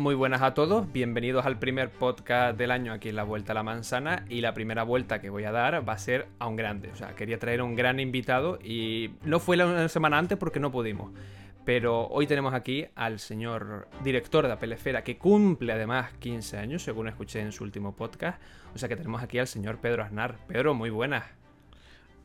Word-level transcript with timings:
Muy 0.00 0.14
buenas 0.14 0.40
a 0.40 0.54
todos, 0.54 0.90
bienvenidos 0.90 1.44
al 1.44 1.58
primer 1.58 1.90
podcast 1.90 2.56
del 2.56 2.70
año 2.70 2.94
aquí 2.94 3.10
en 3.10 3.16
La 3.16 3.22
Vuelta 3.22 3.52
a 3.52 3.54
la 3.54 3.62
Manzana 3.62 4.24
y 4.30 4.40
la 4.40 4.54
primera 4.54 4.82
vuelta 4.82 5.20
que 5.20 5.28
voy 5.28 5.44
a 5.44 5.52
dar 5.52 5.86
va 5.86 5.92
a 5.92 5.98
ser 5.98 6.26
a 6.38 6.46
un 6.46 6.56
grande, 6.56 6.90
o 6.90 6.96
sea, 6.96 7.14
quería 7.14 7.38
traer 7.38 7.60
a 7.60 7.64
un 7.64 7.74
gran 7.74 8.00
invitado 8.00 8.58
y 8.64 9.10
no 9.24 9.40
fue 9.40 9.58
la 9.58 9.90
semana 9.90 10.16
antes 10.16 10.38
porque 10.38 10.58
no 10.58 10.72
pudimos, 10.72 11.12
pero 11.66 12.08
hoy 12.08 12.26
tenemos 12.26 12.54
aquí 12.54 12.86
al 12.94 13.18
señor 13.18 13.88
director 14.02 14.46
de 14.46 14.54
Apple 14.54 14.74
Esfera 14.74 15.04
que 15.04 15.18
cumple 15.18 15.74
además 15.74 16.14
15 16.18 16.56
años, 16.56 16.82
según 16.82 17.06
escuché 17.06 17.40
en 17.40 17.52
su 17.52 17.62
último 17.62 17.94
podcast, 17.94 18.40
o 18.74 18.78
sea 18.78 18.88
que 18.88 18.96
tenemos 18.96 19.22
aquí 19.22 19.38
al 19.38 19.48
señor 19.48 19.82
Pedro 19.82 20.02
Aznar. 20.02 20.38
Pedro, 20.46 20.72
muy 20.72 20.88
buenas. 20.88 21.24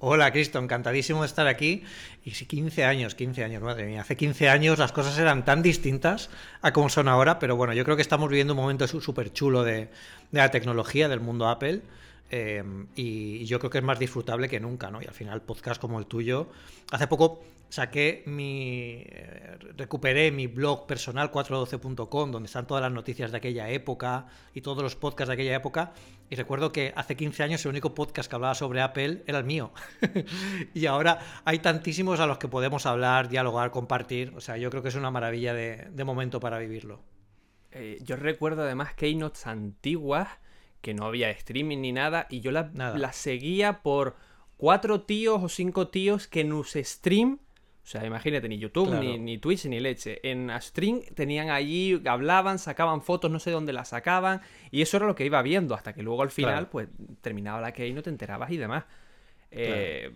Hola 0.07 0.31
Cristo, 0.31 0.59
encantadísimo 0.59 1.21
de 1.21 1.25
estar 1.25 1.47
aquí. 1.47 1.81
Y 2.23 2.29
sí, 2.29 2.45
15 2.45 2.85
años, 2.85 3.15
15 3.15 3.43
años, 3.43 3.63
madre 3.63 3.87
mía. 3.87 4.01
Hace 4.01 4.15
15 4.15 4.49
años 4.49 4.77
las 4.77 4.91
cosas 4.91 5.17
eran 5.17 5.43
tan 5.45 5.63
distintas 5.63 6.29
a 6.61 6.71
como 6.73 6.89
son 6.89 7.07
ahora, 7.07 7.39
pero 7.39 7.55
bueno, 7.55 7.73
yo 7.73 7.83
creo 7.83 7.95
que 7.95 8.03
estamos 8.03 8.29
viviendo 8.29 8.53
un 8.53 8.59
momento 8.59 8.87
súper 8.87 9.33
chulo 9.33 9.63
de, 9.63 9.89
la 10.31 10.51
tecnología, 10.51 11.09
del 11.09 11.21
mundo 11.21 11.47
Apple. 11.47 11.81
Eh, 12.29 12.63
y 12.95 13.45
yo 13.45 13.57
creo 13.57 13.71
que 13.71 13.79
es 13.79 13.83
más 13.83 13.97
disfrutable 13.97 14.47
que 14.47 14.59
nunca, 14.59 14.91
¿no? 14.91 15.01
Y 15.01 15.05
al 15.05 15.13
final, 15.15 15.41
podcast 15.41 15.81
como 15.81 15.97
el 15.97 16.05
tuyo. 16.05 16.49
Hace 16.91 17.07
poco 17.07 17.43
saqué 17.69 18.23
mi. 18.25 19.03
Eh, 19.05 19.57
recuperé 19.75 20.31
mi 20.31 20.47
blog 20.47 20.87
personal 20.87 21.31
412.com, 21.31 22.31
donde 22.31 22.47
están 22.47 22.67
todas 22.67 22.81
las 22.81 22.91
noticias 22.91 23.31
de 23.31 23.37
aquella 23.37 23.69
época 23.69 24.27
y 24.53 24.61
todos 24.61 24.83
los 24.83 24.95
podcasts 24.95 25.29
de 25.29 25.33
aquella 25.33 25.55
época. 25.55 25.93
Y 26.29 26.35
recuerdo 26.35 26.71
que 26.71 26.93
hace 26.95 27.15
15 27.15 27.43
años 27.43 27.65
el 27.65 27.69
único 27.69 27.93
podcast 27.93 28.29
que 28.29 28.35
hablaba 28.35 28.55
sobre 28.55 28.81
Apple 28.81 29.23
era 29.27 29.37
el 29.37 29.45
mío. 29.45 29.71
y 30.73 30.85
ahora 30.85 31.19
hay 31.45 31.59
tantísimos 31.59 32.19
a 32.19 32.27
los 32.27 32.37
que 32.37 32.47
podemos 32.47 32.85
hablar, 32.85 33.29
dialogar, 33.29 33.71
compartir. 33.71 34.33
O 34.35 34.41
sea, 34.41 34.57
yo 34.57 34.69
creo 34.69 34.81
que 34.81 34.89
es 34.89 34.95
una 34.95 35.11
maravilla 35.11 35.53
de, 35.53 36.03
momento 36.03 36.39
para 36.39 36.59
vivirlo. 36.59 37.01
Eh, 37.71 37.99
yo 38.03 38.15
recuerdo 38.15 38.63
además 38.63 38.93
keynotes 38.93 39.47
antiguas 39.47 40.29
que 40.81 40.93
no 40.93 41.05
había 41.05 41.31
streaming 41.31 41.79
ni 41.79 41.91
nada 41.91 42.27
y 42.29 42.41
yo 42.41 42.51
las 42.51 42.73
la 42.75 43.11
seguía 43.11 43.81
por 43.81 44.15
cuatro 44.55 45.01
tíos 45.01 45.41
o 45.43 45.49
cinco 45.49 45.87
tíos 45.87 46.27
que 46.27 46.43
nos 46.43 46.73
stream 46.73 47.39
o 47.85 47.87
sea, 47.87 48.03
imagínate, 48.03 48.49
ni 48.49 48.57
YouTube, 48.57 48.99
ni, 48.99 49.19
ni, 49.19 49.37
Twitch, 49.37 49.65
ni 49.65 49.79
leche. 49.79 50.19
En 50.23 50.49
Stream 50.59 51.03
tenían 51.13 51.51
allí, 51.51 52.01
hablaban, 52.07 52.57
sacaban 52.57 53.03
fotos, 53.03 53.29
no 53.29 53.37
sé 53.37 53.51
dónde 53.51 53.73
las 53.73 53.89
sacaban. 53.89 54.41
Y 54.71 54.81
eso 54.81 54.97
era 54.97 55.05
lo 55.05 55.13
que 55.13 55.23
iba 55.23 55.39
viendo, 55.43 55.75
hasta 55.75 55.93
que 55.93 56.01
luego 56.01 56.23
al 56.23 56.31
final, 56.31 56.67
pues, 56.67 56.89
terminaba 57.21 57.61
la 57.61 57.73
que 57.73 57.87
y 57.87 57.93
no 57.93 58.01
te 58.01 58.09
enterabas 58.09 58.49
y 58.49 58.57
demás. 58.57 58.85
Eh, 59.51 60.11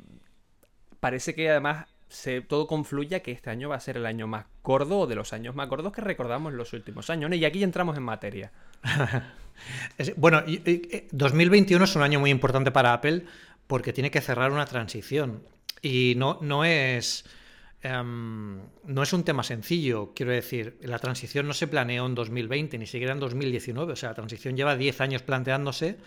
parece 0.99 1.35
que 1.35 1.51
además 1.51 1.85
se, 2.07 2.41
todo 2.41 2.65
confluye 2.65 3.17
a 3.17 3.19
que 3.19 3.31
este 3.31 3.51
año 3.51 3.69
va 3.69 3.75
a 3.75 3.79
ser 3.79 3.97
el 3.97 4.07
año 4.07 4.25
más 4.25 4.47
gordo 4.63 5.01
o 5.01 5.07
de 5.07 5.13
los 5.13 5.31
años 5.31 5.53
más 5.53 5.69
gordos 5.69 5.93
que 5.93 6.01
recordamos 6.01 6.51
en 6.51 6.57
los 6.57 6.73
últimos 6.73 7.11
años. 7.11 7.31
Y 7.35 7.45
aquí 7.45 7.61
entramos 7.61 7.95
en 7.97 8.03
materia. 8.03 8.51
bueno, 10.17 10.41
2021 11.11 11.85
es 11.85 11.95
un 11.95 12.01
año 12.01 12.19
muy 12.19 12.31
importante 12.31 12.71
para 12.71 12.93
Apple 12.93 13.25
porque 13.67 13.93
tiene 13.93 14.09
que 14.09 14.21
cerrar 14.21 14.51
una 14.51 14.65
transición. 14.65 15.43
Y 15.83 16.15
no, 16.17 16.39
no 16.41 16.65
es 16.65 17.25
Em, 17.81 18.59
no 18.83 19.03
es 19.03 19.13
un 19.13 19.23
tema 19.23 19.43
sencillo, 19.43 20.13
quiero 20.13 20.33
decir, 20.33 20.77
la 20.81 20.99
transición 20.99 21.47
no 21.47 21.53
se 21.53 21.67
planeó 21.67 22.05
en 22.05 22.15
2020, 22.15 22.77
ni 22.77 22.85
siquiera 22.85 23.13
en 23.13 23.19
2019, 23.19 23.93
o 23.93 23.95
sea, 23.95 24.09
la 24.09 24.15
transición 24.15 24.57
lleva 24.57 24.75
10 24.75 24.99
años 24.99 25.21
planteándose, 25.21 25.97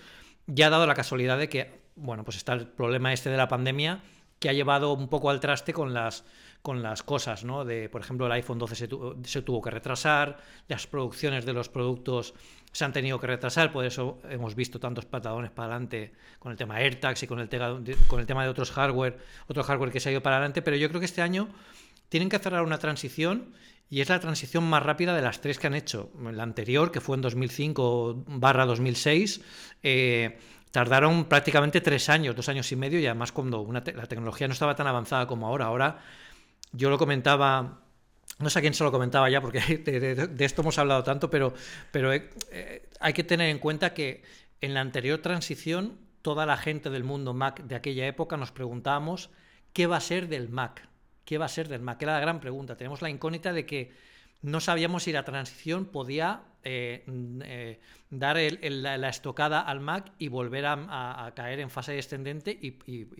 ya 0.46 0.66
ha 0.66 0.70
dado 0.70 0.86
la 0.86 0.94
casualidad 0.94 1.38
de 1.38 1.48
que, 1.48 1.80
bueno, 1.96 2.24
pues 2.24 2.36
está 2.36 2.52
el 2.52 2.66
problema 2.66 3.12
este 3.12 3.30
de 3.30 3.38
la 3.38 3.48
pandemia 3.48 4.02
que 4.42 4.48
ha 4.48 4.52
llevado 4.52 4.92
un 4.92 5.06
poco 5.06 5.30
al 5.30 5.38
traste 5.38 5.72
con 5.72 5.94
las, 5.94 6.24
con 6.62 6.82
las 6.82 7.04
cosas, 7.04 7.44
¿no? 7.44 7.64
De, 7.64 7.88
por 7.88 8.00
ejemplo, 8.00 8.26
el 8.26 8.32
iPhone 8.32 8.58
12 8.58 8.74
se, 8.74 8.88
tuvo 8.88 9.62
que 9.62 9.70
retrasar, 9.70 10.36
las 10.66 10.88
producciones 10.88 11.46
de 11.46 11.52
los 11.52 11.68
productos 11.68 12.34
se 12.72 12.84
han 12.84 12.92
tenido 12.92 13.20
que 13.20 13.28
retrasar, 13.28 13.70
por 13.70 13.84
eso 13.84 14.18
hemos 14.28 14.56
visto 14.56 14.80
tantos 14.80 15.04
patadones 15.04 15.52
para 15.52 15.68
adelante 15.68 16.12
con 16.40 16.50
el 16.50 16.58
tema 16.58 16.74
AirTags 16.74 17.22
y 17.22 17.26
con 17.28 17.38
el, 17.38 17.48
con 18.08 18.18
el 18.18 18.26
tema 18.26 18.42
de 18.42 18.48
otros 18.48 18.72
hardware, 18.72 19.16
otro 19.46 19.62
hardware 19.62 19.92
que 19.92 20.00
se 20.00 20.08
ha 20.08 20.12
ido 20.12 20.22
para 20.24 20.38
adelante, 20.38 20.60
pero 20.60 20.76
yo 20.76 20.88
creo 20.88 20.98
que 20.98 21.06
este 21.06 21.22
año 21.22 21.48
tienen 22.08 22.28
que 22.28 22.40
cerrar 22.40 22.64
una 22.64 22.78
transición 22.78 23.54
y 23.90 24.00
es 24.00 24.08
la 24.08 24.18
transición 24.18 24.64
más 24.64 24.82
rápida 24.82 25.14
de 25.14 25.22
las 25.22 25.40
tres 25.40 25.60
que 25.60 25.68
han 25.68 25.74
hecho. 25.74 26.10
La 26.32 26.42
anterior, 26.42 26.90
que 26.90 27.00
fue 27.00 27.14
en 27.14 27.22
2005 27.22 28.24
barra 28.26 28.66
2006, 28.66 29.40
eh, 29.84 30.38
tardaron 30.72 31.26
prácticamente 31.26 31.80
tres 31.80 32.08
años, 32.08 32.34
dos 32.34 32.48
años 32.48 32.72
y 32.72 32.76
medio, 32.76 32.98
y 32.98 33.06
además 33.06 33.30
cuando 33.30 33.68
la 33.70 34.06
tecnología 34.06 34.48
no 34.48 34.54
estaba 34.54 34.74
tan 34.74 34.86
avanzada 34.86 35.26
como 35.26 35.46
ahora. 35.46 35.66
Ahora, 35.66 35.98
yo 36.72 36.88
lo 36.90 36.98
comentaba, 36.98 37.80
no 38.38 38.50
sé 38.50 38.58
a 38.58 38.62
quién 38.62 38.74
se 38.74 38.82
lo 38.82 38.90
comentaba 38.90 39.28
ya, 39.30 39.40
porque 39.40 39.60
de, 39.84 40.44
esto 40.44 40.62
hemos 40.62 40.78
hablado 40.78 41.04
tanto, 41.04 41.30
pero, 41.30 41.52
eh, 41.92 42.30
eh, 42.50 42.88
hay 42.98 43.12
que 43.12 43.22
tener 43.22 43.50
en 43.50 43.58
cuenta 43.58 43.92
que 43.92 44.22
en 44.62 44.72
la 44.72 44.80
anterior 44.80 45.20
transición, 45.20 45.98
toda 46.22 46.46
la 46.46 46.56
gente 46.56 46.88
del 46.88 47.04
mundo 47.04 47.34
Mac 47.34 47.62
de 47.62 47.74
aquella 47.74 48.06
época 48.06 48.36
nos 48.36 48.50
preguntábamos 48.50 49.30
qué 49.72 49.86
va 49.86 49.98
a 49.98 50.00
ser 50.00 50.28
del 50.28 50.48
Mac. 50.48 50.88
¿Qué 51.24 51.38
va 51.38 51.44
a 51.44 51.48
ser 51.48 51.68
del 51.68 51.82
Mac? 51.82 52.00
Era 52.02 52.14
la 52.14 52.20
gran 52.20 52.40
pregunta. 52.40 52.76
Tenemos 52.76 53.02
la 53.02 53.10
incógnita 53.10 53.52
de 53.52 53.66
que 53.66 53.92
no 54.42 54.60
sabíamos 54.60 55.04
si 55.04 55.12
la 55.12 55.24
transición 55.24 55.86
podía 55.86 56.42
eh, 56.64 57.04
eh, 57.44 57.80
dar 58.10 58.36
la, 58.36 59.08
estocada 59.08 59.60
al 59.60 59.80
Mac 59.80 60.12
y 60.18 60.28
volver 60.28 60.66
a, 60.66 61.32
caer 61.34 61.60
en 61.60 61.70
fase 61.70 61.92
descendente 61.92 62.56
y, 62.60 62.72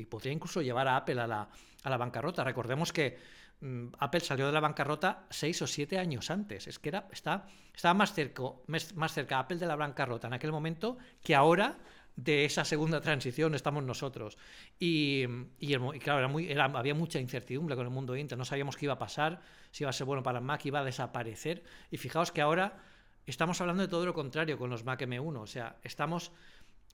podría 0.05 0.33
incluso 0.33 0.63
llevar 0.63 0.89
a 0.89 0.97
Apple 0.97 1.21
a 1.21 1.27
la, 1.27 1.97
bancarrota. 1.97 2.45
Recordemos 2.45 2.93
que 2.93 3.19
mm, 3.61 3.87
Apple 3.99 4.21
salió 4.21 4.47
de 4.47 4.53
la 4.53 4.61
bancarrota 4.61 5.25
seis 5.31 5.63
o 5.63 5.67
siete 5.67 5.99
años 5.99 6.31
antes. 6.31 6.67
Es 6.67 6.79
que 6.79 6.91
era, 6.91 7.09
está, 7.13 7.47
estaba 7.75 7.95
más 7.95 8.13
cerca, 8.13 8.43
más 8.67 9.13
cerca 9.13 9.39
Apple 9.39 9.59
de 9.59 9.67
la 9.67 9.77
bancarrota 9.77 10.27
en 10.27 10.35
aquel 10.35 10.53
momento 10.53 10.99
que 11.23 11.35
ahora 11.35 11.79
de 12.17 12.45
esa 12.45 12.65
segunda 12.65 13.01
transición 13.01 13.55
estamos 13.55 13.83
nosotros. 13.83 14.37
Y, 14.79 15.27
claro, 16.01 16.19
era 16.19 16.29
muy, 16.29 16.53
había 16.53 16.95
mucha 16.95 17.19
incertidumbre 17.19 17.77
con 17.77 17.87
el 17.87 17.93
mundo 17.93 18.17
Intel, 18.17 18.39
no 18.39 18.45
sabíamos 18.45 18.77
qué 18.77 18.87
iba 18.87 18.95
a 18.95 18.99
pasar, 18.99 19.41
si 19.71 19.85
iba 19.85 19.91
a 19.91 19.93
ser 19.93 20.07
bueno 20.07 20.23
para 20.23 20.39
el 20.39 20.45
Mac, 20.45 20.65
iba 20.67 20.81
a 20.81 20.85
desaparecer. 20.85 21.63
Y 21.91 21.97
fijaos 21.97 22.33
que 22.33 22.41
ahora 22.41 22.83
estamos 23.27 23.61
hablando 23.61 23.83
de 23.83 23.89
todo 23.89 24.07
lo 24.07 24.15
contrario 24.15 24.59
con 24.59 24.71
los 24.71 24.85
Mac 24.85 25.01
M1, 25.01 25.41
o 25.41 25.47
sea, 25.47 25.77
estamos... 25.83 26.33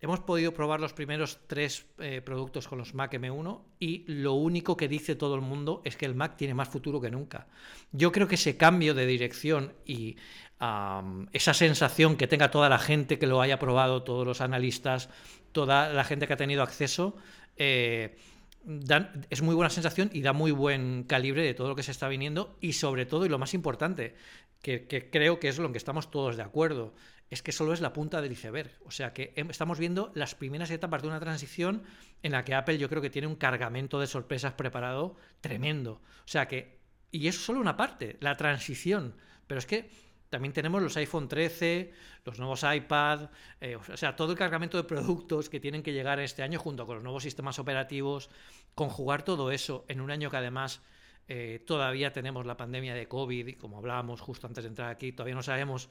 Hemos 0.00 0.20
podido 0.20 0.54
probar 0.54 0.78
los 0.78 0.92
primeros 0.92 1.40
tres 1.48 1.84
eh, 1.98 2.22
productos 2.24 2.68
con 2.68 2.78
los 2.78 2.94
Mac 2.94 3.12
M1 3.14 3.62
y 3.80 4.04
lo 4.06 4.34
único 4.34 4.76
que 4.76 4.86
dice 4.86 5.16
todo 5.16 5.34
el 5.34 5.40
mundo 5.40 5.82
es 5.84 5.96
que 5.96 6.06
el 6.06 6.14
Mac 6.14 6.36
tiene 6.36 6.54
más 6.54 6.68
futuro 6.68 7.00
que 7.00 7.10
nunca. 7.10 7.48
Yo 7.90 8.12
creo 8.12 8.28
que 8.28 8.36
ese 8.36 8.56
cambio 8.56 8.94
de 8.94 9.06
dirección 9.06 9.74
y 9.84 10.14
esa 10.60 11.54
sensación 11.54 12.16
que 12.16 12.26
tenga 12.26 12.50
toda 12.50 12.68
la 12.68 12.78
gente 12.78 13.18
que 13.18 13.26
lo 13.26 13.40
haya 13.40 13.58
probado, 13.58 14.02
todos 14.02 14.26
los 14.26 14.40
analistas, 14.40 15.08
toda 15.52 15.92
la 15.92 16.04
gente 16.04 16.26
que 16.26 16.32
ha 16.32 16.36
tenido 16.36 16.62
acceso, 16.62 17.16
eh, 17.56 18.16
es 19.30 19.42
muy 19.42 19.54
buena 19.54 19.70
sensación 19.70 20.10
y 20.12 20.22
da 20.22 20.32
muy 20.32 20.50
buen 20.50 21.04
calibre 21.04 21.42
de 21.42 21.54
todo 21.54 21.68
lo 21.68 21.76
que 21.76 21.82
se 21.82 21.92
está 21.92 22.08
viniendo 22.08 22.56
y 22.60 22.74
sobre 22.74 23.06
todo, 23.06 23.24
y 23.24 23.28
lo 23.28 23.38
más 23.38 23.54
importante, 23.54 24.14
que, 24.62 25.08
creo 25.10 25.38
que 25.38 25.48
es 25.48 25.58
lo 25.58 25.70
que 25.72 25.78
estamos 25.78 26.10
todos 26.10 26.36
de 26.36 26.42
acuerdo, 26.42 26.92
es 27.30 27.42
que 27.42 27.52
solo 27.52 27.72
es 27.72 27.80
la 27.80 27.92
punta 27.92 28.20
del 28.20 28.32
iceberg. 28.32 28.70
O 28.84 28.90
sea 28.90 29.12
que 29.12 29.32
estamos 29.36 29.78
viendo 29.78 30.10
las 30.14 30.34
primeras 30.34 30.70
etapas 30.70 31.02
de 31.02 31.08
una 31.08 31.20
transición 31.20 31.82
en 32.22 32.32
la 32.32 32.44
que 32.44 32.54
Apple 32.54 32.78
yo 32.78 32.88
creo 32.88 33.02
que 33.02 33.10
tiene 33.10 33.28
un 33.28 33.36
cargamento 33.36 34.00
de 34.00 34.06
sorpresas 34.06 34.54
preparado 34.54 35.16
tremendo. 35.40 36.00
O 36.24 36.28
sea 36.28 36.48
que, 36.48 36.78
y 37.10 37.28
es 37.28 37.36
solo 37.36 37.60
una 37.60 37.76
parte, 37.76 38.16
la 38.20 38.36
transición. 38.36 39.14
Pero 39.46 39.58
es 39.58 39.66
que 39.66 39.90
también 40.30 40.52
tenemos 40.52 40.82
los 40.82 40.96
iPhone 40.96 41.28
13, 41.28 41.92
los 42.24 42.38
nuevos 42.38 42.62
iPad, 42.62 43.30
eh, 43.60 43.76
o 43.76 43.96
sea, 43.96 44.14
todo 44.14 44.32
el 44.32 44.38
cargamento 44.38 44.76
de 44.76 44.84
productos 44.84 45.48
que 45.48 45.60
tienen 45.60 45.82
que 45.82 45.92
llegar 45.92 46.20
este 46.20 46.42
año 46.42 46.58
junto 46.58 46.86
con 46.86 46.96
los 46.96 47.04
nuevos 47.04 47.22
sistemas 47.22 47.58
operativos, 47.58 48.28
conjugar 48.74 49.22
todo 49.22 49.50
eso 49.50 49.84
en 49.88 50.00
un 50.00 50.10
año 50.10 50.30
que 50.30 50.36
además 50.36 50.82
eh, 51.28 51.62
todavía 51.66 52.12
tenemos 52.12 52.46
la 52.46 52.56
pandemia 52.56 52.94
de 52.94 53.08
COVID 53.08 53.46
y 53.48 53.54
como 53.54 53.78
hablábamos 53.78 54.20
justo 54.20 54.46
antes 54.46 54.64
de 54.64 54.68
entrar 54.68 54.90
aquí, 54.90 55.12
todavía 55.12 55.34
no 55.34 55.42
sabemos, 55.42 55.88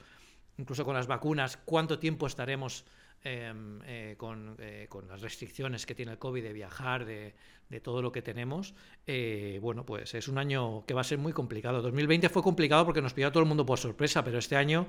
incluso 0.58 0.86
con 0.86 0.96
las 0.96 1.08
vacunas, 1.08 1.58
cuánto 1.58 2.00
tiempo 2.00 2.28
estaremos 2.28 2.86
Em, 3.24 3.82
eh, 3.84 4.16
eh, 4.16 4.88
con, 4.88 5.08
las 5.08 5.22
restricciones 5.22 5.86
que 5.86 5.96
tiene 5.96 6.14
el 6.14 6.18
COVID 6.18 6.44
de 6.44 6.54
viajar, 6.54 7.06
de, 7.06 7.34
todo 7.82 8.02
lo 8.02 8.12
que 8.12 8.22
tenemos, 8.22 8.74
eh, 9.06 9.60
bueno, 9.62 9.86
pues 9.86 10.14
es 10.14 10.30
un 10.30 10.38
año 10.38 10.86
que 10.86 10.94
va 10.94 11.02
a 11.02 11.04
ser 11.04 11.18
muy 11.18 11.34
complicado. 11.34 11.82
2020 11.82 12.30
fue 12.30 12.42
complicado 12.42 12.86
porque 12.86 13.02
nos 13.02 13.14
pilló 13.14 13.28
a 13.28 13.32
todo 13.32 13.44
el 13.44 13.50
mundo 13.50 13.66
por 13.66 13.80
sorpresa, 13.80 14.24
pero 14.24 14.38
este 14.38 14.56
año 14.56 14.88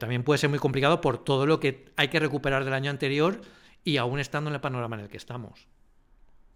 también 0.00 0.24
puede 0.24 0.38
ser 0.38 0.50
muy 0.50 0.58
complicado 0.58 1.00
por 1.00 1.22
todo 1.22 1.46
lo 1.46 1.60
que 1.60 1.92
hay 1.94 2.08
que 2.08 2.18
recuperar 2.18 2.64
del 2.64 2.74
año 2.74 2.90
anterior 2.90 3.40
y 3.84 3.98
aún 3.98 4.18
estando 4.18 4.50
en 4.50 4.54
el 4.54 4.60
panorama 4.60 4.96
en 4.96 5.02
el 5.02 5.08
que 5.08 5.16
estamos. 5.16 5.68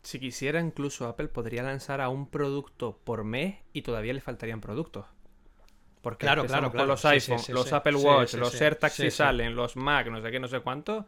Si 0.02 0.18
quisiera, 0.18 0.60
incluso 0.60 1.06
Apple 1.06 1.28
podría 1.28 1.62
lanzar 1.62 2.00
a 2.00 2.08
un 2.08 2.28
producto 2.28 2.98
por 3.04 3.22
mes 3.22 3.56
y 3.72 3.82
todavía 3.82 4.12
le 4.12 4.20
faltarían 4.20 4.60
productos. 4.60 5.06
Porque 6.04 6.26
claro, 6.26 6.44
claro, 6.46 6.70
con 6.70 6.86
los 6.86 7.04
iPhone, 7.06 7.40
los 7.48 7.72
Apple 7.72 7.96
Watch, 7.96 8.34
los 8.34 8.60
AirTags 8.60 8.94
si 8.94 9.10
salen, 9.10 9.56
los 9.56 9.74
Mac, 9.74 10.06
no 10.08 10.22
sé 10.22 10.30
qué, 10.30 10.38
no 10.38 10.46
sé 10.46 10.60
cuánto. 10.60 11.06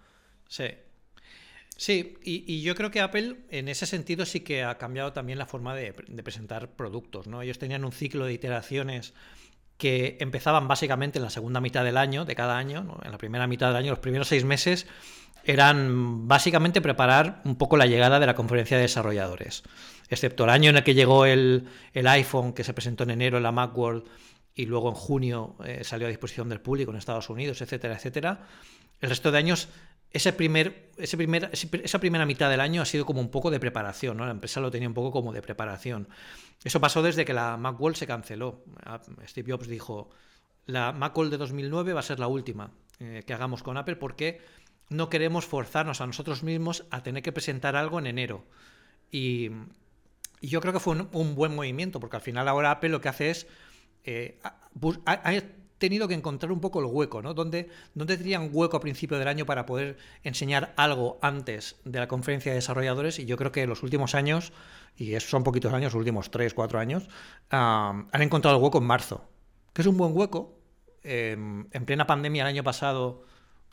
Sí. 0.48 0.64
Sí, 1.76 2.16
y, 2.22 2.62
yo 2.62 2.74
creo 2.74 2.90
que 2.90 3.02
Apple 3.02 3.36
en 3.50 3.68
ese 3.68 3.84
sentido 3.84 4.24
sí 4.24 4.40
que 4.40 4.64
ha 4.64 4.78
cambiado 4.78 5.12
también 5.12 5.38
la 5.38 5.44
forma 5.44 5.74
de, 5.74 5.92
presentar 6.24 6.70
productos, 6.70 7.26
¿no? 7.26 7.42
Ellos 7.42 7.58
tenían 7.58 7.84
un 7.84 7.92
ciclo 7.92 8.24
de 8.24 8.32
iteraciones 8.32 9.12
que 9.76 10.16
empezaban 10.20 10.66
básicamente 10.66 11.18
en 11.18 11.24
la 11.24 11.30
segunda 11.30 11.60
mitad 11.60 11.84
del 11.84 11.98
año, 11.98 12.24
de 12.24 12.34
cada 12.34 12.56
año, 12.56 12.98
en 13.04 13.12
la 13.12 13.18
primera 13.18 13.46
mitad 13.46 13.66
del 13.68 13.76
año, 13.76 13.90
los 13.90 13.98
primeros 13.98 14.28
seis 14.28 14.44
meses, 14.44 14.86
eran 15.44 16.26
básicamente 16.26 16.80
preparar 16.80 17.42
un 17.44 17.56
poco 17.56 17.76
la 17.76 17.84
llegada 17.84 18.18
de 18.18 18.26
la 18.26 18.34
conferencia 18.34 18.78
de 18.78 18.84
desarrolladores. 18.84 19.62
Excepto 20.08 20.44
el 20.44 20.50
año 20.50 20.70
en 20.70 20.76
el 20.76 20.84
que 20.84 20.94
llegó 20.94 21.24
el, 21.24 21.68
iPhone, 21.94 22.52
que 22.52 22.64
se 22.64 22.72
presentó 22.72 23.04
en 23.04 23.10
enero 23.10 23.36
en 23.36 23.42
la 23.42 23.52
Macworld, 23.52 24.04
y 24.56 24.66
luego 24.66 24.88
en 24.88 24.94
junio 24.94 25.54
eh, 25.64 25.84
salió 25.84 26.08
a 26.08 26.10
disposición 26.10 26.48
del 26.48 26.60
público 26.60 26.90
en 26.90 26.96
Estados 26.96 27.30
Unidos, 27.30 27.60
etcétera, 27.60 27.94
etcétera. 27.94 28.40
El 29.00 29.10
resto 29.10 29.30
de 29.30 29.38
años 29.38 29.68
primer, 30.36 30.90
esa 30.96 31.98
primera 32.00 32.26
mitad 32.26 32.50
del 32.50 32.60
año 32.60 32.82
ha 32.82 32.86
sido 32.86 33.04
como 33.04 33.20
un 33.20 33.30
poco 33.30 33.50
de 33.50 33.60
preparación, 33.60 34.16
¿no? 34.16 34.24
La 34.24 34.30
empresa 34.30 34.60
lo 34.60 34.70
tenía 34.70 34.88
un 34.88 34.94
poco 34.94 35.12
como 35.12 35.32
de 35.32 35.42
preparación. 35.42 36.08
Eso 36.64 36.80
pasó 36.80 37.02
desde 37.02 37.24
que 37.24 37.34
la 37.34 37.56
Macworld 37.56 37.96
se 37.96 38.06
canceló. 38.06 38.64
Ah, 38.82 39.00
Steve 39.26 39.52
Jobs 39.52 39.68
dijo, 39.68 40.10
la 40.64 40.92
Macworld 40.92 41.30
de 41.30 41.36
2009 41.36 41.92
va 41.92 42.00
a 42.00 42.02
ser 42.02 42.18
la 42.18 42.28
última 42.28 42.70
eh, 42.98 43.24
que 43.26 43.34
hagamos 43.34 43.62
con 43.62 43.76
Apple 43.76 43.96
porque 43.96 44.40
no 44.88 45.10
queremos 45.10 45.44
forzarnos 45.44 46.00
a 46.00 46.06
nosotros 46.06 46.42
mismos 46.42 46.84
a 46.90 47.02
tener 47.02 47.22
que 47.22 47.32
presentar 47.32 47.76
algo 47.76 47.98
en 47.98 48.06
enero. 48.06 48.44
Y, 49.10 49.50
yo 50.42 50.60
creo 50.60 50.72
que 50.72 50.80
fue 50.80 50.94
un, 50.94 51.34
buen 51.34 51.54
movimiento, 51.54 51.98
porque 51.98 52.16
al 52.16 52.22
final 52.22 52.46
ahora 52.46 52.70
Apple 52.70 52.90
lo 52.90 53.00
que 53.00 53.08
hace 53.08 53.30
es... 53.30 53.46
Eh, 54.06 54.38
tenido 55.78 56.08
que 56.08 56.14
encontrar 56.14 56.52
un 56.52 56.60
poco 56.60 56.80
el 56.80 56.86
hueco, 56.86 57.20
¿no? 57.20 57.34
¿Dónde, 57.34 57.68
¿Dónde 57.94 58.38
un 58.38 58.50
hueco 58.52 58.76
a 58.78 58.80
principio 58.80 59.18
del 59.18 59.28
año 59.28 59.44
para 59.44 59.66
poder 59.66 59.98
enseñar 60.22 60.72
algo 60.76 61.18
antes 61.20 61.76
de 61.84 61.98
la 61.98 62.08
conferencia 62.08 62.52
de 62.52 62.56
desarrolladores? 62.56 63.18
Y 63.18 63.26
yo 63.26 63.36
creo 63.36 63.52
que 63.52 63.62
en 63.62 63.68
los 63.68 63.82
últimos 63.82 64.14
años, 64.14 64.52
y 64.96 65.14
esos 65.14 65.28
son 65.28 65.44
poquitos 65.44 65.72
años, 65.72 65.92
los 65.92 65.98
últimos 65.98 66.30
tres, 66.30 66.54
cuatro 66.54 66.78
años, 66.78 67.08
han 67.50 68.22
encontrado 68.22 68.56
el 68.56 68.62
hueco 68.62 68.78
en 68.78 68.84
marzo, 68.84 69.28
que 69.72 69.82
es 69.82 69.88
un 69.88 69.96
buen 69.96 70.16
hueco. 70.16 70.58
Em, 71.02 71.66
en 71.70 71.84
plena 71.84 72.06
pandemia 72.06 72.42
el 72.42 72.48
año 72.48 72.64
pasado 72.64 73.24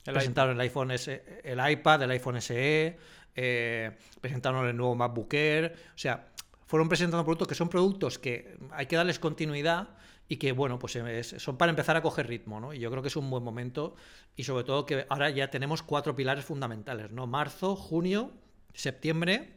presentaron 0.04 0.56
el 0.56 0.62
iPhone 0.62 0.92
el 0.92 1.72
iPad, 1.72 2.04
el 2.04 2.12
iPhone 2.12 2.42
SE, 2.42 2.98
eh, 3.36 3.92
presentaron 4.20 4.68
el 4.68 4.76
nuevo 4.76 4.94
MacBook 4.94 5.34
Air, 5.34 5.74
o 5.96 5.98
sea, 5.98 6.28
fueron 6.68 6.90
presentando 6.90 7.24
productos 7.24 7.48
que 7.48 7.56
son 7.56 7.70
productos 7.70 8.20
que 8.20 8.58
hay 8.72 8.86
que 8.86 8.96
darles 8.96 9.20
continuidad 9.20 9.90
y 10.28 10.38
que, 10.38 10.52
bueno, 10.52 10.80
pues 10.80 10.98
son 11.38 11.58
para 11.58 11.70
empezar 11.70 11.96
a 11.96 12.02
coger 12.02 12.28
ritmo, 12.28 12.60
¿no? 12.60 12.74
Y 12.74 12.80
yo 12.80 12.90
creo 12.90 13.02
que 13.02 13.10
es 13.10 13.16
un 13.16 13.30
buen 13.30 13.44
momento 13.44 13.96
y 14.36 14.44
sobre 14.44 14.64
todo 14.64 14.86
que 14.86 15.06
ahora 15.10 15.30
ya 15.30 15.50
tenemos 15.50 15.84
cuatro 15.84 16.16
pilares 16.16 16.46
fundamentales, 16.46 17.12
¿no? 17.12 17.28
Marzo, 17.28 17.76
junio, 17.76 18.32
septiembre 18.74 19.52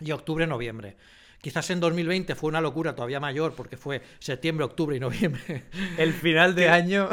y 0.00 0.12
octubre, 0.12 0.46
noviembre. 0.46 0.96
Quizás 1.40 1.70
en 1.70 1.78
2020 1.78 2.34
fue 2.34 2.48
una 2.48 2.60
locura 2.60 2.94
todavía 2.94 3.20
mayor 3.20 3.54
porque 3.54 3.76
fue 3.76 4.02
septiembre, 4.18 4.64
octubre 4.64 4.96
y 4.96 5.00
noviembre. 5.00 5.64
El 5.96 6.12
final 6.12 6.54
de 6.54 6.68
año. 6.68 7.08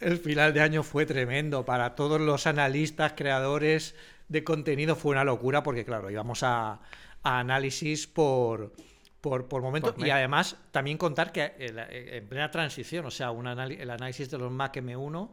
El 0.00 0.18
final 0.18 0.52
de 0.52 0.60
año 0.60 0.82
fue 0.82 1.06
tremendo. 1.06 1.64
Para 1.64 1.94
todos 1.94 2.20
los 2.20 2.46
analistas, 2.46 3.14
creadores 3.16 3.94
de 4.28 4.44
contenido 4.44 4.96
fue 4.96 5.12
una 5.12 5.24
locura 5.24 5.62
porque, 5.62 5.84
claro, 5.84 6.10
íbamos 6.10 6.42
a 6.42 6.80
análisis 7.22 8.06
por, 8.06 8.72
por, 9.20 9.48
por 9.48 9.62
momento. 9.62 9.94
y 9.98 10.10
además, 10.10 10.56
también 10.70 10.98
contar 10.98 11.32
que 11.32 11.52
eh, 11.58 12.18
en 12.18 12.28
plena 12.28 12.50
transición, 12.50 13.06
o 13.06 13.10
sea, 13.10 13.30
un 13.30 13.46
el 13.46 13.90
análisis 13.90 14.30
de 14.30 14.38
los 14.38 14.50
Mac 14.50 14.76
M1, 14.76 15.30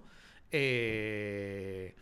eh, 0.52 1.96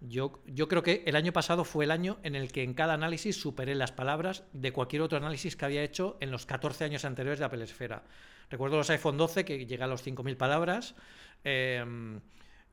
yo, 0.00 0.42
yo 0.46 0.68
creo 0.68 0.82
que 0.82 1.02
el 1.06 1.16
año 1.16 1.32
pasado 1.32 1.64
fue 1.64 1.86
el 1.86 1.90
año 1.90 2.18
en 2.22 2.34
el 2.34 2.52
que 2.52 2.62
en 2.62 2.74
cada 2.74 2.94
análisis 2.94 3.40
superé 3.40 3.74
las 3.74 3.92
palabras 3.92 4.44
de 4.52 4.72
cualquier 4.72 5.02
otro 5.02 5.18
análisis 5.18 5.56
que 5.56 5.64
había 5.64 5.82
hecho 5.82 6.18
en 6.20 6.30
los 6.30 6.46
14 6.46 6.84
años 6.84 7.04
anteriores 7.04 7.38
de 7.38 7.46
Apple 7.46 7.64
Esfera. 7.64 8.02
Recuerdo 8.50 8.76
los 8.76 8.90
iPhone 8.90 9.16
12 9.16 9.44
que 9.44 9.66
llega 9.66 9.86
a 9.86 9.88
los 9.88 10.06
5.000 10.06 10.36
palabras. 10.36 10.94
Em, 11.42 12.20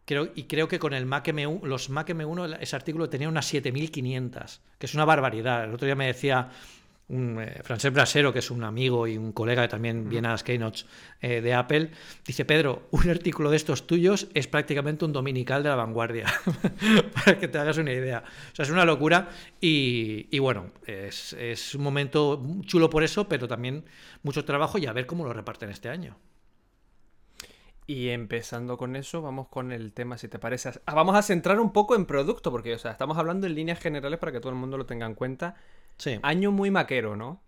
creo, 0.05 0.31
y 0.35 0.43
creo 0.43 0.67
que 0.67 0.79
con 0.79 0.93
el 0.93 1.05
Mac 1.05 1.27
M1, 1.27 1.63
los 1.63 1.89
Mac 1.89 2.09
M1, 2.09 2.57
ese 2.59 2.75
artículo 2.75 3.09
tenía 3.09 3.29
unas 3.29 3.51
7.500, 3.51 4.59
que 4.77 4.85
es 4.85 4.93
una 4.93 5.05
barbaridad. 5.05 5.63
El 5.63 5.73
otro 5.73 5.85
día 5.85 5.95
me 5.95 6.07
decía 6.07 6.49
un, 7.11 7.41
eh, 7.41 7.61
Francés 7.63 7.93
Brasero, 7.93 8.33
que 8.33 8.39
es 8.39 8.49
un 8.49 8.63
amigo 8.63 9.07
y 9.07 9.17
un 9.17 9.31
colega 9.31 9.63
que 9.63 9.67
también 9.67 10.09
viene 10.09 10.27
a 10.27 10.31
las 10.31 10.43
keynotes 10.43 10.85
eh, 11.21 11.41
de 11.41 11.53
Apple, 11.53 11.91
dice, 12.25 12.45
Pedro, 12.45 12.87
un 12.91 13.09
artículo 13.09 13.51
de 13.51 13.57
estos 13.57 13.85
tuyos 13.85 14.27
es 14.33 14.47
prácticamente 14.47 15.05
un 15.05 15.13
dominical 15.13 15.61
de 15.61 15.69
la 15.69 15.75
vanguardia, 15.75 16.25
para 17.13 17.37
que 17.37 17.47
te 17.47 17.57
hagas 17.57 17.77
una 17.77 17.91
idea. 17.91 18.23
O 18.51 18.55
sea, 18.55 18.63
es 18.63 18.71
una 18.71 18.85
locura 18.85 19.29
y, 19.59 20.39
bueno, 20.39 20.71
es, 20.85 21.33
es, 21.33 21.75
un 21.75 21.83
momento 21.83 22.41
chulo 22.61 22.89
por 22.89 23.03
eso, 23.03 23.27
pero 23.27 23.47
también 23.47 23.83
mucho 24.23 24.45
trabajo 24.45 24.77
y 24.77 24.85
a 24.85 24.93
ver 24.93 25.05
cómo 25.05 25.25
lo 25.25 25.33
reparten 25.33 25.69
este 25.69 25.89
año. 25.89 26.17
Y 27.87 28.09
empezando 28.09 28.77
con 28.77 28.95
eso, 28.95 29.21
vamos 29.21 29.49
con 29.49 29.73
el 29.73 29.91
tema, 29.91 30.17
si 30.17 30.29
te 30.29 30.39
parece. 30.39 30.69
Ah, 30.85 30.93
vamos 30.93 31.15
a 31.15 31.21
centrar 31.21 31.59
un 31.59 31.73
poco 31.73 31.95
en 31.95 32.05
producto, 32.05 32.49
porque 32.49 32.73
o 32.73 32.79
sea, 32.79 32.91
estamos 32.91 33.17
hablando 33.17 33.47
en 33.47 33.55
líneas 33.55 33.79
generales 33.79 34.17
para 34.17 34.31
que 34.31 34.39
todo 34.39 34.51
el 34.51 34.57
mundo 34.57 34.77
lo 34.77 34.85
tenga 34.85 35.05
en 35.05 35.13
cuenta. 35.13 35.55
Año 36.23 36.51
muy 36.51 36.71
maquero, 36.71 37.15
¿no? 37.15 37.41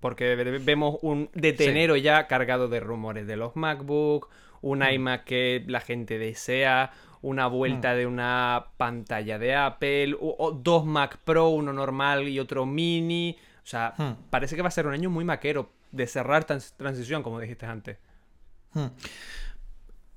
Porque 0.00 0.36
vemos 0.36 0.98
un 1.02 1.28
detenero 1.34 1.96
ya 1.96 2.26
cargado 2.28 2.68
de 2.68 2.80
rumores 2.80 3.26
de 3.26 3.36
los 3.36 3.56
MacBook, 3.56 4.28
un 4.60 4.80
mm. 4.80 4.92
iMac 4.92 5.24
que 5.24 5.64
la 5.66 5.80
gente 5.80 6.18
desea, 6.18 6.92
una 7.20 7.46
vuelta 7.46 7.92
mm. 7.92 7.96
de 7.96 8.06
una 8.06 8.66
pantalla 8.76 9.38
de 9.38 9.54
Apple, 9.54 10.16
o, 10.20 10.52
dos 10.52 10.84
Mac 10.84 11.18
Pro, 11.24 11.48
uno 11.48 11.72
normal 11.72 12.28
y 12.28 12.38
otro 12.38 12.66
mini. 12.66 13.36
O 13.64 13.66
sea, 13.66 13.94
mm. 13.96 14.30
parece 14.30 14.56
que 14.56 14.62
va 14.62 14.68
a 14.68 14.72
ser 14.72 14.86
un 14.86 14.94
año 14.94 15.10
muy 15.10 15.24
maquero 15.24 15.70
de 15.90 16.06
cerrar 16.06 16.44
transición, 16.44 17.22
como 17.22 17.40
dijiste 17.40 17.66
antes. 17.66 17.98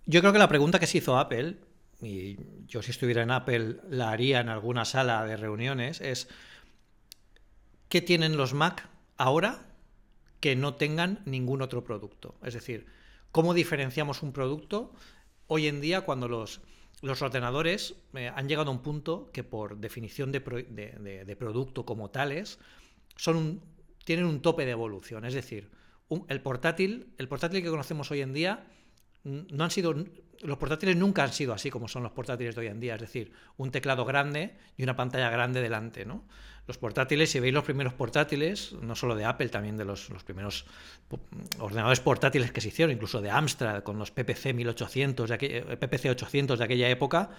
Yo 0.05 0.19
creo 0.21 0.33
que 0.33 0.39
la 0.39 0.47
pregunta 0.47 0.79
que 0.79 0.87
se 0.87 0.99
hizo 0.99 1.17
Apple, 1.17 1.57
y 2.01 2.37
yo 2.67 2.81
si 2.81 2.91
estuviera 2.91 3.23
en 3.23 3.31
Apple 3.31 3.77
la 3.89 4.11
haría 4.11 4.39
en 4.39 4.49
alguna 4.49 4.85
sala 4.85 5.25
de 5.25 5.37
reuniones, 5.37 6.01
es 6.01 6.27
¿qué 7.91 8.01
tienen 8.01 8.37
los 8.37 8.53
Mac 8.53 8.87
ahora 9.17 9.67
que 10.39 10.55
no 10.55 10.75
tengan 10.75 11.21
ningún 11.25 11.61
otro 11.61 11.83
producto? 11.83 12.35
Es 12.41 12.53
decir, 12.53 12.85
¿cómo 13.33 13.53
diferenciamos 13.53 14.23
un 14.23 14.31
producto 14.31 14.93
hoy 15.47 15.67
en 15.67 15.81
día 15.81 15.99
cuando 16.01 16.29
los, 16.29 16.61
los 17.01 17.21
ordenadores 17.21 17.95
eh, 18.13 18.31
han 18.33 18.47
llegado 18.47 18.71
a 18.71 18.73
un 18.73 18.81
punto 18.81 19.29
que 19.33 19.43
por 19.43 19.77
definición 19.77 20.31
de, 20.31 21.35
producto 21.37 21.85
como 21.85 22.09
tales 22.09 22.59
son 23.17 23.61
tienen 24.05 24.23
un 24.23 24.41
tope 24.41 24.63
de 24.63 24.71
evolución? 24.71 25.25
Es 25.25 25.33
decir, 25.33 25.69
el, 26.29 26.41
portátil, 26.41 27.13
el 27.17 27.27
portátil 27.27 27.61
que 27.61 27.69
conocemos 27.69 28.09
hoy 28.09 28.21
en 28.21 28.31
día 28.31 28.65
no 29.23 29.63
han 29.63 29.71
sido 29.71 29.93
los 30.43 30.57
portátiles 30.57 30.95
nunca 30.95 31.23
han 31.23 31.33
sido 31.33 31.53
así 31.53 31.69
como 31.69 31.87
son 31.87 32.03
los 32.03 32.11
portátiles 32.11 32.55
de 32.55 32.61
hoy 32.61 32.67
en 32.67 32.79
día, 32.79 32.95
es 32.95 33.01
decir, 33.01 33.31
un 33.57 33.71
teclado 33.71 34.05
grande 34.05 34.55
y 34.77 34.83
una 34.83 34.95
pantalla 34.95 35.29
grande 35.29 35.61
delante, 35.61 36.05
¿no? 36.05 36.23
Los 36.67 36.77
portátiles, 36.77 37.31
si 37.31 37.39
veis 37.39 37.53
los 37.53 37.63
primeros 37.63 37.93
portátiles, 37.93 38.73
no 38.81 38.95
solo 38.95 39.15
de 39.15 39.25
Apple, 39.25 39.49
también 39.49 39.77
de 39.77 39.85
los, 39.85 40.09
primeros 40.23 40.65
ordenadores 41.59 41.99
portátiles 41.99 42.51
que 42.51 42.61
se 42.61 42.67
hicieron, 42.67 42.93
incluso 42.93 43.19
de 43.19 43.31
Amstrad, 43.31 43.83
con 43.83 43.97
los 43.97 44.11
PPC 44.11 44.53
1800, 44.53 45.29
de 45.29 45.37
eh, 45.41 45.77
PPC 45.77 46.11
800 46.11 46.59
de 46.59 46.65
aquella 46.65 46.89
época, 46.89 47.31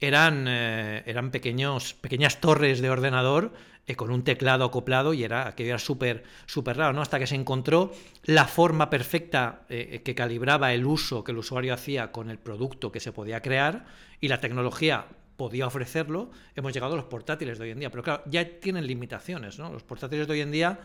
eran, 0.00 0.46
eh, 0.48 1.02
eran 1.06 1.30
pequeños, 1.30 1.94
pequeñas 1.94 2.40
torres 2.40 2.80
de 2.80 2.90
ordenador 2.90 3.52
eh, 3.86 3.96
con 3.96 4.10
un 4.10 4.22
teclado 4.22 4.64
acoplado 4.64 5.14
y 5.14 5.24
era 5.24 5.48
aquello 5.48 5.70
era 5.70 5.78
súper 5.78 6.24
súper 6.46 6.76
raro, 6.76 6.92
¿no? 6.92 7.02
Hasta 7.02 7.18
que 7.18 7.26
se 7.26 7.34
encontró 7.34 7.92
la 8.24 8.46
forma 8.46 8.90
perfecta 8.90 9.62
que 9.68 10.14
calibraba 10.14 10.72
el 10.72 10.86
uso 10.86 11.24
que 11.24 11.32
el 11.32 11.38
usuario 11.38 11.74
hacía 11.74 12.12
con 12.12 12.30
el 12.30 12.38
producto 12.38 12.92
que 12.92 13.00
se 13.00 13.12
podía 13.12 13.40
crear 13.42 13.86
y 14.20 14.28
la 14.28 14.40
tecnología 14.40 15.06
podía 15.36 15.66
ofrecerlo, 15.66 16.30
hemos 16.54 16.72
llegado 16.72 16.92
a 16.94 16.96
los 16.96 17.06
portátiles 17.06 17.58
de 17.58 17.64
hoy 17.64 17.70
en 17.70 17.80
día. 17.80 17.90
Pero 17.90 18.04
claro, 18.04 18.22
ya 18.26 18.48
tienen 18.60 18.86
limitaciones, 18.86 19.58
¿no? 19.58 19.72
Los 19.72 19.82
portátiles 19.82 20.28
de 20.28 20.32
hoy 20.32 20.40
en 20.40 20.52
día, 20.52 20.78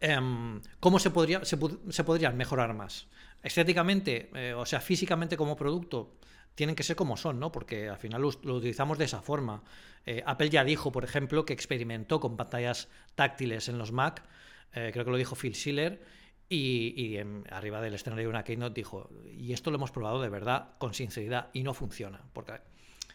em, 0.00 0.60
¿cómo 0.80 0.98
se, 0.98 1.10
podría, 1.10 1.44
se, 1.44 1.58
podrían 2.04 2.36
mejorar 2.38 2.72
más? 2.72 3.06
Estéticamente, 3.42 4.30
eh, 4.34 4.54
o 4.54 4.64
sea, 4.64 4.80
físicamente 4.80 5.36
como 5.36 5.56
producto, 5.56 6.14
tienen 6.58 6.74
que 6.74 6.82
ser 6.82 6.96
como 6.96 7.16
son, 7.16 7.38
¿no? 7.38 7.52
Porque 7.52 7.88
al 7.88 7.98
final 7.98 8.20
lo, 8.20 8.28
utilizamos 8.56 8.98
de 8.98 9.04
esa 9.04 9.22
forma. 9.22 9.62
Eh, 10.04 10.24
Apple 10.26 10.50
ya 10.50 10.64
dijo, 10.64 10.90
por 10.90 11.04
ejemplo, 11.04 11.44
que 11.44 11.52
experimentó 11.52 12.18
con 12.18 12.36
pantallas 12.36 12.88
táctiles 13.14 13.68
en 13.68 13.78
los 13.78 13.92
Mac, 13.92 14.24
eh, 14.72 14.90
creo 14.92 15.04
que 15.04 15.10
lo 15.12 15.16
dijo 15.16 15.36
Phil 15.36 15.54
Schiller, 15.54 16.02
y, 16.48 17.16
arriba 17.52 17.80
del 17.80 17.94
escenario 17.94 18.24
de 18.24 18.30
una 18.30 18.42
keynote 18.42 18.74
dijo, 18.74 19.08
y 19.30 19.52
esto 19.52 19.70
lo 19.70 19.76
hemos 19.76 19.92
probado 19.92 20.20
de 20.20 20.30
verdad, 20.30 20.70
con 20.78 20.94
sinceridad, 20.94 21.50
y 21.52 21.62
no 21.62 21.74
funciona. 21.74 22.24
Porque 22.32 22.54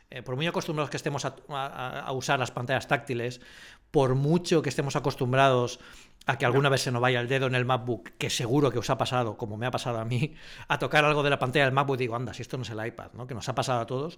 eh, 0.09 0.21
por 0.21 0.37
muy 0.37 0.47
acostumbrados 0.47 0.89
que 0.89 0.95
estemos 0.95 1.25
a, 1.25 2.11
usar 2.13 2.39
las 2.39 2.51
pantallas 2.51 2.87
táctiles, 2.87 3.41
por 3.93 4.15
mucho 4.15 4.63
que 4.63 4.69
estemos 4.69 4.95
acostumbrados 4.95 5.79
a 6.25 6.39
que 6.39 6.47
alguna 6.47 6.67
vez 6.69 6.81
se 6.81 6.91
nos 6.91 6.99
vaya 6.99 7.19
el 7.19 7.27
dedo 7.27 7.45
en 7.45 7.53
el 7.53 7.63
MacBook, 7.63 8.09
que 8.17 8.31
seguro 8.31 8.71
que 8.71 8.79
os 8.79 8.89
ha 8.89 8.97
pasado, 8.97 9.37
como 9.37 9.55
me 9.55 9.67
ha 9.67 9.71
pasado 9.71 9.99
a 9.99 10.03
mí, 10.03 10.33
a 10.67 10.79
tocar 10.79 11.05
algo 11.05 11.21
de 11.21 11.29
la 11.29 11.37
pantalla 11.37 11.65
del 11.65 11.75
MacBook, 11.75 11.99
digo, 11.99 12.15
anda, 12.15 12.33
si 12.33 12.41
esto 12.41 12.57
no 12.57 12.63
es 12.63 12.71
el 12.71 12.83
iPad, 12.83 13.11
¿no? 13.13 13.27
que 13.27 13.35
nos 13.35 13.47
ha 13.49 13.53
pasado 13.53 13.81
a 13.81 13.85
todos, 13.85 14.17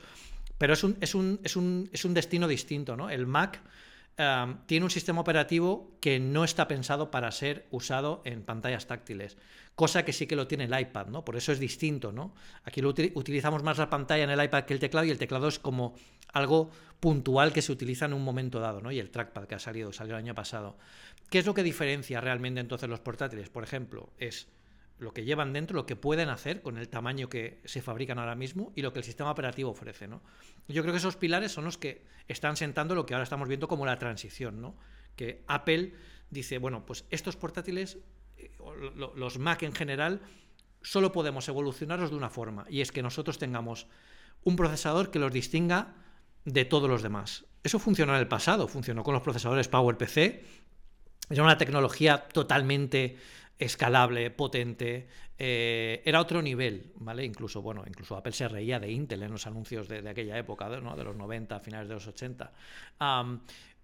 pero 0.57 0.71
es 0.71 0.83
un, 0.85 0.95
es 1.01 1.13
un, 1.13 1.41
es 1.43 1.57
un, 1.57 1.89
es 1.91 2.05
un 2.05 2.13
destino 2.13 2.47
distinto, 2.47 2.95
¿no? 2.95 3.09
El 3.09 3.27
Mac 3.27 3.59
tiene 4.65 4.85
un 4.85 4.91
sistema 4.91 5.19
operativo 5.19 5.91
que 5.99 6.19
no 6.19 6.45
está 6.45 6.67
pensado 6.67 7.11
para 7.11 7.31
ser 7.31 7.65
usado 7.69 8.21
en 8.23 8.43
pantallas 8.43 8.87
táctiles, 8.87 9.37
cosa 9.75 10.05
que 10.05 10.13
sí 10.13 10.25
que 10.25 10.37
lo 10.37 10.47
tiene 10.47 10.65
el 10.65 10.79
iPad, 10.79 11.07
¿no? 11.07 11.25
Por 11.25 11.35
eso 11.35 11.51
es 11.51 11.59
distinto, 11.59 12.13
¿no? 12.13 12.33
Aquí 12.63 12.81
lo 12.81 12.89
utilizamos 12.89 13.61
más 13.63 13.77
la 13.77 13.89
pantalla 13.89 14.23
en 14.23 14.29
el 14.29 14.41
iPad 14.41 14.63
que 14.63 14.73
el 14.73 14.79
teclado 14.79 15.05
y 15.05 15.11
el 15.11 15.17
teclado 15.17 15.49
es 15.49 15.59
como 15.59 15.95
algo 16.31 16.69
puntual 17.01 17.51
que 17.51 17.61
se 17.61 17.73
utiliza 17.73 18.05
en 18.05 18.13
un 18.13 18.23
momento 18.23 18.59
dado, 18.59 18.79
¿no? 18.79 18.91
Y 18.91 18.99
el 18.99 19.11
trackpad 19.11 19.47
que 19.47 19.55
ha 19.55 19.59
salido, 19.59 19.91
salió 19.91 20.15
el 20.15 20.23
año 20.23 20.33
pasado. 20.33 20.77
¿Qué 21.29 21.39
es 21.39 21.45
lo 21.45 21.53
que 21.53 21.63
diferencia 21.63 22.21
realmente 22.21 22.61
entonces 22.61 22.87
los 22.87 23.01
portátiles? 23.01 23.49
Por 23.49 23.63
ejemplo, 23.63 24.11
es 24.17 24.47
lo 24.97 25.13
que 25.13 25.25
llevan 25.25 25.53
dentro, 25.53 25.75
lo 25.75 25.85
que 25.85 25.95
pueden 25.95 26.29
hacer 26.29 26.61
con 26.61 26.77
el 26.77 26.87
tamaño 26.87 27.29
que 27.29 27.59
se 27.65 27.81
fabrican 27.81 28.17
ahora 28.19 28.35
mismo 28.35 28.71
y 28.75 28.81
lo 28.81 28.93
que 28.93 28.99
el 28.99 29.05
sistema 29.05 29.31
operativo 29.31 29.71
ofrece. 29.71 30.07
¿no? 30.07 30.21
Yo 30.67 30.81
creo 30.81 30.93
que 30.93 30.99
esos 30.99 31.17
pilares 31.17 31.51
son 31.51 31.65
los 31.65 31.77
que 31.77 32.05
están 32.27 32.55
sentando 32.55 32.95
lo 32.95 33.05
que 33.05 33.13
ahora 33.13 33.23
estamos 33.23 33.47
viendo 33.47 33.67
como 33.67 33.85
la 33.85 33.99
transición, 33.99 34.61
¿no? 34.61 34.75
que 35.15 35.43
Apple 35.47 35.93
dice, 36.29 36.57
bueno, 36.57 36.85
pues 36.85 37.05
estos 37.09 37.35
portátiles, 37.35 37.97
eh, 38.37 38.51
los 39.15 39.39
Mac 39.39 39.63
en 39.63 39.73
general, 39.73 40.21
solo 40.81 41.11
podemos 41.11 41.47
evolucionarlos 41.47 42.11
de 42.11 42.15
una 42.15 42.29
forma, 42.29 42.65
y 42.69 42.81
es 42.81 42.91
que 42.91 43.01
nosotros 43.01 43.37
tengamos 43.37 43.87
un 44.43 44.55
procesador 44.55 45.11
que 45.11 45.19
los 45.19 45.31
distinga 45.31 45.95
de 46.45 46.65
todos 46.65 46.89
los 46.89 47.01
demás. 47.01 47.45
Eso 47.63 47.79
funcionó 47.79 48.13
en 48.13 48.19
el 48.19 48.27
pasado, 48.27 48.67
funcionó 48.67 49.03
con 49.03 49.13
los 49.13 49.23
procesadores 49.23 49.67
PowerPC, 49.67 50.43
era 51.29 51.43
una 51.43 51.57
tecnología 51.57 52.27
totalmente 52.27 53.17
escalable, 53.57 54.31
potente, 54.31 55.07
eh, 55.37 56.01
era 56.05 56.19
otro 56.19 56.41
nivel, 56.41 56.91
¿vale? 56.95 57.23
Incluso, 57.23 57.61
bueno, 57.61 57.83
incluso 57.87 58.15
Apple 58.15 58.33
se 58.33 58.47
reía 58.47 58.79
de 58.79 58.91
Intel 58.91 59.23
en 59.23 59.31
los 59.31 59.47
anuncios 59.47 59.87
de, 59.87 60.07
aquella 60.07 60.37
época, 60.37 60.67
¿no? 60.79 60.95
de 60.95 61.03
los 61.03 61.15
90, 61.15 61.59
finales 61.59 61.87
de 61.87 61.93
los 61.93 62.07
80. 62.07 62.51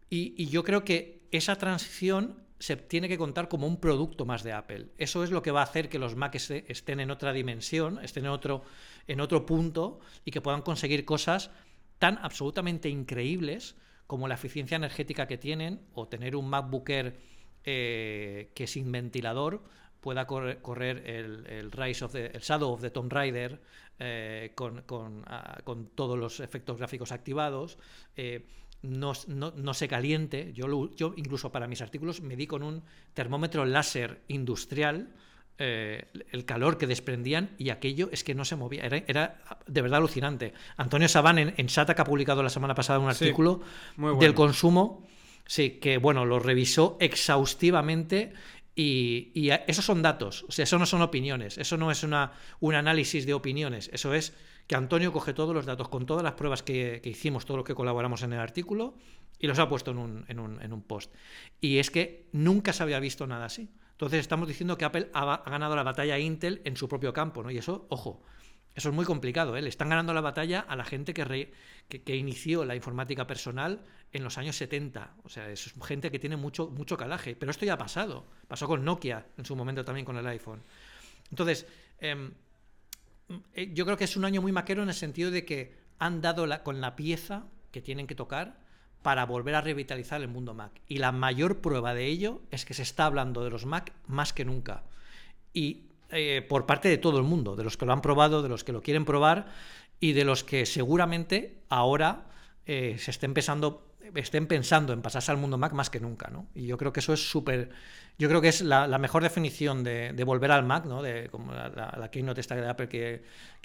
y, 0.10 0.46
yo 0.48 0.63
creo 0.63 0.84
que 0.84 1.22
esa 1.32 1.58
transición 1.58 2.44
se 2.60 2.75
tiene 2.75 3.08
que 3.08 3.18
contar 3.18 3.48
como 3.48 3.66
un 3.66 3.80
producto 3.80 4.25
más 4.25 4.44
de 4.44 4.54
Apple. 4.54 4.90
Eso 4.98 5.24
es 5.24 5.32
lo 5.32 5.42
que 5.42 5.51
va 5.51 5.62
a 5.62 5.63
hacer 5.63 5.90
que 5.90 5.98
los 5.98 6.16
Mac 6.16 6.36
estén 6.36 7.00
en 7.00 7.10
otra 7.10 7.34
dimensión, 7.34 8.00
estén 8.04 8.25
en 8.25 8.32
otro, 8.32 8.63
en 9.08 9.20
otro 9.20 9.46
punto 9.46 10.00
y 10.25 10.32
que 10.32 10.42
puedan 10.42 10.62
conseguir 10.62 11.04
cosas 11.06 11.50
tan 11.98 12.20
absolutamente 12.22 12.88
increíbles 12.90 13.75
como 14.06 14.28
la 14.28 14.36
eficiencia 14.36 14.75
energética 14.75 15.28
que 15.28 15.38
tienen 15.38 15.82
o 15.94 16.08
tener 16.08 16.36
un 16.36 16.50
MacBook 16.50 16.90
Air 16.90 17.18
eh, 17.63 18.51
que 18.56 18.65
sin 18.65 18.91
ventilador 18.91 19.62
pueda 20.00 20.25
correr, 20.25 21.03
el, 21.06 21.72
Rise 21.72 22.06
of 22.06 22.12
the, 22.13 22.32
Shadow 22.41 22.74
of 22.74 22.82
the 22.82 22.89
Tomb 22.89 23.12
Raider 23.12 23.62
eh, 24.00 24.56
ah, 24.58 25.58
con, 25.63 25.89
todos 25.94 26.18
los 26.18 26.39
efectos 26.39 26.77
gráficos 26.77 27.12
activados. 27.12 27.77
Eh, 28.15 28.48
no, 28.82 29.13
se 29.13 29.88
caliente. 29.88 30.53
Yo, 30.53 30.89
yo 30.96 31.13
incluso 31.15 31.51
para 31.51 31.68
mis 31.68 31.84
artículos 31.84 32.22
me 32.22 32.36
di 32.36 32.48
con 32.48 32.63
un 32.63 32.82
termómetro 33.13 33.63
láser 33.63 34.22
industrial 34.27 35.13
el 35.60 36.46
calor 36.46 36.80
que 36.80 36.88
desprendían 36.88 37.51
y 37.60 37.70
aquello 37.70 38.10
es 38.12 38.24
que 38.24 38.34
no 38.34 38.46
se 38.46 38.56
movía. 38.56 38.82
Era, 38.84 39.44
de 39.68 39.82
verdad 39.84 39.98
alucinante. 39.98 40.53
Antonio 40.75 41.08
Sabán 41.08 41.38
en, 41.38 41.53
en, 41.56 41.70
SATA 41.70 41.94
que 41.94 42.01
ha 42.01 42.06
publicado 42.06 42.41
la 42.41 42.50
semana 42.50 42.74
pasada 42.74 42.98
un 42.98 43.10
artículo 43.10 43.62
del 44.20 44.34
consumo 44.34 45.06
Sí, 45.46 45.72
que 45.72 45.98
bueno, 45.98 46.26
lo 46.26 46.40
revisó 46.40 46.98
exhaustivamente 47.00 48.34
y, 48.76 49.50
esos 49.68 49.86
son 49.86 50.02
datos, 50.02 50.46
o 50.48 50.52
sea, 50.52 50.64
eso 50.64 50.80
no 50.80 50.86
son 50.86 51.02
opiniones, 51.02 51.58
eso 51.58 51.76
no 51.78 51.92
es 51.92 52.04
una, 52.04 52.32
un 52.60 52.74
análisis 52.74 53.26
de 53.26 53.34
opiniones, 53.34 53.90
eso 53.94 54.14
es 54.14 54.34
que 54.66 54.76
Antonio 54.76 55.12
coge 55.12 55.34
todos 55.34 55.54
los 55.54 55.66
datos 55.66 55.90
con 55.90 56.06
todas 56.06 56.24
las 56.24 56.34
pruebas 56.34 56.64
que, 56.64 57.02
hicimos, 57.04 57.46
todo 57.46 57.58
lo 57.58 57.64
que 57.64 57.76
colaboramos 57.76 58.24
en 58.24 58.34
el 58.34 58.40
artículo 58.40 58.96
y 59.40 59.48
los 59.48 59.60
ha 59.60 59.68
puesto 59.68 59.92
en 59.92 59.98
un, 59.98 60.26
en, 60.30 60.40
un, 60.40 60.62
en 60.62 60.72
un, 60.72 60.82
post. 60.82 61.14
Y 61.60 61.80
es 61.80 61.92
que 61.92 62.30
nunca 62.32 62.72
se 62.72 62.84
había 62.84 63.00
visto 63.00 63.28
nada 63.28 63.46
así. 63.46 63.70
Entonces 63.92 64.22
estamos 64.22 64.48
diciendo 64.48 64.78
que 64.78 64.86
Apple 64.86 65.10
ha, 65.14 65.34
ha 65.34 65.50
ganado 65.50 65.76
la 65.76 65.84
batalla 65.84 66.14
a 66.14 66.20
Intel 66.20 66.62
en 66.64 66.78
su 66.78 66.88
propio 66.88 67.12
campo, 67.12 67.44
¿no? 67.44 67.52
Y 67.52 67.58
eso, 67.58 67.86
ojo, 67.90 68.24
eso 68.74 68.90
es 68.90 68.96
muy 68.96 69.06
complicado. 69.06 69.58
¿eh? 69.58 69.62
Le 69.62 69.70
están 69.70 69.90
ganando 69.90 70.13
la 70.13 70.22
batalla 70.22 70.62
a 70.62 70.75
la 70.75 70.86
gente 70.86 71.13
que, 71.13 72.16
inició 72.16 72.63
la 72.63 72.75
informática 72.75 73.28
personal 73.28 73.82
en 74.13 74.24
los 74.24 74.38
años 74.38 74.56
70. 74.56 75.16
O 75.24 75.30
sea, 75.30 75.50
es 75.50 75.74
gente 75.84 76.12
que 76.12 76.20
tiene 76.20 76.38
mucho, 76.38 76.70
mucho 76.70 76.98
calaje. 76.98 77.36
Pero 77.36 77.51
esto 77.51 77.66
ya 77.66 77.74
ha 77.74 77.78
pasado. 77.78 78.25
Pasó 78.48 78.68
con 78.68 78.86
Nokia 78.86 79.25
en 79.38 79.46
su 79.46 79.56
momento 79.56 79.84
también 79.84 80.06
con 80.06 80.18
el 80.18 80.28
iPhone. 80.28 80.62
Entonces, 81.30 81.66
em, 82.00 82.32
eh, 83.54 83.72
yo 83.74 83.86
creo 83.86 83.98
que 83.98 84.06
es 84.06 84.16
un 84.16 84.25
año 84.25 84.42
muy 84.42 84.51
maquero 84.51 84.84
en 84.84 84.90
el 84.90 84.96
sentido 84.96 85.32
de 85.32 85.46
que 85.46 85.75
han 86.00 86.22
dado 86.22 86.48
con 86.63 86.82
la 86.82 86.96
pieza 86.96 87.46
que 87.72 87.82
tienen 87.82 88.08
que 88.08 88.16
tocar 88.16 88.60
para 89.01 89.25
volver 89.25 89.56
a 89.56 89.62
revitalizar 89.62 90.22
el 90.22 90.28
mundo 90.28 90.54
Mac. 90.54 90.82
Y 90.88 90.98
la 90.98 91.12
mayor 91.12 91.62
prueba 91.62 91.94
de 91.94 92.06
ello 92.06 92.42
es 92.51 92.66
que 92.66 92.74
se 92.74 92.84
está 92.84 93.06
hablando 93.06 93.44
de 93.44 93.50
los 93.50 93.66
Mac 93.66 93.94
más 94.08 94.34
que 94.34 94.46
nunca. 94.46 94.84
Y 95.54 95.91
eh, 96.12 96.46
por 96.48 96.65
parte 96.65 96.89
de 96.89 96.98
todo 96.98 97.18
el 97.18 97.24
mundo, 97.24 97.56
de 97.56 97.63
los 97.63 97.77
que 97.77 97.86
lo 97.86 97.94
han 97.94 98.01
probado, 98.01 98.44
de 98.44 98.50
los 98.50 98.63
que 98.63 98.72
lo 98.72 98.82
quieren 98.82 99.06
probar 99.06 99.48
y 100.00 100.13
de 100.13 100.25
los 100.25 100.44
que 100.44 100.65
seguramente 100.65 101.60
ahora 101.70 102.25
eh, 102.65 102.96
se 102.98 103.12
estén 103.12 103.34
pensando 103.34 103.91
estén 104.15 104.48
pensando 104.48 104.94
en 104.94 105.01
pasarse 105.01 105.32
al 105.32 105.38
mundo 105.38 105.58
Mac 105.58 105.74
más 105.74 105.89
que 105.89 106.00
nunca, 106.00 106.30
¿no? 106.30 106.48
Y 106.53 106.65
yo 106.65 106.77
creo 106.77 106.91
que 106.91 107.00
eso 107.00 107.13
es 107.13 107.30
súper, 107.30 107.70
yo 108.18 108.27
creo 108.27 108.41
que 108.41 108.50
es 108.50 108.62
la, 108.62 108.86
mejor 108.98 109.24
definición 109.24 109.84
de, 109.84 110.24
volver 110.25 110.51
al 110.51 110.63
Mac, 110.63 110.86
¿no? 110.86 111.01
De 111.01 111.30
como 111.30 111.53
la, 111.53 111.70
la, 111.70 112.12
keynote 112.12 112.41
esta 112.41 112.56
de 112.56 112.68
Apple 112.68 112.89
que, 112.89 113.24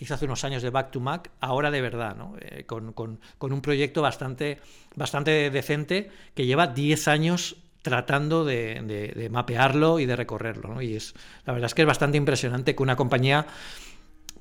hace 0.08 0.24
unos 0.24 0.44
años 0.44 0.62
de 0.62 0.70
Back 0.70 0.90
to 0.90 1.00
Mac, 1.00 1.30
ahora 1.40 1.70
de 1.70 1.80
verdad, 1.80 2.16
¿no? 2.16 2.34
Eh, 2.40 2.64
con, 2.64 2.92
con, 2.92 3.18
un 3.40 3.60
proyecto 3.60 4.02
bastante, 4.02 4.58
bastante 4.94 5.50
decente 5.50 6.10
que 6.34 6.46
lleva 6.46 6.68
10 6.68 7.08
años 7.08 7.56
tratando 7.86 8.44
de, 8.44 9.28
mapearlo 9.30 10.00
y 10.00 10.06
de 10.06 10.16
recorrerlo. 10.16 10.82
Y 10.82 10.96
es, 10.96 11.14
la 11.44 11.52
verdad 11.52 11.66
es 11.66 11.74
que 11.74 11.82
es 11.82 11.86
bastante 11.86 12.16
impresionante 12.16 12.74
que 12.74 12.82
una 12.82 12.96
compañía 12.96 13.46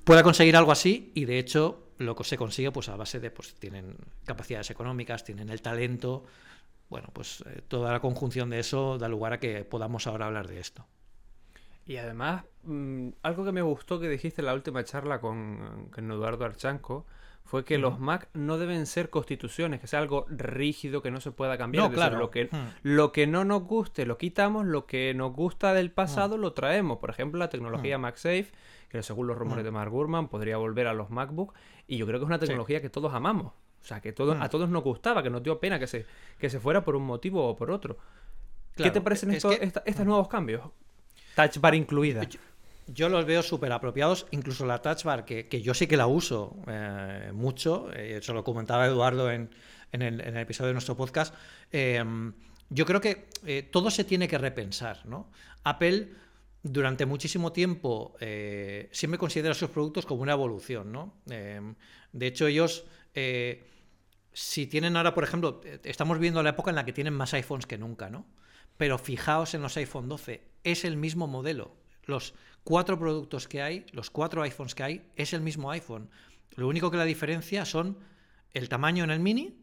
pueda 0.04 0.24
conseguir 0.24 0.56
algo 0.56 0.72
así 0.72 1.12
y 1.14 1.26
de 1.26 1.38
hecho 1.38 1.92
lo 2.00 2.16
que 2.16 2.24
se 2.24 2.38
consigue 2.38 2.72
pues 2.72 2.90
a 2.90 2.96
base 2.96 3.20
de 3.20 3.30
pues 3.30 3.54
tienen 3.54 3.98
capacidades 4.26 4.72
económicas, 4.72 5.24
tienen 5.24 5.50
el 5.50 5.62
talento, 5.62 6.26
bueno, 6.90 7.10
pues 7.14 7.44
eh, 7.46 7.62
toda 7.68 7.92
la 7.92 8.00
conjunción 8.00 8.50
de 8.50 8.62
eso 8.62 8.98
da 8.98 9.08
lugar 9.08 9.34
a 9.34 9.40
que 9.40 9.64
podamos 9.64 10.08
ahora 10.08 10.26
hablar 10.26 10.48
de 10.48 10.60
esto. 10.60 10.88
Y 11.86 11.98
además, 11.98 12.46
mm, 12.64 13.10
algo 13.22 13.46
que 13.46 13.52
me 13.52 13.62
gustó 13.62 14.00
que 14.00 14.10
dijiste 14.10 14.42
en 14.42 14.48
la 14.48 14.56
última 14.56 14.84
charla 14.84 15.22
con, 15.22 15.90
con 15.92 16.12
Eduardo 16.12 16.46
Archanco 16.46 17.06
fue 17.46 17.64
que 17.64 17.78
los 17.78 18.00
Mac 18.00 18.28
no 18.34 18.58
deben 18.58 18.88
ser 18.88 19.12
constituciones, 19.12 19.80
que 19.80 19.86
sea 19.86 20.00
algo 20.00 20.26
rígido 20.30 21.04
que 21.04 21.12
no 21.12 21.22
se 21.22 21.32
pueda 21.32 21.58
cambiar. 21.60 21.92
claro. 21.92 22.18
lo, 22.18 22.32
que, 22.32 22.50
lo 22.82 23.12
que 23.12 23.28
no 23.28 23.46
nos 23.46 23.64
guste 23.64 24.08
lo 24.08 24.18
quitamos, 24.18 24.66
lo 24.66 24.88
que 24.88 25.14
nos 25.14 25.32
gusta 25.32 25.74
del 25.74 25.92
pasado 25.92 26.38
lo 26.38 26.54
traemos. 26.54 26.98
Por 26.98 27.12
ejemplo, 27.12 27.38
la 27.38 27.50
tecnología 27.50 28.00
MagSafe, 28.00 28.48
que 28.90 29.04
según 29.04 29.28
los 29.28 29.38
rumores 29.38 29.64
de 29.64 29.70
Mark 29.70 29.92
Gurman 29.92 30.28
podría 30.28 30.58
volver 30.58 30.88
a 30.88 30.94
los 30.94 31.12
MacBook, 31.12 31.54
y 31.88 31.98
yo 31.98 32.08
creo 32.08 32.20
que 32.20 32.24
es 32.24 32.28
una 32.28 32.40
tecnología 32.40 32.82
que 32.82 32.90
todos 32.90 33.14
amamos. 33.14 33.54
O 33.82 33.88
sea, 33.88 34.02
que 34.02 34.12
todos, 34.12 34.36
a 34.42 34.50
todos 34.50 34.68
nos 34.68 34.84
gustaba, 34.84 35.22
que 35.22 35.30
nos 35.30 35.44
dio 35.44 35.60
pena 35.60 35.78
que 35.78 35.86
se, 35.86 36.08
que 36.40 36.50
se 36.50 36.60
fuera 36.60 36.84
por 36.84 36.96
un 36.96 37.04
motivo 37.04 37.48
o 37.48 37.56
por 37.56 37.70
otro. 37.70 38.00
¿Qué 38.76 38.90
te 38.90 39.02
parecen 39.02 39.32
estos, 39.32 39.56
estos 39.62 40.06
nuevos 40.06 40.28
cambios? 40.28 40.64
Touch 41.36 41.60
Bar 41.60 41.76
incluida. 41.76 42.24
Yo 42.24 42.40
los 42.88 43.26
veo 43.26 43.42
súper 43.42 43.72
apropiados, 43.72 44.28
incluso 44.32 44.66
la 44.66 44.82
touch 44.82 45.04
bar, 45.04 45.26
que, 45.26 45.62
yo 45.62 45.74
sí 45.74 45.88
que 45.88 45.98
la 45.98 46.08
uso 46.08 46.56
eh, 46.68 47.32
mucho, 47.34 47.92
eh, 47.94 48.18
eso 48.18 48.34
lo 48.34 48.44
comentaba 48.44 48.86
Eduardo 48.86 49.32
en, 49.32 49.50
el, 49.92 50.38
episodio 50.38 50.68
de 50.68 50.74
nuestro 50.74 50.96
podcast. 50.96 51.34
Em, 51.72 52.34
yo 52.70 52.86
creo 52.86 53.02
que 53.02 53.28
eh, 53.46 53.64
todo 53.64 53.90
se 53.90 54.04
tiene 54.04 54.28
que 54.28 54.38
repensar, 54.38 55.06
¿no? 55.06 55.32
Apple 55.64 56.10
durante 56.62 57.06
muchísimo 57.06 57.52
tiempo 57.52 58.16
siempre 58.92 59.20
considera 59.20 59.54
sus 59.54 59.70
productos 59.70 60.06
como 60.06 60.24
una 60.24 60.34
evolución, 60.34 60.92
¿no? 60.92 61.22
Em, 61.30 61.76
de 62.12 62.28
hecho, 62.28 62.48
ellos, 62.48 62.86
si 64.34 64.68
tienen 64.68 64.98
ahora, 64.98 65.14
por 65.14 65.24
ejemplo, 65.24 65.62
estamos 65.84 66.20
viendo 66.20 66.42
la 66.42 66.52
época 66.52 66.72
en 66.72 66.76
la 66.76 66.86
que 66.86 66.94
tienen 66.94 67.14
más 67.14 67.34
iPhones 67.34 67.68
que 67.68 67.78
nunca, 67.78 68.10
¿no? 68.10 68.26
Pero 68.78 68.98
fijaos 68.98 69.54
en 69.54 69.62
los 69.62 69.78
iPhone 69.78 70.10
12, 70.10 70.42
es 70.64 70.86
el 70.86 70.98
mismo 70.98 71.28
modelo. 71.28 71.76
Los 72.06 72.34
cuatro 72.66 72.98
productos 73.00 73.48
que 73.48 73.62
hay, 73.62 73.86
los 73.94 74.10
cuatro 74.10 74.42
iPhones 74.42 74.76
que 74.76 74.84
hay, 74.84 75.12
es 75.16 75.32
el 75.34 75.42
mismo 75.42 75.72
iPhone. 75.72 76.10
Lo 76.56 76.68
único 76.68 76.92
que 76.92 76.98
la 76.98 77.06
diferencia 77.06 77.64
son 77.64 77.98
el 78.54 78.68
tamaño 78.68 79.04
en 79.04 79.12
el 79.12 79.20
mini 79.20 79.56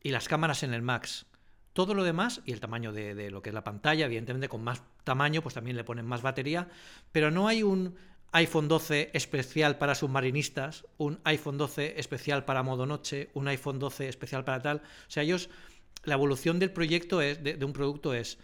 y 0.00 0.10
las 0.10 0.28
cámaras 0.28 0.62
en 0.62 0.72
el 0.72 0.80
Max. 0.80 1.26
Todo 1.72 1.94
lo 1.94 2.04
demás, 2.04 2.42
y 2.46 2.52
el 2.52 2.60
tamaño 2.60 2.92
de, 2.92 3.30
lo 3.32 3.42
que 3.42 3.50
es 3.50 3.54
la 3.54 3.64
pantalla, 3.64 4.06
evidentemente 4.06 4.48
con 4.48 4.62
más 4.62 4.84
tamaño, 5.02 5.42
pues 5.42 5.56
también 5.56 5.76
le 5.76 5.82
ponen 5.82 6.06
más 6.06 6.22
batería, 6.22 6.68
pero 7.10 7.32
no 7.32 7.48
hay 7.48 7.64
un 7.64 7.96
iPhone 8.30 8.68
12 8.68 9.10
especial 9.14 9.76
para 9.76 9.96
submarinistas, 9.96 10.86
un 10.96 11.18
iPhone 11.24 11.58
12 11.58 11.98
especial 11.98 12.44
para 12.44 12.62
modo 12.62 12.86
noche, 12.86 13.30
un 13.34 13.48
iPhone 13.48 13.80
12 13.80 14.08
especial 14.08 14.44
para 14.44 14.62
tal. 14.62 14.76
O 14.76 15.10
sea, 15.10 15.24
ellos, 15.24 15.50
la 16.04 16.14
evolución 16.14 16.60
del 16.60 16.70
proyecto 16.70 17.20
es, 17.20 17.42
de 17.42 17.64
un 17.64 17.72
producto 17.72 18.14
es 18.14 18.38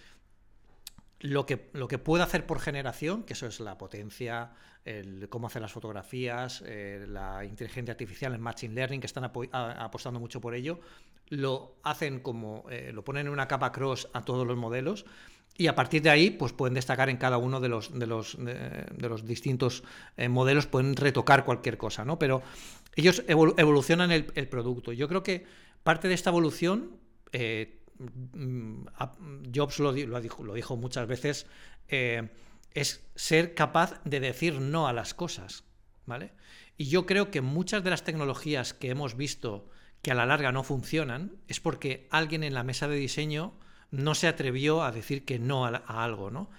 lo 1.21 1.47
que, 1.47 1.71
lo 1.73 1.89
que 1.89 1.99
puede 1.99 2.25
hacer 2.25 2.47
por 2.47 2.61
generación, 2.61 3.23
que 3.23 3.35
eso 3.35 3.47
es 3.47 3.61
la 3.61 3.79
potencia, 3.79 4.53
cómo 5.29 5.47
hacer 5.47 5.62
las 5.62 5.73
fotografías, 5.73 6.62
eh, 6.67 7.05
la 7.07 7.45
inteligencia 7.45 7.93
artificial, 7.93 8.33
el 8.33 8.39
machine 8.39 8.75
learning, 8.75 9.00
que 9.00 9.07
están 9.07 9.25
apostando 9.25 10.19
mucho 10.19 10.41
por 10.41 10.55
ello, 10.55 10.81
lo 11.29 11.77
hacen 11.83 12.21
como, 12.21 12.65
eh, 12.71 12.91
lo 12.93 13.05
ponen 13.05 13.27
en 13.27 13.33
una 13.33 13.47
capa 13.47 13.73
cross 13.73 14.09
a 14.12 14.25
todos 14.25 14.47
los 14.47 14.57
modelos 14.57 15.05
y 15.57 15.67
a 15.67 15.75
partir 15.75 16.03
de 16.03 16.11
ahí 16.11 16.31
pues 16.31 16.53
pueden 16.53 16.75
destacar 16.75 17.11
en 17.11 17.19
cada 17.19 17.37
uno 17.37 17.61
de 17.61 17.69
los, 17.69 17.97
de 17.97 18.07
los, 18.07 18.37
de, 18.39 19.09
los 19.09 19.27
distintos 19.27 19.85
eh, 20.17 20.29
modelos, 20.29 20.67
pueden 20.67 20.97
retocar 20.97 21.45
cualquier 21.45 21.77
cosa, 21.77 22.05
¿no? 22.05 22.19
Pero 22.19 22.43
ellos 22.97 23.23
evolucionan 23.29 24.11
el, 24.11 24.49
producto. 24.49 24.93
Yo 24.93 25.07
creo 25.09 25.23
que 25.23 25.45
parte 25.83 26.09
de 26.09 26.15
esta 26.15 26.31
evolución, 26.31 26.99
Jobs 29.54 29.78
lo, 29.78 29.92
lo, 29.92 30.21
dijo, 30.21 30.45
lo 30.45 30.54
dijo 30.54 30.76
muchas 30.76 31.07
veces, 31.07 31.47
es 31.88 33.04
ser 33.14 33.54
capaz 33.54 34.00
de 34.04 34.21
decir 34.21 34.61
no 34.61 34.88
a 34.88 34.92
las 34.92 35.14
cosas, 35.14 35.64
¿vale? 36.07 36.33
Y 36.76 36.87
yo 36.87 37.04
creo 37.04 37.30
que 37.30 37.40
muchas 37.40 37.85
de 37.85 37.90
las 37.90 38.04
tecnologías 38.04 38.73
que 38.73 38.90
hemos 38.90 39.16
visto 39.16 39.69
que 40.02 40.12
a 40.12 40.14
la 40.14 40.26
larga 40.26 40.52
no 40.52 40.62
funcionan 40.62 41.37
es 41.47 41.61
porque 41.61 42.09
alguien 42.11 42.42
en 42.42 42.54
la 42.54 42.64
mesa 42.64 42.88
de 42.88 42.97
diseño 42.97 43.52
no 43.90 44.14
se 44.14 44.28
atrevió 44.28 44.83
a 44.83 44.92
decir 44.92 45.25
que 45.25 45.38
no 45.38 45.66
a, 45.66 45.76
algo, 46.02 46.30
¿no? 46.30 46.50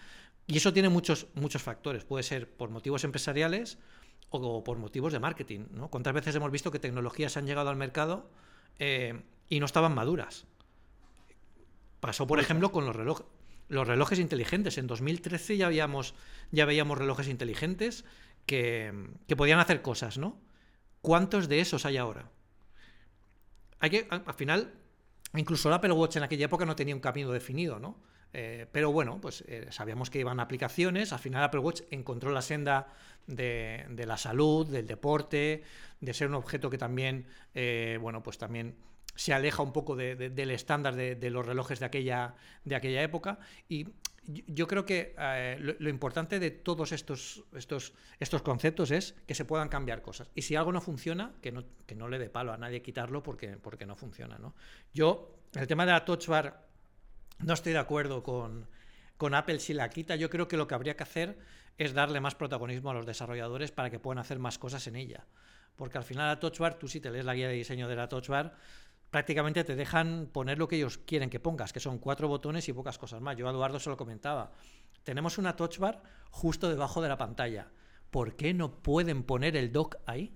Y 0.48 0.58
eso 0.58 0.74
tiene 0.74 0.90
muchos, 0.90 1.28
muchos 1.34 1.62
factores. 1.62 2.04
Puede 2.04 2.24
ser 2.24 2.52
por 2.52 2.70
motivos 2.70 3.04
empresariales 3.04 3.80
o 4.30 4.64
por 4.64 4.78
motivos 4.78 5.14
de 5.14 5.20
marketing, 5.20 5.66
¿no? 5.72 5.88
¿Cuántas 5.88 6.14
veces 6.14 6.36
hemos 6.36 6.52
visto 6.52 6.72
que 6.72 6.80
tecnologías 6.80 7.38
han 7.38 7.46
llegado 7.48 7.70
al 7.70 7.76
mercado 7.76 8.30
eh, 8.80 9.22
y 9.50 9.60
no 9.60 9.66
estaban 9.66 9.96
maduras? 9.96 10.46
Pasó, 12.02 12.28
por 12.28 12.42
ejemplo, 12.42 12.74
con 12.74 12.86
los 12.86 12.96
relojes 12.96 13.26
los 13.72 13.88
relojes 13.88 14.20
inteligentes. 14.20 14.78
En 14.78 14.86
2013 14.86 15.56
ya, 15.56 15.68
habíamos, 15.68 16.14
ya 16.52 16.66
veíamos 16.66 16.98
relojes 16.98 17.30
inteligentes 17.30 18.04
que, 18.46 18.94
podían 19.38 19.60
hacer 19.60 19.82
cosas, 19.82 20.18
¿no? 20.18 20.38
¿Cuántos 21.02 21.48
de 21.48 21.62
esos 21.62 21.86
hay 21.86 21.96
ahora? 21.96 22.30
Hay 23.80 23.90
que, 23.90 24.08
al 24.10 24.34
final, 24.34 24.74
incluso 25.36 25.70
el 25.70 25.74
Apple 25.76 25.94
Watch 25.94 26.18
en 26.18 26.24
aquella 26.24 26.46
época 26.46 26.66
no 26.66 26.76
tenía 26.76 26.94
un 26.94 27.00
camino 27.00 27.32
definido, 27.32 27.80
¿no? 27.80 27.98
Eh, 28.34 28.68
pero 28.72 28.92
bueno, 28.92 29.20
pues 29.22 29.44
eh, 29.48 29.68
sabíamos 29.72 30.10
que 30.10 30.20
iban 30.20 30.42
aplicaciones. 30.42 31.14
Al 31.14 31.20
final 31.20 31.42
Apple 31.42 31.62
Watch 31.62 31.82
encontró 31.92 32.32
la 32.32 32.42
senda 32.42 32.88
de, 33.26 34.04
la 34.06 34.18
salud, 34.18 34.68
del 34.68 34.86
deporte, 34.86 35.64
de 36.02 36.14
ser 36.14 36.28
un 36.28 36.36
objeto 36.36 36.70
que 36.70 36.78
también, 36.78 37.26
eh, 37.56 37.98
bueno, 38.02 38.22
pues 38.22 38.38
también 38.38 38.76
se 39.16 39.34
aleja 39.34 39.62
un 39.62 39.74
poco 39.74 39.96
del 39.96 40.52
estándar 40.52 40.96
de, 40.96 41.30
los 41.30 41.46
relojes 41.46 41.80
de 41.80 41.86
aquella, 41.86 42.36
de 42.64 42.76
aquella 42.76 43.02
época. 43.02 43.40
Y 43.68 43.88
yo 44.24 44.68
creo 44.68 44.86
que 44.86 45.16
eh, 45.18 45.76
lo, 45.80 45.90
importante 45.90 46.40
de 46.40 46.52
todos 46.52 46.92
estos, 46.92 47.44
estos, 47.56 47.94
estos 48.20 48.42
conceptos 48.42 48.92
es 48.92 49.16
que 49.26 49.36
se 49.36 49.46
puedan 49.46 49.70
cambiar 49.70 50.02
cosas. 50.02 50.30
Y 50.36 50.44
si 50.44 50.56
algo 50.56 50.72
no 50.72 50.82
funciona, 50.82 51.34
que 51.42 51.52
no, 51.52 51.64
que 51.86 51.96
no 51.96 52.08
le 52.08 52.20
dé 52.20 52.30
palo 52.30 52.54
a 52.54 52.58
nadie 52.58 52.82
quitarlo 52.82 53.24
porque, 53.24 53.58
porque 53.58 53.86
no 53.86 53.96
funciona. 53.96 54.38
¿no? 54.38 54.54
Yo, 54.94 55.40
el 55.54 55.68
tema 55.68 55.86
de 55.86 55.92
la 55.92 56.06
Touch 56.06 56.28
Bar, 56.28 56.68
no 57.40 57.54
estoy 57.54 57.74
de 57.74 57.80
acuerdo 57.80 58.22
con, 58.22 58.68
con 59.18 59.34
Apple 59.34 59.60
si 59.60 59.74
la 59.74 59.90
quita. 59.90 60.16
Yo 60.16 60.30
creo 60.30 60.48
que 60.48 60.58
lo 60.58 60.68
que 60.68 60.76
habría 60.76 60.96
que 60.96 61.04
hacer 61.04 61.38
es 61.78 61.94
darle 61.94 62.20
más 62.22 62.36
protagonismo 62.36 62.92
a 62.92 62.94
los 62.94 63.06
desarrolladores 63.06 63.72
para 63.72 63.90
que 63.90 64.00
puedan 64.00 64.20
hacer 64.20 64.38
más 64.38 64.60
cosas 64.60 64.86
en 64.88 64.96
ella. 64.96 65.26
Porque 65.76 65.98
al 65.98 66.04
final 66.04 66.28
la 66.28 66.40
Touch 66.40 66.60
Bar, 66.60 66.78
tú 66.78 66.88
si 66.88 67.00
te 67.00 67.10
lees 67.10 67.26
la 67.26 67.34
guía 67.34 67.48
de 67.48 67.56
diseño 67.56 67.88
de 67.88 67.96
la 67.96 68.08
Touch 68.08 68.28
Bar, 68.28 68.56
prácticamente 69.12 69.64
te 69.64 69.76
dejan 69.76 70.30
poner 70.32 70.58
lo 70.58 70.68
que 70.68 70.78
ellos 70.78 70.98
quieren 70.98 71.30
que 71.30 71.40
pongas, 71.40 71.74
que 71.74 71.80
son 71.80 72.00
cuatro 72.00 72.28
botones 72.28 72.68
y 72.68 72.74
pocas 72.74 72.98
cosas 72.98 73.22
más. 73.22 73.38
Yo 73.38 73.48
a 73.48 73.52
Eduardo 73.52 73.80
se 73.80 73.90
lo 73.90 73.98
comentaba. 73.98 74.54
Tenemos 75.04 75.38
una 75.38 75.56
touch 75.56 75.78
bar 75.78 76.02
justo 76.32 76.70
debajo 76.70 77.02
de 77.02 77.10
la 77.10 77.18
pantalla. 77.18 77.68
¿Por 78.10 78.36
qué 78.36 78.54
no 78.54 78.82
pueden 78.82 79.24
poner 79.24 79.56
el 79.58 79.72
dock 79.72 79.98
ahí? 80.06 80.34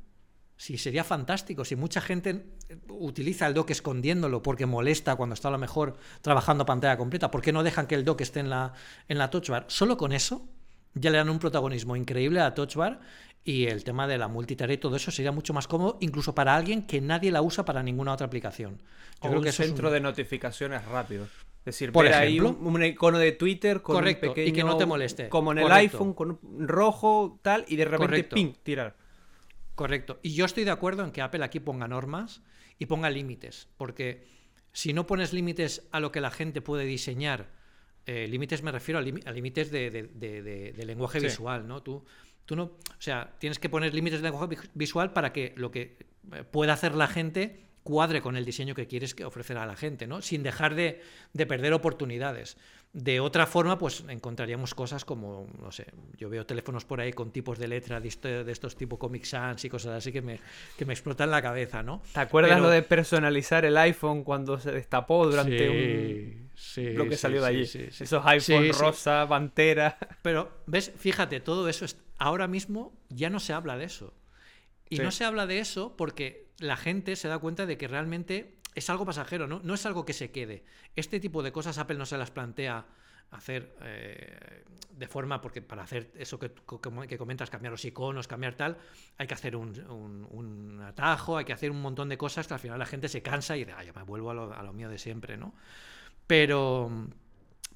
Si 0.58 0.78
sería 0.78 1.04
fantástico, 1.04 1.66
si 1.66 1.76
mucha 1.76 2.02
gente 2.02 2.46
utiliza 2.90 3.48
el 3.48 3.54
dock 3.54 3.72
escondiéndolo 3.72 4.42
porque 4.42 4.66
molesta 4.66 5.16
cuando 5.16 5.34
está 5.34 5.48
a 5.48 5.52
lo 5.52 5.58
mejor 5.58 5.98
trabajando 6.22 6.66
pantalla 6.66 6.98
completa, 6.98 7.32
¿por 7.32 7.42
qué 7.42 7.52
no 7.52 7.64
dejan 7.64 7.88
que 7.88 7.96
el 7.96 8.06
dock 8.06 8.22
esté 8.22 8.42
en 8.42 8.50
la, 8.50 8.74
en 9.08 9.18
la 9.18 9.30
touch 9.30 9.50
bar? 9.50 9.66
Solo 9.68 9.98
con 9.98 10.12
eso 10.12 10.48
ya 10.94 11.12
le 11.12 11.18
dan 11.18 11.30
un 11.30 11.40
protagonismo 11.40 11.96
increíble 11.96 12.40
a 12.40 12.44
la 12.44 12.54
touch 12.54 12.76
bar 12.76 13.02
y 13.48 13.68
el 13.68 13.84
tema 13.84 14.08
de 14.08 14.18
la 14.18 14.28
multitarea 14.28 14.74
y 14.74 14.80
todo 14.80 14.96
eso 14.96 15.12
sería 15.12 15.32
mucho 15.32 15.54
más 15.54 15.68
cómodo, 15.68 15.98
incluso 16.02 16.34
para 16.34 16.56
alguien 16.56 16.88
que 16.88 17.00
nadie 17.00 17.32
la 17.32 17.44
usa 17.44 17.64
para 17.64 17.84
ninguna 17.84 18.12
otra 18.12 18.26
aplicación. 18.26 18.82
Yo 19.22 19.30
creo 19.30 19.38
un 19.38 19.44
que 19.44 19.52
centro 19.52 19.92
de 19.92 20.00
notificaciones 20.00 20.84
rápido. 20.86 21.26
Es 21.60 21.66
decir, 21.66 21.92
por 21.92 22.08
ahí 22.08 22.40
un, 22.40 22.84
icono 22.84 23.20
de 23.20 23.32
Twitter 23.34 23.84
con 23.84 23.98
un 23.98 24.04
pequeño... 24.16 24.48
y 24.48 24.52
que 24.52 24.64
no 24.64 24.78
te 24.78 24.88
moleste. 24.88 25.30
Como 25.30 25.52
en 25.52 25.60
el 25.60 25.72
iPhone, 25.72 26.14
con 26.16 26.40
un 26.42 26.68
rojo, 26.68 27.40
tal, 27.44 27.66
y 27.68 27.76
de 27.76 27.86
repente, 27.86 28.24
ping, 28.24 28.54
tirar. 28.64 28.96
Correcto. 29.76 30.20
Y 30.24 30.34
yo 30.34 30.46
estoy 30.46 30.64
de 30.64 30.72
acuerdo 30.72 31.04
en 31.04 31.12
que 31.12 31.22
Apple 31.22 31.44
aquí 31.44 31.60
ponga 31.60 31.88
normas 31.88 32.42
y 32.80 32.88
ponga 32.88 33.12
límites, 33.12 33.70
porque 33.78 34.26
si 34.74 34.92
no 34.92 35.06
pones 35.06 35.34
límites 35.34 35.88
a 35.92 36.00
lo 36.00 36.12
que 36.12 36.20
la 36.20 36.32
gente 36.32 36.62
puede 36.62 36.86
diseñar, 36.86 37.52
eh, 38.08 38.28
límites 38.28 38.64
me 38.64 38.72
refiero 38.72 39.00
a, 39.00 39.32
límites 39.32 39.72
de, 39.72 40.74
lenguaje 40.84 41.20
visual, 41.20 41.68
¿no? 41.68 41.84
Tú 41.84 42.06
Tú 42.46 42.56
no, 42.56 42.64
o 42.64 43.00
sea, 43.00 43.34
tienes 43.40 43.60
que 43.60 43.70
poner 43.70 43.94
límites 43.94 44.22
de 44.22 44.30
lenguaje 44.30 44.58
visual 44.74 45.14
para 45.14 45.34
que 45.34 45.54
lo 45.58 45.72
que 45.72 45.98
eh, 46.34 46.44
pueda 46.44 46.74
hacer 46.74 46.96
la 46.96 47.08
gente 47.08 47.66
cuadre 47.86 48.20
con 48.20 48.36
el 48.36 48.46
diseño 48.46 48.74
que 48.74 48.88
quieres 48.88 49.16
ofrecer 49.24 49.60
a 49.60 49.66
la 49.68 49.76
gente, 49.76 50.08
¿no? 50.08 50.24
Sin 50.24 50.42
dejar 50.42 50.74
de, 50.74 51.02
perder 51.48 51.72
oportunidades. 51.72 52.58
De 52.94 53.20
otra 53.20 53.46
forma, 53.46 53.78
pues 53.78 54.04
encontraríamos 54.10 54.74
cosas 54.74 55.06
como, 55.06 55.48
no 55.62 55.72
sé, 55.72 55.86
yo 56.18 56.28
veo 56.30 56.48
teléfonos 56.48 56.84
por 56.84 57.00
ahí 57.00 57.14
con 57.14 57.30
tipos 57.30 57.60
de 57.60 57.68
letra 57.68 58.00
de, 58.00 58.08
estos 58.48 58.76
tipo 58.76 58.98
Comic 58.98 59.26
Sans 59.26 59.64
y 59.66 59.70
cosas 59.70 59.98
así 59.98 60.12
que 60.12 60.24
me, 60.24 60.40
que 60.78 60.86
me 60.86 60.94
explotan 60.94 61.30
la 61.30 61.44
cabeza, 61.44 61.84
¿no? 61.84 62.02
¿Te 62.12 62.22
acuerdas 62.22 62.60
lo 62.60 62.70
de 62.70 62.82
personalizar 62.82 63.66
el 63.66 63.78
iPhone 63.78 64.24
cuando 64.24 64.60
se 64.60 64.72
destapó 64.72 65.28
durante 65.28 65.70
un 65.70 66.46
lo 66.96 67.08
que 67.08 67.18
salió 67.18 67.42
de 67.42 67.48
allí. 67.48 67.62
Esos 67.62 68.26
iPhone 68.26 68.72
rosa, 68.74 69.28
pantera. 69.28 69.98
Pero, 70.24 70.64
¿ves? 70.66 70.92
Fíjate, 70.98 71.40
todo 71.40 71.68
eso 71.70 71.86
ahora 72.18 72.48
mismo 72.48 72.98
ya 73.10 73.30
no 73.30 73.40
se 73.40 73.54
habla 73.54 73.78
de 73.78 73.86
eso. 73.86 74.14
Y 74.90 75.00
no 75.00 75.12
se 75.12 75.26
habla 75.26 75.48
de 75.48 75.60
eso 75.60 75.98
porque 75.98 76.48
la 76.60 76.78
gente 76.78 77.16
se 77.16 77.28
da 77.28 77.40
cuenta 77.40 77.66
de 77.66 77.78
que 77.78 77.88
realmente 77.88 78.60
es 78.76 78.90
algo 78.90 79.06
pasajero, 79.06 79.48
¿no? 79.48 79.62
No 79.64 79.74
es 79.74 79.86
algo 79.86 80.06
que 80.06 80.14
se 80.14 80.32
quede. 80.32 80.64
Este 80.96 81.20
tipo 81.20 81.42
de 81.42 81.52
cosas 81.52 81.78
Apple 81.78 81.98
no 81.98 82.06
se 82.06 82.18
las 82.18 82.32
plantea 82.32 82.86
hacer 83.32 83.76
eh, 83.82 84.64
de 84.92 85.08
forma, 85.08 85.42
porque 85.42 85.62
para 85.62 85.84
hacer 85.84 86.12
eso 86.16 86.40
que, 86.40 86.52
que, 86.52 87.18
comentas, 87.18 87.50
cambiar 87.50 87.72
los 87.72 87.84
iconos, 87.84 88.28
cambiar 88.28 88.56
tal, 88.56 88.78
hay 89.18 89.28
que 89.28 89.34
hacer 89.34 89.56
un, 89.56 89.78
un, 90.30 90.82
atajo, 90.82 91.38
hay 91.38 91.46
que 91.46 91.54
hacer 91.54 91.72
un 91.72 91.82
montón 91.82 92.08
de 92.08 92.18
cosas 92.18 92.48
que 92.48 92.54
al 92.54 92.60
final 92.60 92.80
la 92.80 92.86
gente 92.86 93.10
se 93.10 93.22
cansa 93.22 93.58
y 93.58 93.62
dice, 93.62 93.74
ah, 93.76 93.84
yo 93.84 93.94
me 93.94 94.04
vuelvo 94.04 94.32
a 94.32 94.34
lo, 94.34 94.54
a 94.54 94.64
lo 94.64 94.72
mío 94.72 94.90
de 94.90 94.98
siempre, 94.98 95.36
¿no? 95.36 95.54
Pero, 96.28 97.08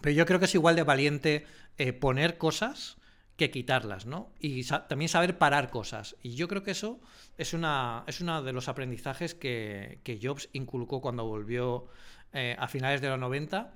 pero 0.02 0.15
yo 0.15 0.25
creo 0.25 0.39
que 0.39 0.45
es 0.45 0.56
igual 0.56 0.75
de 0.75 0.84
valiente 0.84 1.45
eh, 1.78 1.91
poner 1.93 2.38
cosas 2.38 2.98
que 3.39 3.49
quitarlas, 3.49 4.06
¿no? 4.06 4.32
Y 4.39 4.63
también 4.63 5.10
saber 5.10 5.39
parar 5.39 5.71
cosas. 5.71 6.15
Y 6.21 6.36
yo 6.36 6.47
creo 6.47 6.62
que 6.62 6.71
eso 6.71 6.99
es, 7.38 7.54
una, 7.54 8.04
es 8.06 8.21
uno 8.21 8.43
de 8.43 8.54
los 8.54 8.67
aprendizajes 8.67 9.34
que, 9.34 10.19
Jobs 10.21 10.49
inculcó 10.54 11.02
cuando 11.02 11.25
volvió 11.25 11.88
eh, 12.34 12.56
a 12.60 12.67
finales 12.67 13.02
de 13.02 13.10
los 13.10 13.19
90. 13.19 13.73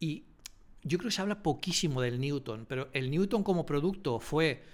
Y 0.00 0.24
yo 0.82 0.98
creo 0.98 1.10
que 1.10 1.14
se 1.14 1.22
habla 1.22 1.42
poquísimo 1.42 2.00
del 2.00 2.18
Newton, 2.18 2.66
pero 2.68 2.88
el 2.92 3.10
Newton 3.10 3.44
como 3.44 3.64
producto 3.64 4.18
fue 4.18 4.64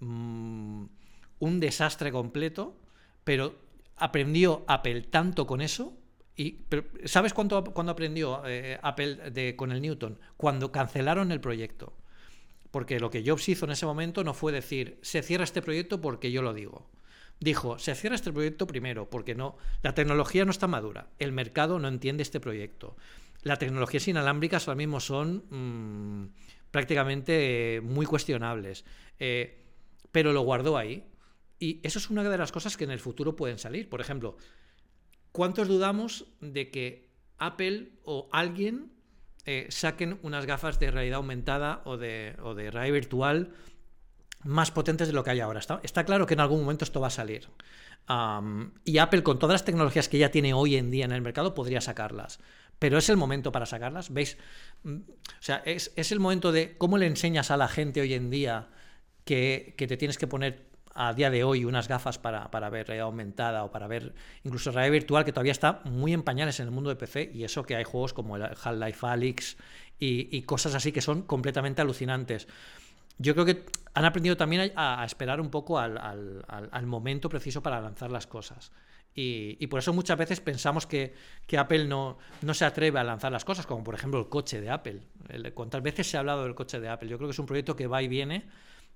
mm, 0.00 0.84
un 1.40 1.60
desastre 1.60 2.10
completo, 2.10 2.80
pero 3.24 3.58
aprendió 3.96 4.64
Apple 4.66 5.02
tanto 5.02 5.46
con 5.46 5.60
eso 5.60 5.98
y, 6.36 6.64
¿Sabes 7.04 7.34
cuánto, 7.34 7.56
aprendió 7.58 8.42
eh, 8.46 8.78
Apple 8.82 9.30
de, 9.30 9.54
con 9.54 9.70
el 9.70 9.82
Newton? 9.82 10.18
Cuando 10.36 10.72
cancelaron 10.72 11.30
el 11.30 11.40
proyecto. 11.40 11.92
Porque 12.72 12.98
lo 12.98 13.10
que 13.10 13.22
Jobs 13.24 13.48
hizo 13.48 13.66
en 13.66 13.70
ese 13.70 13.86
momento 13.86 14.24
no 14.24 14.34
fue 14.34 14.50
decir, 14.50 14.98
se 15.02 15.22
cierra 15.22 15.44
este 15.44 15.62
proyecto 15.62 16.00
porque 16.00 16.32
yo 16.32 16.42
lo 16.42 16.52
digo. 16.52 16.90
Dijo, 17.38 17.78
se 17.78 17.94
cierra 17.94 18.16
este 18.16 18.32
proyecto 18.32 18.66
primero, 18.66 19.08
porque 19.08 19.36
no, 19.36 19.56
la 19.82 19.94
tecnología 19.94 20.44
no 20.44 20.50
está 20.50 20.66
madura, 20.66 21.08
el 21.20 21.30
mercado 21.30 21.78
no 21.78 21.86
entiende 21.86 22.24
este 22.24 22.40
proyecto. 22.40 22.96
Las 23.42 23.60
tecnologías 23.60 24.08
inalámbricas 24.08 24.66
ahora 24.66 24.78
mismo 24.78 24.98
son 24.98 25.44
mm, 25.50 26.32
prácticamente 26.72 27.80
muy 27.84 28.06
cuestionables. 28.06 28.84
Eh, 29.20 29.64
pero 30.10 30.32
lo 30.32 30.42
guardó 30.42 30.76
ahí. 30.76 31.06
Y 31.60 31.80
eso 31.84 32.00
es 32.00 32.10
una 32.10 32.24
de 32.24 32.38
las 32.38 32.50
cosas 32.50 32.76
que 32.76 32.84
en 32.84 32.90
el 32.90 32.98
futuro 32.98 33.36
pueden 33.36 33.58
salir. 33.58 33.88
Por 33.88 34.00
ejemplo, 34.00 34.36
¿Cuántos 35.32 35.66
dudamos 35.66 36.26
de 36.40 36.70
que 36.70 37.08
Apple 37.38 37.92
o 38.04 38.28
alguien 38.32 38.92
eh, 39.44 39.66
saquen 39.70 40.18
unas 40.22 40.46
gafas 40.46 40.78
de 40.78 40.90
realidad 40.90 41.16
aumentada 41.16 41.82
o 41.84 41.96
de, 41.96 42.36
de, 42.56 42.70
realidad 42.70 42.94
virtual 42.94 43.50
más 44.44 44.70
potentes 44.70 45.08
de 45.08 45.14
lo 45.14 45.24
que 45.24 45.30
hay 45.30 45.40
ahora? 45.40 45.60
Está, 45.82 46.04
claro 46.04 46.26
que 46.26 46.34
en 46.34 46.40
algún 46.40 46.60
momento 46.60 46.84
esto 46.84 47.00
va 47.00 47.08
a 47.08 47.10
salir. 47.10 47.48
y 48.84 48.98
Apple, 48.98 49.22
con 49.22 49.38
todas 49.38 49.54
las 49.54 49.64
tecnologías 49.64 50.08
que 50.08 50.18
ya 50.18 50.30
tiene 50.30 50.54
hoy 50.54 50.76
en 50.76 50.90
día 50.90 51.04
en 51.04 51.12
el 51.12 51.22
mercado, 51.22 51.54
podría 51.54 51.80
sacarlas. 51.80 52.40
Pero 52.78 52.98
es 52.98 53.08
el 53.08 53.16
momento 53.16 53.52
para 53.52 53.66
sacarlas. 53.66 54.12
¿Veis? 54.12 54.38
Mm, 54.82 54.96
o 54.96 55.42
sea, 55.42 55.62
es, 55.64 55.92
es 55.96 56.10
el 56.10 56.18
momento 56.18 56.50
de 56.50 56.76
cómo 56.78 56.98
le 56.98 57.06
enseñas 57.06 57.50
a 57.50 57.56
la 57.56 57.68
gente 57.68 58.00
hoy 58.00 58.14
en 58.14 58.30
día 58.30 58.70
que, 59.24 59.74
te 59.76 59.96
tienes 59.96 60.18
que 60.18 60.26
poner 60.26 60.71
a 60.94 61.12
día 61.14 61.30
de 61.30 61.44
hoy 61.44 61.64
unas 61.64 61.88
gafas 61.88 62.18
para, 62.18 62.48
ver 62.70 62.86
realidad 62.86 63.06
aumentada 63.06 63.64
o 63.64 63.70
para 63.70 63.86
ver 63.86 64.14
incluso 64.44 64.70
realidad 64.70 64.92
virtual, 64.92 65.24
que 65.24 65.32
todavía 65.32 65.52
está 65.52 65.80
muy 65.84 66.12
en 66.12 66.22
pañales 66.22 66.60
en 66.60 66.66
el 66.66 66.72
mundo 66.72 66.90
de 66.90 66.96
PC, 66.96 67.30
y 67.34 67.44
eso 67.44 67.62
que 67.62 67.76
hay 67.76 67.84
juegos 67.84 68.12
como 68.12 68.36
el 68.36 68.42
Half-Life 68.42 69.06
Alyx 69.06 69.56
y, 69.98 70.42
cosas 70.42 70.74
así 70.74 70.90
que 70.90 71.00
son 71.00 71.22
completamente 71.22 71.80
alucinantes. 71.80 72.48
Yo 73.18 73.34
creo 73.34 73.46
que 73.46 73.64
han 73.94 74.04
aprendido 74.04 74.36
también 74.36 74.72
a, 74.74 75.04
esperar 75.04 75.40
un 75.40 75.50
poco 75.50 75.78
al, 75.78 76.42
momento 76.86 77.28
preciso 77.28 77.62
para 77.62 77.80
lanzar 77.80 78.10
las 78.10 78.26
cosas. 78.26 78.72
Y, 79.14 79.66
por 79.68 79.78
eso 79.78 79.92
muchas 79.92 80.18
veces 80.18 80.40
pensamos 80.40 80.86
que, 80.86 81.14
Apple 81.56 81.84
no, 81.86 82.18
no, 82.40 82.54
se 82.54 82.64
atreve 82.64 82.98
a 82.98 83.04
lanzar 83.04 83.30
las 83.30 83.44
cosas, 83.44 83.66
como 83.66 83.84
por 83.84 83.94
ejemplo 83.94 84.18
el 84.18 84.28
coche 84.28 84.60
de 84.60 84.70
Apple. 84.70 85.00
¿Cuántas 85.54 85.82
veces 85.82 86.10
se 86.10 86.16
ha 86.16 86.20
hablado 86.20 86.44
del 86.44 86.54
coche 86.54 86.80
de 86.80 86.88
Apple? 86.88 87.08
Yo 87.08 87.16
creo 87.16 87.28
que 87.28 87.32
es 87.32 87.38
un 87.38 87.46
proyecto 87.46 87.76
que 87.76 87.86
va 87.86 88.02
y 88.02 88.08
viene, 88.08 88.44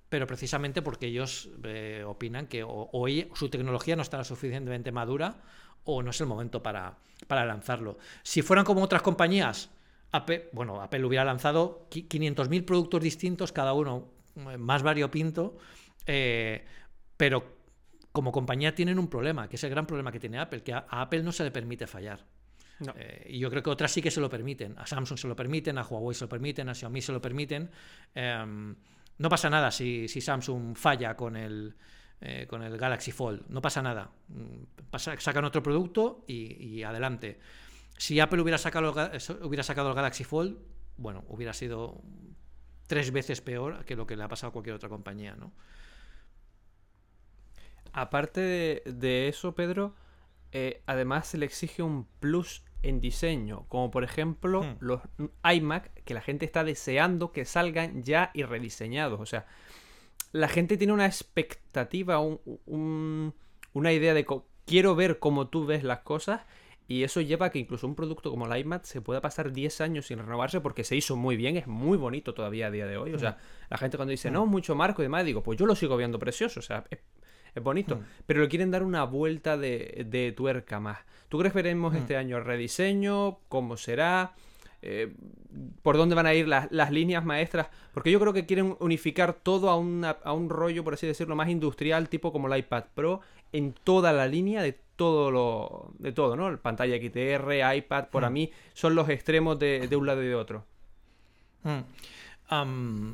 pero 0.09 0.27
precisamente 0.27 0.83
porque 0.83 1.07
ellos 1.07 1.49
eh, 1.65 2.05
opinan 2.07 2.47
que 2.47 2.63
o, 2.65 3.07
su 3.35 3.49
tecnología 3.49 3.97
no 3.97 4.03
está 4.03 4.23
suficientemente 4.25 4.93
madura 4.93 5.43
o 5.85 6.03
no 6.03 6.11
es 6.11 6.21
el 6.21 6.27
momento 6.27 6.63
para, 6.63 6.99
para 7.27 7.45
lanzarlo. 7.45 7.99
Si 8.23 8.43
fueran 8.43 8.65
como 8.65 8.83
otras 8.83 9.03
compañías, 9.03 9.71
Apple, 10.13 10.49
bueno, 10.53 10.81
Apple 10.81 11.05
hubiera 11.05 11.25
lanzado 11.25 11.89
500.000 11.91 12.65
productos 12.65 13.03
distintos, 13.03 13.53
cada 13.53 13.73
uno 13.73 14.09
eh, 14.37 14.57
más 14.59 14.83
variopinto, 14.83 15.57
eh, 16.07 16.65
pero 17.17 17.57
como 18.13 18.33
compañía 18.33 18.75
tienen 18.75 18.99
un 18.99 19.09
problema, 19.09 19.49
que 19.49 19.57
es 19.57 19.65
el 19.65 19.71
gran 19.71 19.87
problema 19.87 20.13
que 20.13 20.21
tiene 20.21 20.39
Apple, 20.39 20.63
que 20.63 20.73
a, 20.73 20.87
Apple 20.89 21.23
no 21.23 21.33
se 21.33 21.45
le 21.45 21.51
permite 21.51 21.87
fallar. 21.87 22.25
Eh, 22.97 23.27
y 23.31 23.39
yo 23.39 23.51
creo 23.51 23.63
que 23.63 23.71
otras 23.71 23.91
sí 23.91 24.03
que 24.03 24.11
se 24.11 24.21
lo 24.21 24.29
permiten. 24.29 24.79
A 24.79 24.87
Samsung 24.87 25.19
se 25.19 25.29
lo 25.29 25.35
permiten, 25.35 25.79
a 25.79 25.83
Huawei 25.83 26.15
se 26.15 26.25
lo 26.25 26.29
permiten, 26.29 26.69
a 26.69 26.75
Xiaomi 26.75 27.01
se 27.01 27.13
lo 27.13 27.21
permiten. 27.21 27.71
Em, 28.15 28.77
no 29.19 29.29
pasa 29.29 29.51
nada 29.51 29.71
si, 29.71 30.09
Samsung 30.09 30.77
falla 30.77 31.17
con 31.17 31.37
el, 31.37 31.75
con 32.49 32.63
el 32.63 32.77
Galaxy 32.77 33.13
Fold. 33.13 33.45
No 33.49 33.61
pasa 33.61 33.83
nada. 33.83 34.11
Mm, 34.29 34.97
sacan 34.97 35.45
otro 35.45 35.63
producto 35.63 36.25
y 36.27 36.83
adelante. 36.83 37.39
Si 37.99 38.21
Apple 38.21 38.41
hubiera 38.43 38.59
sacado, 38.59 38.93
hubiera 39.43 39.63
sacado 39.63 39.89
el 39.89 39.95
Galaxy 39.95 40.25
Fold, 40.25 40.59
bueno, 40.99 41.25
hubiera 41.29 41.53
sido 41.53 42.03
tres 42.87 43.11
veces 43.11 43.41
peor 43.41 43.85
que 43.85 43.97
lo 43.97 44.07
que 44.07 44.17
le 44.17 44.23
ha 44.23 44.29
pasado 44.29 44.51
a 44.51 44.53
cualquier 44.53 44.77
otra 44.77 44.89
compañía, 44.89 45.35
¿no? 45.35 45.53
Aparte 47.93 48.83
de, 48.85 49.29
eso, 49.29 49.55
Pedro, 49.55 49.95
eh, 50.53 50.83
además 50.85 51.29
se 51.29 51.39
le 51.39 51.47
exige 51.47 51.83
un 51.83 52.05
plus 52.21 52.63
en 52.89 53.01
diseño, 53.01 53.67
como 53.69 53.91
por 53.91 54.05
ejemplo 54.05 54.63
hmm. 54.63 54.77
los 54.81 55.01
iMac, 55.45 55.93
que 56.05 56.15
la 56.15 56.21
gente 56.21 56.45
está 56.45 56.65
deseando 56.65 57.33
que 57.33 57.45
salgan 57.45 58.03
ya 58.03 58.31
y 58.35 58.43
rediseñados. 58.45 59.21
O 59.21 59.27
sea, 59.27 59.47
la 60.33 60.49
gente 60.49 60.77
tiene 60.77 60.93
una 60.93 61.07
expectativa, 61.07 62.21
una 62.21 63.93
idea 63.93 64.15
de 64.15 64.27
quiero 64.65 64.95
ver 64.95 65.19
cómo 65.19 65.49
tú 65.49 65.67
ves 65.67 65.83
las 65.83 66.01
cosas 66.01 66.43
y 66.89 67.03
eso 67.03 67.21
lleva 67.21 67.47
a 67.47 67.51
que 67.51 67.59
incluso 67.59 67.87
un 67.87 67.97
producto 67.97 68.31
como 68.31 68.47
el 68.47 68.61
iMac 68.61 68.85
se 68.85 69.01
pueda 69.01 69.21
pasar 69.21 69.53
10 69.53 69.81
años 69.81 70.07
sin 70.07 70.19
renovarse 70.19 70.61
porque 70.61 70.85
se 70.85 70.95
hizo 70.95 71.17
muy 71.17 71.37
bien, 71.37 71.57
es 71.57 71.67
muy 71.67 71.99
bonito 71.99 72.33
todavía 72.35 72.69
a 72.69 72.71
día 72.71 72.87
de 72.87 72.97
hoy. 72.97 73.13
O 73.13 73.19
sea, 73.19 73.33
mm. 73.33 73.37
la 73.71 73.79
gente 73.79 73.97
cuando 73.97 74.11
dice, 74.13 74.31
mm. 74.31 74.35
no, 74.35 74.47
mucho 74.47 74.77
marco 74.77 75.03
y 75.03 75.07
demás, 75.07 75.25
digo, 75.25 75.43
pues 75.43 75.59
yo 75.59 75.67
lo 75.67 75.75
sigo 75.75 75.97
viendo 75.97 76.19
precioso, 76.19 76.61
o 76.61 76.63
sea, 76.63 76.85
es, 76.91 77.01
bonito. 77.63 77.97
Mm. 77.97 78.01
Pero 78.27 78.43
le 78.43 78.49
quieren 78.49 78.71
dar 78.71 78.83
una 78.83 79.05
vuelta 79.05 79.57
de, 79.57 80.35
tuerca 80.37 80.81
más. 80.81 80.99
¿Tú 81.29 81.39
crees 81.39 81.53
que 81.53 81.59
veremos 81.59 81.95
este 81.95 82.17
año 82.17 82.37
el 82.37 82.45
rediseño? 82.45 83.39
¿Cómo 83.49 83.77
será? 83.77 84.33
Eh, 84.83 85.13
por 85.83 85.97
dónde 85.97 86.15
van 86.15 86.27
a 86.27 86.35
ir 86.35 86.47
las, 86.47 86.91
líneas 86.91 87.25
maestras, 87.25 87.69
porque 87.95 88.11
yo 88.11 88.21
creo 88.21 88.33
que 88.33 88.47
quieren 88.47 88.77
unificar 88.79 89.33
todo 89.33 89.71
a, 89.71 89.75
a, 89.75 90.33
un 90.33 90.51
rollo, 90.51 90.85
por 90.85 90.95
así 90.95 91.07
decirlo, 91.07 91.35
más 91.35 91.49
industrial, 91.49 92.09
tipo 92.09 92.31
como 92.31 92.53
el 92.53 92.59
iPad 92.59 92.85
Pro, 92.95 93.21
en 93.53 93.73
toda 93.73 94.13
la 94.13 94.27
línea 94.27 94.63
de 94.63 94.79
todo 94.97 95.31
lo 95.31 95.93
de 95.99 96.13
todo, 96.13 96.37
¿no? 96.37 96.57
Pantalla 96.59 96.97
XDR, 96.97 97.77
iPad, 97.77 98.09
por 98.09 98.25
a 98.25 98.31
hmm. 98.31 98.33
mí 98.33 98.53
son 98.73 98.95
los 98.95 99.09
extremos 99.09 99.59
de, 99.59 99.89
un 99.97 100.07
lado 100.07 100.23
y 100.23 100.27
de 100.27 100.35
otro. 100.35 100.65
Hmm. 101.63 103.13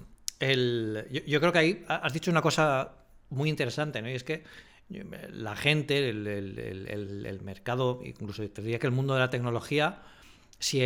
yo, 1.26 1.40
creo 1.40 1.52
que 1.52 1.58
ahí 1.58 1.84
has 1.88 2.12
dicho 2.12 2.30
una 2.30 2.42
cosa 2.42 2.92
muy 3.32 3.48
interesante, 3.48 4.02
¿no? 4.02 4.10
Y 4.10 4.14
es 4.14 4.24
que 4.24 4.44
la 4.88 5.56
gente, 5.56 6.08
el, 6.08 7.40
mercado, 7.42 8.00
incluso 8.04 8.48
te 8.48 8.62
diría 8.62 8.78
que 8.78 8.86
el 8.86 8.92
mundo 8.92 9.14
de 9.14 9.20
la 9.20 9.30
tecnología, 9.30 10.02
si 10.58 10.82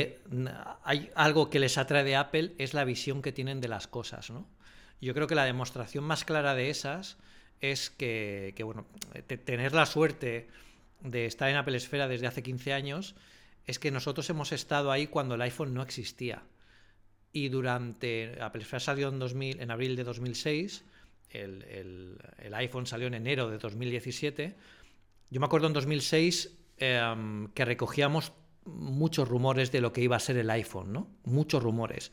hay 0.84 1.10
algo 1.14 1.50
que 1.50 1.58
les 1.58 1.76
atrae 1.76 2.04
de 2.04 2.16
Apple 2.16 2.52
es 2.58 2.72
la 2.72 2.84
visión 2.84 3.20
que 3.20 3.32
tienen 3.32 3.60
de 3.60 3.68
las 3.68 3.86
cosas, 3.88 4.30
¿no? 4.30 4.46
Yo 5.00 5.12
creo 5.12 5.26
que 5.26 5.34
la 5.34 5.44
demostración 5.44 6.04
más 6.04 6.24
clara 6.24 6.54
de 6.54 6.70
esas 6.70 7.18
es 7.60 7.90
que, 7.90 8.54
que 8.56 8.62
bueno, 8.62 8.86
tener 9.44 9.74
la 9.74 9.84
suerte 9.84 10.48
de 11.02 11.26
estar 11.26 11.50
en 11.50 11.56
Apple 11.56 11.76
Esfera 11.76 12.08
desde 12.08 12.26
hace 12.26 12.42
15 12.42 12.72
años 12.72 13.14
es 13.66 13.78
que 13.78 13.90
nosotros 13.90 14.28
hemos 14.30 14.52
estado 14.52 14.90
ahí 14.92 15.06
cuando 15.08 15.34
el 15.34 15.42
iPhone 15.42 15.74
no 15.74 15.82
existía. 15.82 16.42
Y 17.32 17.48
durante. 17.48 18.38
Apple 18.40 18.62
Esfera 18.62 18.80
salió 18.80 19.08
en, 19.08 19.18
2000, 19.18 19.60
en 19.60 19.70
abril 19.70 19.96
de 19.96 20.04
2006, 20.04 20.84
el, 21.30 22.18
iPhone 22.54 22.86
salió 22.86 23.06
en 23.06 23.14
enero 23.14 23.50
de 23.50 23.58
2017. 23.58 24.54
Yo 25.30 25.40
me 25.40 25.46
acuerdo 25.46 25.66
en 25.66 25.72
2006 25.72 26.56
em, 26.78 27.48
que 27.48 27.64
recogíamos 27.64 28.32
muchos 28.64 29.28
rumores 29.28 29.70
de 29.72 29.80
lo 29.80 29.92
que 29.92 30.00
iba 30.00 30.16
a 30.16 30.20
ser 30.20 30.36
el 30.36 30.50
iPhone, 30.50 30.92
¿no? 30.92 31.08
Muchos 31.24 31.62
rumores. 31.62 32.12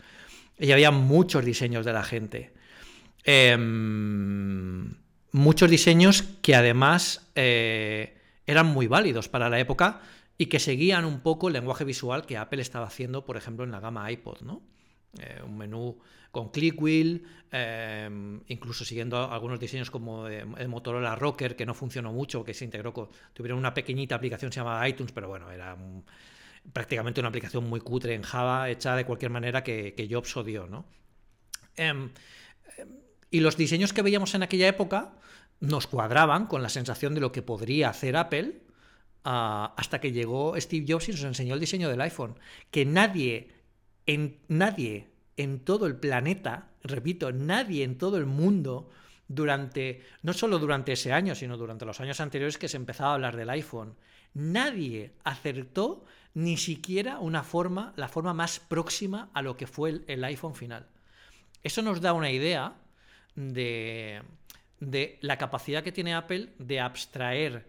Y 0.59 0.71
había 0.71 0.91
muchos 0.91 1.45
diseños 1.45 1.85
de 1.85 1.93
la 1.93 2.03
gente. 2.03 2.53
Em, 3.23 4.95
muchos 5.31 5.69
diseños 5.69 6.23
que 6.41 6.55
además. 6.55 7.29
Eh, 7.35 8.19
eran 8.45 8.67
muy 8.67 8.87
válidos 8.87 9.29
para 9.29 9.49
la 9.49 9.59
época 9.59 10.01
y 10.37 10.47
que 10.47 10.59
seguían 10.59 11.05
un 11.05 11.21
poco 11.21 11.47
el 11.47 11.53
lenguaje 11.53 11.85
visual 11.85 12.25
que 12.25 12.37
Apple 12.37 12.61
estaba 12.61 12.87
haciendo, 12.87 13.25
por 13.25 13.37
ejemplo, 13.37 13.63
en 13.63 13.71
la 13.71 13.79
gama 13.79 14.11
iPod, 14.11 14.41
¿no? 14.41 14.61
Eh, 15.19 15.41
un 15.45 15.57
menú 15.57 15.99
con 16.33 16.49
click 16.49 16.81
wheel, 16.81 17.23
em, 17.51 18.41
incluso 18.47 18.83
siguiendo 18.83 19.31
algunos 19.31 19.59
diseños 19.59 19.91
como 19.91 20.25
el 20.25 20.67
Motorola 20.67 21.15
Rocker, 21.15 21.55
que 21.55 21.63
no 21.63 21.75
funcionó 21.75 22.11
mucho, 22.11 22.43
que 22.43 22.55
se 22.55 22.65
integró 22.65 22.91
con. 22.91 23.09
Tuvieron 23.33 23.59
una 23.59 23.75
pequeñita 23.75 24.15
aplicación 24.15 24.51
se 24.51 24.59
llamaba 24.59 24.89
iTunes, 24.89 25.11
pero 25.11 25.27
bueno, 25.27 25.51
era 25.51 25.77
prácticamente 26.73 27.19
una 27.19 27.29
aplicación 27.29 27.69
muy 27.69 27.81
cutre 27.81 28.15
en 28.15 28.23
Java, 28.23 28.67
hecha 28.71 28.95
de 28.95 29.05
cualquier 29.05 29.29
manera 29.29 29.63
que, 29.63 29.93
que 29.93 30.07
Jobs 30.09 30.35
odió, 30.35 30.65
¿no? 30.65 30.87
Em, 31.75 32.09
em, 32.79 32.89
y 33.29 33.39
los 33.39 33.55
diseños 33.55 33.93
que 33.93 34.01
veíamos 34.01 34.33
en 34.33 34.41
aquella 34.41 34.67
época 34.67 35.13
nos 35.59 35.85
cuadraban 35.85 36.47
con 36.47 36.63
la 36.63 36.69
sensación 36.69 37.13
de 37.13 37.21
lo 37.21 37.31
que 37.31 37.43
podría 37.43 37.89
hacer 37.89 38.17
Apple 38.17 38.63
ah, 39.23 39.75
hasta 39.77 40.01
que 40.01 40.11
llegó 40.11 40.59
Steve 40.59 40.87
Jobs 40.89 41.09
y 41.09 41.11
nos 41.11 41.23
enseñó 41.25 41.53
el 41.53 41.59
diseño 41.59 41.89
del 41.89 42.01
iPhone. 42.01 42.39
Que 42.71 42.85
nadie, 42.85 43.51
en, 44.07 44.39
nadie 44.47 45.12
en 45.37 45.59
todo 45.59 45.87
el 45.87 45.95
planeta, 45.95 46.69
repito, 46.83 47.31
nadie 47.31 47.83
en 47.83 47.97
todo 47.97 48.17
el 48.17 48.25
mundo, 48.25 48.89
durante, 49.27 50.03
no 50.21 50.33
solo 50.33 50.59
durante 50.59 50.93
ese 50.93 51.13
año, 51.13 51.35
sino 51.35 51.57
durante 51.57 51.85
los 51.85 51.99
años 51.99 52.19
anteriores 52.19 52.57
que 52.57 52.67
se 52.67 52.77
empezaba 52.77 53.11
a 53.11 53.13
hablar 53.15 53.35
del 53.35 53.49
iPhone, 53.49 53.95
nadie 54.33 55.13
acertó 55.23 56.05
ni 56.33 56.57
siquiera 56.57 57.19
una 57.19 57.43
forma, 57.43 57.93
la 57.95 58.07
forma 58.07 58.33
más 58.33 58.59
próxima 58.59 59.29
a 59.33 59.41
lo 59.41 59.55
que 59.55 59.67
fue 59.67 60.01
el 60.07 60.23
iPhone 60.23 60.55
final. 60.55 60.87
Eso 61.63 61.81
nos 61.81 62.01
da 62.01 62.13
una 62.13 62.31
idea 62.31 62.75
de, 63.35 64.21
de 64.79 65.17
la 65.21 65.37
capacidad 65.37 65.83
que 65.83 65.91
tiene 65.91 66.13
Apple 66.13 66.49
de 66.59 66.79
abstraer 66.79 67.65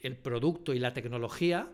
el 0.00 0.16
producto 0.16 0.72
y 0.74 0.78
la 0.78 0.92
tecnología 0.92 1.68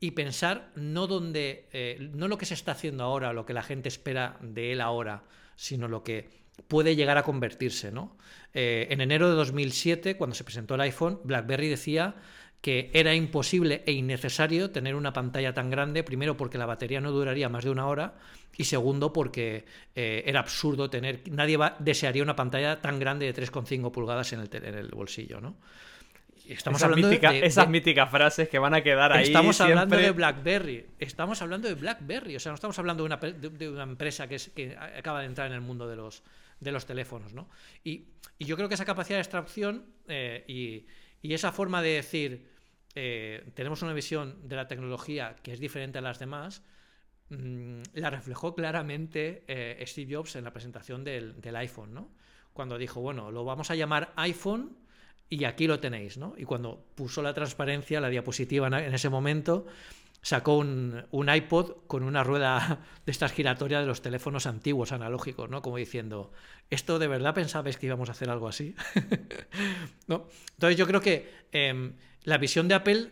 y 0.00 0.12
pensar 0.12 0.72
no 0.74 1.06
donde 1.06 1.68
eh, 1.72 2.10
no 2.14 2.26
lo 2.26 2.38
que 2.38 2.46
se 2.46 2.54
está 2.54 2.72
haciendo 2.72 3.04
ahora, 3.04 3.34
lo 3.34 3.44
que 3.44 3.52
la 3.52 3.62
gente 3.62 3.88
espera 3.88 4.38
de 4.40 4.72
él 4.72 4.80
ahora, 4.80 5.24
sino 5.56 5.88
lo 5.88 6.02
que 6.02 6.30
puede 6.68 6.96
llegar 6.96 7.18
a 7.18 7.22
convertirse, 7.22 7.92
¿no? 7.92 8.16
Eh, 8.54 8.88
en 8.90 9.02
enero 9.02 9.28
de 9.28 9.36
2007, 9.36 10.16
cuando 10.16 10.34
se 10.34 10.44
presentó 10.44 10.74
el 10.74 10.80
iPhone, 10.80 11.20
BlackBerry 11.24 11.68
decía 11.68 12.16
que 12.62 12.90
era 12.92 13.14
imposible 13.14 13.82
e 13.86 13.92
innecesario 13.92 14.70
tener 14.70 14.94
una 14.94 15.12
pantalla 15.12 15.54
tan 15.54 15.70
grande, 15.70 16.02
primero 16.02 16.36
porque 16.36 16.58
la 16.58 16.66
batería 16.66 17.00
no 17.00 17.10
duraría 17.10 17.48
más 17.48 17.64
de 17.64 17.70
una 17.70 17.86
hora 17.86 18.14
y 18.56 18.64
segundo 18.64 19.12
porque 19.12 19.64
eh, 19.94 20.22
era 20.26 20.40
absurdo 20.40 20.90
tener, 20.90 21.22
nadie 21.30 21.58
desearía 21.78 22.22
una 22.22 22.36
pantalla 22.36 22.80
tan 22.80 22.98
grande 22.98 23.30
de 23.30 23.34
3,5 23.34 23.90
pulgadas 23.90 24.32
en 24.32 24.40
el, 24.40 24.48
en 24.52 24.74
el 24.74 24.88
bolsillo, 24.88 25.40
¿no? 25.40 25.56
Estamos 26.54 26.82
hablando 26.82 27.08
de, 27.08 27.46
esas 27.46 27.68
míticas 27.68 28.10
frases 28.10 28.48
que 28.48 28.58
van 28.58 28.74
a 28.74 28.82
quedar 28.82 29.12
ahí. 29.12 29.24
Estamos 29.24 29.60
hablando 29.60 29.96
de 29.96 30.10
BlackBerry. 30.10 30.86
Estamos 30.98 31.42
hablando 31.42 31.68
de 31.68 31.74
BlackBerry. 31.74 32.36
O 32.36 32.40
sea, 32.40 32.50
no 32.50 32.54
estamos 32.54 32.78
hablando 32.78 33.04
de 33.04 33.06
una, 33.06 33.16
de 33.16 33.68
una 33.68 33.84
empresa 33.84 34.28
que, 34.28 34.36
es, 34.36 34.48
que, 34.50 34.76
acaba 34.76 35.20
de 35.20 35.26
entrar 35.26 35.46
en 35.46 35.54
el 35.54 35.60
mundo 35.60 35.86
de 35.88 35.96
los, 35.96 36.22
de 36.58 36.72
los 36.72 36.86
teléfonos. 36.86 37.32
¿no? 37.32 37.48
Y, 37.84 38.04
y 38.38 38.44
yo 38.44 38.56
creo 38.56 38.68
que 38.68 38.74
esa 38.74 38.84
capacidad 38.84 39.16
de 39.16 39.22
extracción 39.22 39.86
eh, 40.08 40.44
y, 40.48 40.86
y 41.22 41.34
esa 41.34 41.52
forma 41.52 41.82
de 41.82 41.90
decir, 41.90 42.48
eh, 42.94 43.50
tenemos 43.54 43.82
una 43.82 43.92
visión 43.92 44.48
de 44.48 44.56
la 44.56 44.66
tecnología 44.66 45.36
que 45.42 45.52
es 45.52 45.60
diferente 45.60 45.98
a 45.98 46.02
las 46.02 46.18
demás, 46.18 46.62
mm, 47.28 47.82
la 47.94 48.10
reflejó 48.10 48.54
claramente 48.54 49.44
eh, 49.46 49.82
Steve 49.86 50.14
Jobs 50.14 50.36
en 50.36 50.44
la 50.44 50.52
presentación 50.52 51.04
del, 51.04 51.56
iPhone, 51.56 51.94
¿no? 51.94 52.10
cuando 52.52 52.78
dijo, 52.78 53.00
bueno, 53.00 53.30
lo 53.30 53.44
vamos 53.44 53.70
a 53.70 53.74
llamar 53.76 54.12
iPhone 54.16 54.76
y 55.30 55.44
aquí 55.44 55.68
lo 55.68 55.78
tenéis, 55.78 56.18
¿no? 56.18 56.34
Y 56.36 56.44
cuando 56.44 56.84
puso 56.96 57.22
la 57.22 57.32
transparencia, 57.32 58.00
la 58.00 58.08
diapositiva 58.08 58.66
en 58.66 58.92
ese 58.92 59.08
momento, 59.08 59.66
sacó 60.22 60.58
un, 60.58 61.06
iPod 61.12 61.86
con 61.86 62.02
una 62.02 62.24
rueda 62.24 62.80
de 63.06 63.12
estas 63.12 63.32
giratorias 63.32 63.82
de 63.82 63.86
los 63.86 64.02
teléfonos 64.02 64.46
antiguos 64.46 64.92
analógicos, 64.92 65.48
¿no? 65.48 65.62
Como 65.62 65.76
diciendo, 65.76 66.32
¿esto 66.68 66.98
de 66.98 67.08
verdad 67.08 67.34
pensabais 67.34 67.76
que 67.76 67.86
íbamos 67.86 68.08
a 68.08 68.12
hacer 68.12 68.28
algo 68.28 68.48
así? 68.48 68.74
¿No? 70.08 70.26
Entonces 70.52 70.76
yo 70.76 70.86
creo 70.86 71.00
que 71.00 71.30
em, 71.52 71.94
la 72.24 72.38
visión 72.38 72.68
de 72.68 72.74
Apple 72.74 73.10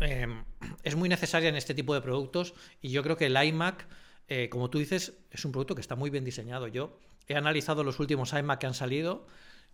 em, 0.00 0.44
es 0.84 0.96
muy 0.96 1.08
necesaria 1.08 1.48
en 1.48 1.56
este 1.56 1.74
tipo 1.74 1.94
de 1.94 2.00
productos 2.00 2.54
y 2.80 2.90
yo 2.90 3.02
creo 3.02 3.16
que 3.16 3.26
el 3.26 3.36
iMac, 3.36 3.86
eh, 4.28 4.48
como 4.48 4.70
tú 4.70 4.78
dices, 4.78 5.14
es 5.30 5.44
un 5.44 5.52
producto 5.52 5.74
que 5.74 5.80
está 5.80 5.96
muy 5.96 6.10
bien 6.10 6.24
diseñado. 6.24 6.68
Yo 6.68 6.98
he 7.26 7.34
analizado 7.34 7.84
los 7.84 8.00
últimos 8.00 8.32
iMac 8.32 8.60
que 8.60 8.66
han 8.66 8.74
salido 8.74 9.26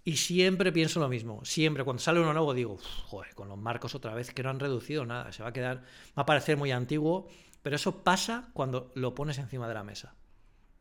y 0.04 0.16
siempre 0.16 0.72
pienso 0.72 1.00
lo 1.00 1.08
mismo. 1.08 1.44
Siempre, 1.44 1.84
cuando 1.84 2.02
sale 2.02 2.20
uno 2.20 2.32
nuevo, 2.32 2.54
digo, 2.54 2.78
joder, 3.06 3.34
con 3.34 3.48
los 3.48 3.58
marcos 3.58 3.94
otra 3.94 4.14
vez, 4.14 4.32
que 4.32 4.42
no 4.42 4.50
han 4.50 4.60
reducido 4.60 5.04
nada. 5.04 5.32
Se 5.32 5.42
va 5.42 5.50
a 5.50 5.52
quedar, 5.52 5.82
va 6.18 6.22
a 6.22 6.26
parecer 6.26 6.56
muy 6.56 6.72
antiguo. 6.72 7.28
Pero 7.62 7.76
eso 7.76 8.02
pasa 8.02 8.48
cuando 8.54 8.90
lo 8.94 9.14
pones 9.14 9.38
encima 9.38 9.68
de 9.68 9.74
la 9.74 9.84
mesa. 9.84 10.14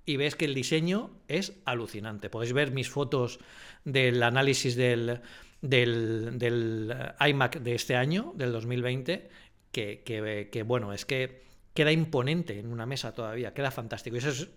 Y 0.05 0.15
ves 0.17 0.36
que 0.36 0.45
el 0.45 0.55
diseño 0.55 1.12
es 1.27 1.53
alucinante. 1.65 2.29
Podéis 2.29 2.53
ver 2.53 2.71
mis 2.71 2.89
fotos 2.89 3.39
del 3.84 4.23
análisis 4.23 4.75
del, 4.75 5.21
del, 5.62 6.91
eh, 6.95 7.29
iMac 7.29 7.60
de 7.60 7.75
este 7.75 7.95
año, 7.95 8.34
del 8.36 8.53
2020, 8.53 9.29
que, 9.71 10.01
que, 10.03 10.49
que, 10.51 10.63
bueno, 10.63 10.93
es 10.93 11.05
que 11.05 11.43
queda 11.73 11.91
imponente 11.91 12.58
en 12.58 12.71
una 12.71 12.86
mesa 12.86 13.13
todavía, 13.13 13.53
queda 13.53 13.71
fantástico. 13.71 14.15
Y 14.15 14.19
eso 14.19 14.29
es 14.29 14.49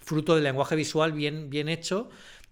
fruto 0.00 0.36
del 0.36 0.44
lenguaje 0.44 0.76
visual 0.76 1.12
bien, 1.12 1.50
bien 1.50 1.68
hecho 1.68 2.08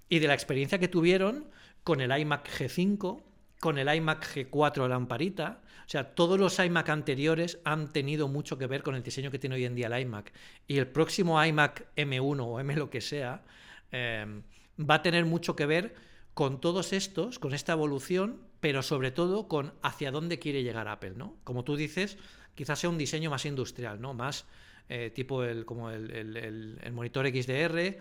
y 0.09 0.19
de 0.19 0.29
la 0.29 0.35
experiencia 0.35 0.79
que 0.79 0.88
tuvieron 0.88 1.47
con 1.83 2.01
el 2.01 2.16
iMac 2.16 2.49
G5, 2.49 3.23
con 3.61 3.79
el 3.79 3.92
iMac 3.95 4.27
G4 4.35 4.88
lamparita. 4.88 5.61
O 5.87 5.88
sea, 5.88 6.14
todos 6.14 6.38
los 6.38 6.59
iMac 6.59 6.88
anteriores 6.88 7.61
han 7.64 7.92
tenido 7.92 8.29
mucho 8.29 8.59
que 8.59 8.66
ver 8.66 8.83
con 8.83 8.97
el 8.97 9.03
diseño 9.03 9.31
que 9.31 9.38
tiene 9.38 9.57
hoy 9.57 9.64
en 9.64 9.75
día 9.75 9.87
el 9.87 10.01
iMac. 10.01 10.33
Y 10.66 10.79
el 10.79 10.88
próximo 10.88 11.42
iMac 11.42 11.87
M1 11.97 12.40
o 12.45 12.61
M 12.61 12.75
lo 12.75 12.90
que 12.90 13.01
sea, 13.01 13.45
em, 13.92 14.42
va 14.79 14.97
a 14.97 15.03
tener 15.03 15.25
mucho 15.27 15.55
que 15.55 15.66
ver 15.66 15.95
con 16.35 16.61
todos 16.61 16.92
estos, 16.92 17.38
con 17.38 17.55
esta 17.55 17.73
evolución, 17.73 18.40
pero 18.61 18.83
sobre 18.83 19.11
todo 19.11 19.49
con 19.49 19.73
hacia 19.83 20.11
dónde 20.11 20.38
quiere 20.38 20.62
llegar 20.62 20.88
Apple, 20.88 21.14
¿no? 21.16 21.37
Como 21.45 21.64
tú 21.64 21.77
dices, 21.77 22.19
quizás 22.55 22.81
sea 22.81 22.90
un 22.90 22.99
diseño 22.99 23.31
más 23.31 23.47
industrial, 23.47 24.01
¿no? 24.01 24.12
Más 24.12 24.45
eh, 24.88 25.11
tipo 25.14 25.45
el, 25.45 25.64
como 25.64 25.90
el, 25.90 26.11
el 26.11 26.92
monitor 26.92 27.27
XDR 27.29 27.97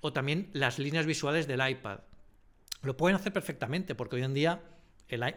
o 0.00 0.12
también 0.12 0.50
las 0.52 0.78
líneas 0.78 1.06
visuales 1.06 1.46
del 1.46 1.68
iPad. 1.68 2.00
Lo 2.82 2.96
pueden 2.96 3.16
hacer 3.16 3.32
perfectamente, 3.32 3.94
porque 3.94 4.16
hoy 4.16 4.22
en 4.22 4.34
día 4.34 4.60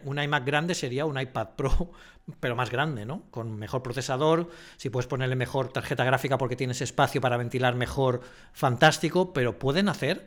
un 0.04 0.18
iMac 0.18 0.44
grande 0.44 0.74
sería 0.74 1.06
un 1.06 1.18
iPad 1.20 1.50
Pro, 1.56 1.92
pero 2.40 2.56
más 2.56 2.70
grande, 2.70 3.06
¿no? 3.06 3.24
Con 3.30 3.56
mejor 3.58 3.82
procesador, 3.82 4.50
si 4.76 4.90
puedes 4.90 5.06
ponerle 5.06 5.36
mejor 5.36 5.72
tarjeta 5.72 6.04
gráfica 6.04 6.38
porque 6.38 6.56
tienes 6.56 6.80
espacio 6.80 7.20
para 7.20 7.36
ventilar 7.36 7.74
mejor, 7.74 8.20
fantástico, 8.52 9.32
pero 9.32 9.58
pueden 9.58 9.88
hacer, 9.88 10.26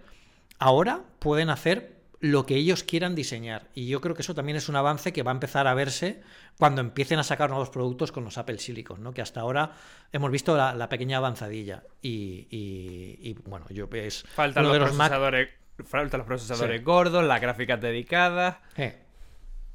ahora 0.60 1.04
pueden 1.20 1.50
hacer 1.50 1.93
lo 2.24 2.46
que 2.46 2.56
ellos 2.56 2.86
quieran 2.86 3.16
diseñar. 3.16 3.68
Y 3.76 3.88
yo 3.90 4.00
creo 4.00 4.16
que 4.16 4.22
eso 4.22 4.34
también 4.34 4.56
es 4.56 4.70
un 4.70 4.78
avance 4.78 5.12
que 5.12 5.24
va 5.24 5.32
a 5.32 5.34
empezar 5.34 5.68
a 5.68 5.74
verse 5.74 6.22
cuando 6.58 6.80
empiecen 6.80 7.20
a 7.20 7.24
sacar 7.24 7.50
nuevos 7.50 7.70
productos 7.70 8.14
con 8.14 8.24
los 8.24 8.38
Apple 8.38 8.60
Silicon, 8.60 9.04
¿no? 9.04 9.14
que 9.14 9.22
hasta 9.22 9.42
ahora 9.42 9.74
hemos 10.14 10.32
visto 10.32 10.56
la, 10.56 10.88
pequeña 10.88 11.18
avanzadilla. 11.18 11.84
Y, 12.02 13.36
bueno, 13.46 13.66
yo 13.72 13.90
es 13.92 14.24
faltan 14.24 14.64
los, 14.64 14.78
procesadores, 14.78 15.50
faltan 15.84 16.20
los 16.20 16.26
procesadores 16.26 16.82
gordos, 16.82 17.26
las 17.26 17.42
gráficas 17.42 17.82
dedicadas. 17.82 18.56
Eh, 18.78 18.96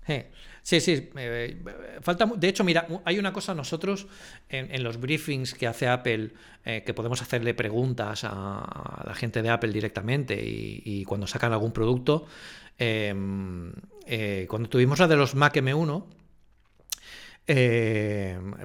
eh. 0.07 0.31
Sí, 0.63 0.81
sí. 0.81 1.11
Eh, 1.17 1.57
falta, 2.03 2.27
de 2.27 2.49
hecho, 2.49 2.65
mira, 2.65 2.87
hay 3.05 3.19
una 3.19 3.33
cosa 3.33 3.55
nosotros 3.55 4.07
en, 4.49 4.83
los 4.83 5.01
briefings 5.01 5.55
que 5.55 5.67
hace 5.67 5.89
Apple, 5.89 6.33
eh, 6.65 6.83
que 6.85 6.95
podemos 6.95 7.23
hacerle 7.23 7.55
preguntas 7.55 8.25
a, 8.25 9.03
la 9.07 9.15
gente 9.15 9.43
de 9.43 9.51
Apple 9.51 9.73
directamente 9.73 10.39
y, 10.41 11.05
cuando 11.05 11.27
sacan 11.27 11.53
algún 11.53 11.73
producto. 11.73 12.27
Em, 12.77 13.73
eh, 14.07 14.47
cuando 14.49 14.69
tuvimos 14.69 14.99
la 14.99 15.09
de 15.09 15.17
los 15.17 15.35
Mac 15.35 15.57
M1, 15.57 16.05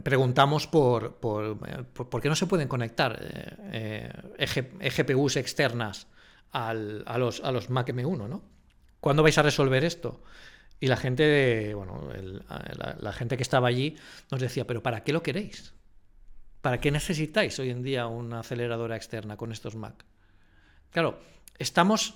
preguntamos 0.04 0.68
por, 0.68 1.16
por, 1.16 2.22
qué 2.22 2.28
no 2.28 2.36
se 2.36 2.48
pueden 2.48 2.68
conectar 2.68 3.18
GPUs 4.38 5.38
externas 5.38 6.08
a, 6.52 6.74
los, 6.74 7.42
a 7.42 7.52
los 7.52 7.70
Mac 7.70 7.88
M1, 7.90 8.28
¿no? 8.28 8.42
¿Cuándo 9.00 9.24
vais 9.24 9.38
a 9.38 9.42
resolver 9.42 9.84
esto? 9.84 10.22
Y 10.80 10.88
la 10.88 10.98
gente, 10.98 11.74
bueno, 11.76 12.10
la, 13.00 13.14
gente 13.14 13.38
que 13.38 13.44
estaba 13.44 13.70
allí 13.70 13.96
nos 14.32 14.42
decía, 14.42 14.68
pero 14.68 14.84
¿para 14.84 15.04
qué 15.04 15.14
lo 15.14 15.24
queréis? 15.24 15.74
¿Para 16.62 16.80
qué 16.80 16.92
necesitáis 16.92 17.58
hoy 17.60 17.70
en 17.70 17.84
día 17.84 18.08
una 18.08 18.42
aceleradora 18.42 18.96
externa 18.96 19.38
con 19.38 19.52
estos 19.52 19.76
Mac? 19.76 20.06
Claro, 20.92 21.20
estamos 21.58 22.16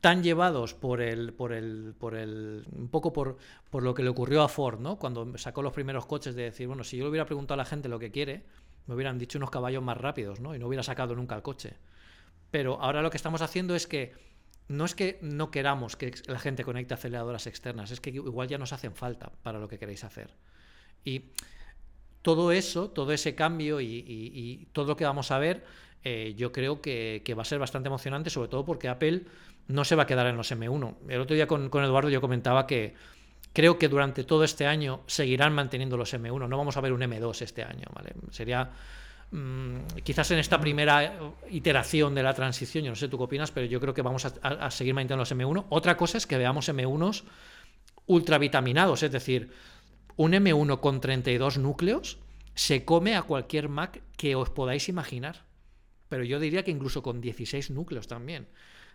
tan 0.00 0.22
llevados 0.22 0.74
por 0.74 1.00
el, 1.00 1.32
por 1.32 1.52
el, 1.52 1.94
por 1.98 2.16
el, 2.16 2.64
un 2.72 2.88
poco 2.88 3.12
por, 3.12 3.36
por 3.70 3.82
lo 3.82 3.94
que 3.94 4.02
le 4.02 4.08
ocurrió 4.08 4.42
a 4.42 4.48
Ford, 4.48 4.80
¿no? 4.80 4.98
Cuando 4.98 5.38
sacó 5.38 5.62
los 5.62 5.72
primeros 5.72 6.06
coches 6.06 6.34
de 6.34 6.42
decir, 6.42 6.66
bueno, 6.66 6.82
si 6.82 6.96
yo 6.96 7.04
le 7.04 7.10
hubiera 7.10 7.26
preguntado 7.26 7.54
a 7.54 7.62
la 7.62 7.68
gente 7.68 7.88
lo 7.88 7.98
que 7.98 8.10
quiere, 8.10 8.44
me 8.86 8.94
hubieran 8.94 9.18
dicho 9.18 9.38
unos 9.38 9.50
caballos 9.50 9.82
más 9.82 9.96
rápidos, 9.96 10.40
¿no? 10.40 10.54
Y 10.54 10.58
no 10.58 10.66
hubiera 10.66 10.82
sacado 10.82 11.14
nunca 11.14 11.36
el 11.36 11.42
coche. 11.42 11.74
Pero 12.50 12.80
ahora 12.80 13.00
lo 13.00 13.10
que 13.10 13.16
estamos 13.16 13.42
haciendo 13.42 13.74
es 13.76 13.86
que 13.86 14.12
no 14.68 14.84
es 14.84 14.94
que 14.94 15.18
no 15.22 15.50
queramos 15.50 15.96
que 15.96 16.12
la 16.26 16.38
gente 16.38 16.64
conecte 16.64 16.94
aceleradoras 16.94 17.46
externas, 17.46 17.90
es 17.90 18.00
que 18.00 18.10
igual 18.10 18.48
ya 18.48 18.58
nos 18.58 18.72
hacen 18.72 18.94
falta 18.94 19.30
para 19.42 19.58
lo 19.58 19.68
que 19.68 19.78
queréis 19.78 20.04
hacer. 20.04 20.30
Y 21.04 21.24
todo 22.22 22.52
eso, 22.52 22.90
todo 22.90 23.12
ese 23.12 23.34
cambio 23.34 23.80
y, 23.80 24.68
todo 24.72 24.86
lo 24.86 24.96
que 24.96 25.04
vamos 25.04 25.30
a 25.30 25.38
ver, 25.38 25.64
eh, 26.04 26.34
yo 26.36 26.52
creo 26.52 26.80
que, 26.80 27.22
va 27.36 27.42
a 27.42 27.44
ser 27.44 27.58
bastante 27.58 27.88
emocionante, 27.88 28.30
sobre 28.30 28.48
todo 28.48 28.64
porque 28.64 28.88
Apple 28.88 29.24
no 29.68 29.84
se 29.84 29.96
va 29.96 30.04
a 30.04 30.06
quedar 30.06 30.26
en 30.26 30.36
los 30.36 30.50
M1. 30.52 30.96
El 31.08 31.20
otro 31.20 31.34
día 31.34 31.46
con, 31.46 31.64
Eduardo 31.66 32.08
yo 32.08 32.20
comentaba 32.20 32.66
que 32.66 32.94
creo 33.52 33.78
que 33.78 33.88
durante 33.88 34.24
todo 34.24 34.44
este 34.44 34.66
año 34.66 35.02
seguirán 35.06 35.52
manteniendo 35.52 35.96
los 35.96 36.14
M1. 36.14 36.48
No 36.48 36.56
vamos 36.56 36.76
a 36.76 36.80
ver 36.80 36.92
un 36.92 37.00
M2 37.00 37.42
este 37.42 37.64
año, 37.64 37.86
¿vale? 37.94 38.14
Sería 38.30 38.70
quizás 40.04 40.30
en 40.30 40.38
esta 40.38 40.60
primera 40.60 41.18
iteración 41.50 42.14
de 42.14 42.22
la 42.22 42.34
transición, 42.34 42.84
yo 42.84 42.90
no 42.90 42.96
sé 42.96 43.08
tú 43.08 43.16
qué 43.16 43.24
opinas, 43.24 43.50
pero 43.50 43.66
yo 43.66 43.80
creo 43.80 43.94
que 43.94 44.02
vamos 44.02 44.26
a, 44.26 44.70
seguir 44.70 44.92
manteniendo 44.92 45.22
los 45.22 45.32
M1. 45.32 45.66
Otra 45.70 45.96
cosa 45.96 46.18
es 46.18 46.26
que 46.26 46.36
veamos 46.36 46.68
M1s 46.68 47.24
ultravitaminados, 48.06 49.02
es 49.02 49.10
decir, 49.10 49.50
un 50.16 50.32
M1 50.32 50.80
con 50.80 51.00
32 51.00 51.58
núcleos 51.58 52.18
se 52.54 52.84
come 52.84 53.16
a 53.16 53.22
cualquier 53.22 53.70
Mac 53.70 54.02
que 54.18 54.34
os 54.34 54.50
podáis 54.50 54.88
imaginar. 54.90 55.46
Pero 56.08 56.24
yo 56.24 56.38
diría 56.38 56.62
que 56.62 56.70
incluso 56.70 57.02
con 57.02 57.22
16 57.22 57.70
núcleos 57.70 58.06
también. 58.06 58.48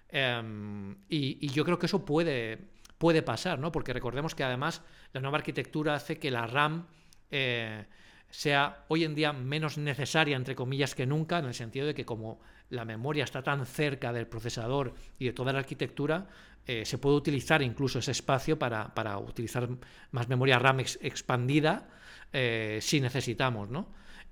Em, 0.10 0.98
y, 1.10 1.48
yo 1.50 1.66
creo 1.66 1.80
que 1.80 1.88
eso 1.88 2.06
puede, 2.06 2.60
puede 3.00 3.24
pasar, 3.24 3.58
¿no? 3.58 3.72
Porque 3.72 3.92
recordemos 3.92 4.36
que 4.36 4.44
además 4.44 4.84
la 5.14 5.22
nueva 5.22 5.40
arquitectura 5.40 5.96
hace 5.96 6.20
que 6.20 6.30
la 6.30 6.46
RAM 6.46 6.86
eh, 7.32 7.88
sea 8.30 8.86
hoy 8.88 9.04
en 9.04 9.16
día 9.16 9.34
menos 9.34 9.78
necesaria, 9.78 10.36
entre 10.36 10.56
comillas, 10.56 10.96
que 10.96 11.06
nunca, 11.06 11.40
en 11.40 11.46
el 11.46 11.54
sentido 11.54 11.88
de 11.88 11.94
que 11.94 12.06
como 12.06 12.40
la 12.70 12.86
memoria 12.86 13.24
está 13.24 13.44
tan 13.44 13.66
cerca 13.66 14.12
del 14.12 14.28
procesador 14.28 14.94
y 15.20 15.26
de 15.26 15.34
toda 15.34 15.54
la 15.54 15.60
arquitectura, 15.60 16.28
eh, 16.66 16.86
se 16.86 16.98
puede 16.98 17.16
utilizar 17.16 17.62
incluso 17.62 18.00
ese 18.00 18.12
espacio 18.12 18.60
para, 18.60 19.18
utilizar 19.20 19.70
más 20.12 20.28
memoria 20.28 20.60
RAM 20.60 20.80
expandida 20.80 21.88
eh, 22.34 22.80
si 22.82 23.00
necesitamos, 23.00 23.70
¿no? 23.70 23.88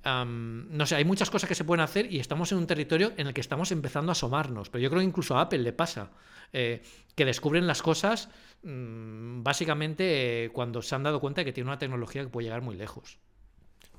no 0.06 0.86
sé, 0.86 0.96
hay 0.96 1.06
muchas 1.06 1.32
cosas 1.32 1.48
que 1.48 1.56
se 1.56 1.64
pueden 1.64 1.82
hacer 1.82 2.12
y 2.14 2.20
estamos 2.20 2.52
en 2.52 2.60
un 2.60 2.68
territorio 2.68 3.14
en 3.18 3.26
el 3.26 3.34
que 3.34 3.42
estamos 3.42 3.72
empezando 3.72 4.12
a 4.12 4.14
asomarnos, 4.14 4.70
pero 4.70 4.84
yo 4.84 4.90
creo 4.90 5.00
que 5.00 5.08
incluso 5.08 5.36
a 5.36 5.42
Apple 5.42 5.60
le 5.60 5.74
pasa, 5.74 6.12
eh, 6.54 6.84
que 7.16 7.26
descubren 7.26 7.66
las 7.66 7.82
cosas 7.82 8.30
mm, 8.62 9.42
básicamente 9.42 10.52
cuando 10.54 10.84
se 10.84 10.94
han 10.94 11.02
dado 11.02 11.20
cuenta 11.20 11.42
de 11.42 11.46
que 11.46 11.54
tiene 11.54 11.70
una 11.70 11.80
tecnología 11.80 12.22
que 12.22 12.30
puede 12.30 12.46
llegar 12.46 12.62
muy 12.62 12.76
lejos. 12.76 13.18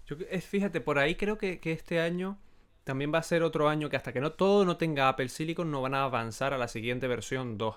Yo, 0.07 0.17
fíjate, 0.17 0.81
por 0.81 0.99
ahí 0.99 1.17
creo 1.17 1.37
que, 1.39 1.61
este 1.65 2.01
año 2.01 2.39
también 2.85 3.13
va 3.13 3.19
a 3.19 3.23
ser 3.23 3.43
otro 3.43 3.69
año 3.69 3.91
que 3.91 3.97
hasta 3.97 4.13
que 4.13 4.21
no 4.21 4.33
todo 4.33 4.65
no 4.65 4.77
tenga 4.77 5.09
Apple 5.09 5.29
Silicon 5.29 5.71
no 5.71 5.83
van 5.83 5.95
a 5.95 6.05
avanzar 6.05 6.55
a 6.55 6.59
la 6.59 6.69
siguiente 6.69 7.09
versión 7.09 7.59
2. 7.59 7.77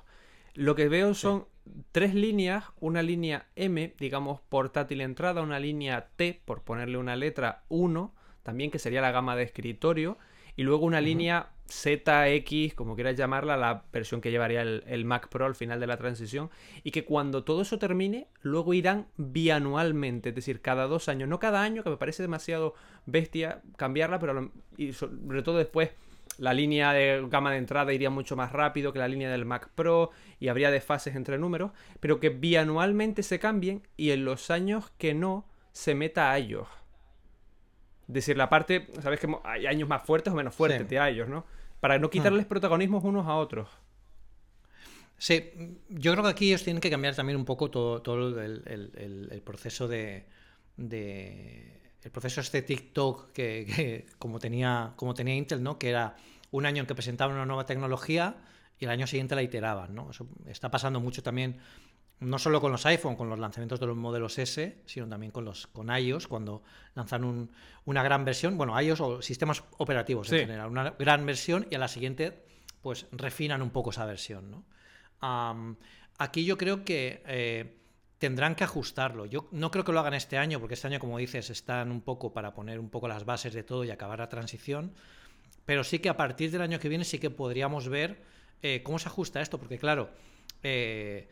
Lo 0.54 0.76
que 0.76 0.90
veo 0.90 1.14
son 1.14 1.46
tres 1.92 2.14
líneas, 2.14 2.66
una 2.80 3.02
línea 3.02 3.48
M, 3.56 3.96
digamos 3.98 4.42
portátil 4.42 5.02
entrada, 5.02 5.42
una 5.42 5.60
línea 5.60 6.10
T, 6.16 6.42
por 6.46 6.62
ponerle 6.62 6.98
una 6.98 7.16
letra 7.16 7.64
1, 7.70 8.14
también 8.44 8.70
que 8.70 8.80
sería 8.80 9.02
la 9.02 9.12
gama 9.12 9.36
de 9.36 9.44
escritorio, 9.44 10.18
y 10.56 10.64
luego 10.64 10.86
una 10.86 11.02
línea 11.02 11.52
ZX, 11.70 12.74
como 12.76 12.96
quieras 12.96 13.16
llamarla, 13.16 13.56
la 13.56 13.84
versión 13.94 14.22
que 14.22 14.32
llevaría 14.32 14.62
el, 14.62 15.06
Mac 15.06 15.30
Pro 15.30 15.46
al 15.46 15.56
final 15.56 15.80
de 15.80 15.88
la 15.88 15.98
transición, 15.98 16.50
y 16.84 16.92
que 16.92 17.06
cuando 17.06 17.44
todo 17.44 17.62
eso 17.62 17.80
termine, 17.80 18.28
luego 18.42 18.74
irán 18.74 19.08
bianualmente, 19.18 20.30
es 20.30 20.36
decir, 20.36 20.62
cada 20.62 20.88
dos 20.88 21.10
años, 21.10 21.30
no 21.30 21.40
cada 21.40 21.62
año, 21.62 21.84
que 21.84 21.90
me 21.90 21.98
parece 21.98 22.24
demasiado 22.24 22.74
bestia 23.06 23.62
cambiarla, 23.78 24.20
pero 24.20 24.52
y 24.78 24.94
sobre 24.94 25.44
todo 25.44 25.58
después 25.58 25.92
la 26.38 26.54
línea 26.54 26.94
de 26.94 27.26
gama 27.30 27.52
de 27.52 27.58
entrada 27.58 27.94
iría 27.94 28.10
mucho 28.10 28.36
más 28.36 28.52
rápido 28.52 28.94
que 28.94 29.00
la 29.00 29.08
línea 29.08 29.30
del 29.30 29.46
Mac 29.46 29.70
Pro 29.76 30.12
y 30.40 30.48
habría 30.48 30.72
desfases 30.72 31.16
entre 31.16 31.38
números, 31.38 31.72
pero 32.00 32.20
que 32.20 32.30
bianualmente 32.30 33.24
se 33.24 33.40
cambien 33.40 33.84
y 33.98 34.12
en 34.12 34.26
los 34.26 34.50
años 34.50 34.92
que 34.98 35.14
no 35.14 35.46
se 35.72 35.96
meta 35.96 36.32
a 36.32 36.38
ellos. 36.38 36.68
Es 38.08 38.14
decir, 38.14 38.38
la 38.38 38.50
parte, 38.50 38.88
sabes 39.02 39.20
que 39.20 39.28
hay 39.44 39.68
años 39.68 39.88
más 39.88 40.02
fuertes 40.04 40.34
o 40.34 40.36
menos 40.36 40.56
fuertes 40.56 40.88
de 40.88 41.10
ellos, 41.10 41.28
¿no? 41.28 41.46
Para 41.80 42.00
no 42.00 42.10
quitarles 42.10 42.46
hmm. 42.46 42.50
protagonismos 42.50 43.04
unos 43.04 43.28
a 43.28 43.36
otros. 43.36 43.70
Sí, 45.18 45.52
yo 45.90 46.14
creo 46.14 46.24
que 46.24 46.30
aquí 46.30 46.48
ellos 46.48 46.64
tienen 46.64 46.80
que 46.80 46.90
cambiar 46.90 47.14
también 47.14 47.38
un 47.38 47.44
poco 47.44 47.70
todo, 47.70 48.02
todo 48.02 48.42
el, 48.42 49.42
proceso 49.44 49.88
de, 49.88 50.26
el 50.78 52.12
proceso 52.12 52.40
este 52.40 52.62
TikTok 52.62 53.34
que, 53.34 54.06
como 54.18 54.40
tenía 54.40 54.94
como 54.96 55.14
tenía 55.14 55.36
Intel, 55.36 55.62
¿no? 55.62 55.78
Que 55.78 55.90
era 55.90 56.16
un 56.52 56.66
año 56.66 56.82
en 56.82 56.88
que 56.88 56.96
presentaban 56.96 57.36
una 57.36 57.46
nueva 57.46 57.66
tecnología 57.66 58.38
y 58.80 58.86
el 58.86 58.92
año 58.92 59.08
siguiente 59.08 59.36
la 59.36 59.44
iteraban, 59.44 59.94
¿no? 59.94 60.10
Eso 60.10 60.26
está 60.48 60.72
pasando 60.72 61.02
mucho 61.02 61.22
también 61.22 61.58
no 62.20 62.38
solo 62.38 62.60
con 62.60 62.72
los 62.72 62.86
iPhone, 62.86 63.16
con 63.16 63.30
los 63.30 63.40
lanzamientos 63.40 63.80
de 63.80 63.88
los 63.88 63.96
modelos 63.96 64.38
S, 64.38 64.82
sino 64.86 65.08
también 65.08 65.32
con 65.32 65.46
los 65.46 65.68
con 65.68 65.90
iOS, 65.90 66.28
cuando 66.28 66.64
lanzan 66.96 67.50
una 67.86 68.04
gran 68.04 68.26
versión, 68.26 68.58
bueno, 68.58 68.80
iOS 68.80 69.02
o 69.02 69.22
sistemas 69.22 69.64
operativos 69.78 70.32
en 70.32 70.40
general, 70.40 70.70
una 70.70 70.92
gran 70.92 71.26
versión 71.26 71.68
y 71.70 71.76
a 71.76 71.80
la 71.80 71.88
siguiente 71.88 72.44
pues 72.82 73.08
refinan 73.12 73.62
un 73.62 73.70
poco 73.70 73.92
esa 73.92 74.06
versión. 74.06 74.52
¿no? 74.52 74.64
aquí 76.18 76.46
yo 76.46 76.58
creo 76.58 76.86
que 76.86 77.24
eh, 77.26 77.78
tendrán 78.20 78.56
que 78.56 78.64
ajustarlo. 78.64 79.26
Yo 79.26 79.48
no 79.52 79.72
creo 79.72 79.84
que 79.84 79.92
lo 79.92 80.00
hagan 80.00 80.14
este 80.14 80.38
año, 80.38 80.60
porque 80.60 80.76
este 80.76 80.88
año, 80.88 81.00
como 81.00 81.18
dices, 81.18 81.50
están 81.50 81.92
un 81.92 82.02
poco 82.02 82.32
para 82.34 82.54
poner 82.54 82.80
un 82.80 82.90
poco 82.90 83.08
las 83.08 83.26
bases 83.26 83.54
de 83.54 83.64
todo 83.64 83.84
y 83.84 83.92
acabar 83.92 84.20
la 84.20 84.30
transición, 84.30 84.94
pero 85.66 85.84
sí 85.84 86.00
que 86.00 86.10
a 86.10 86.18
partir 86.18 86.52
del 86.52 86.62
año 86.62 86.80
que 86.80 86.90
viene 86.90 87.04
sí 87.06 87.20
que 87.20 87.30
podríamos 87.30 87.90
ver 87.90 88.22
eh, 88.62 88.82
cómo 88.84 89.00
se 89.00 89.08
ajusta 89.08 89.42
esto, 89.42 89.58
porque 89.58 89.78
claro, 89.78 90.10
eh, 90.64 91.30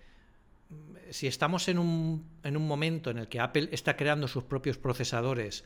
si 1.11 1.27
estamos 1.27 1.67
en 1.67 1.79
un, 1.79 2.29
en 2.43 2.57
un 2.57 2.67
momento 2.67 3.09
en 3.09 3.17
el 3.17 3.27
que 3.27 3.39
Apple 3.39 3.69
está 3.71 3.95
creando 3.95 4.27
sus 4.27 4.43
propios 4.43 4.77
procesadores 4.77 5.65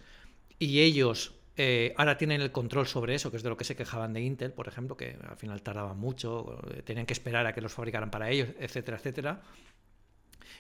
y 0.59 0.81
ellos 0.81 1.35
eh, 1.57 1.93
ahora 1.97 2.17
tienen 2.17 2.41
el 2.41 2.51
control 2.51 2.87
sobre 2.87 3.15
eso, 3.15 3.29
que 3.29 3.37
es 3.37 3.43
de 3.43 3.49
lo 3.49 3.57
que 3.57 3.65
se 3.65 3.75
quejaban 3.75 4.13
de 4.13 4.21
Intel, 4.21 4.53
por 4.53 4.67
ejemplo, 4.67 4.95
que 4.95 5.17
al 5.27 5.37
final 5.37 5.61
tardaban 5.61 5.97
mucho, 5.97 6.59
eh, 6.71 6.81
tenían 6.81 7.05
que 7.05 7.13
esperar 7.13 7.45
a 7.45 7.53
que 7.53 7.61
los 7.61 7.73
fabricaran 7.73 8.09
para 8.09 8.29
ellos, 8.29 8.49
etcétera, 8.59 8.97
etcétera. 8.97 9.41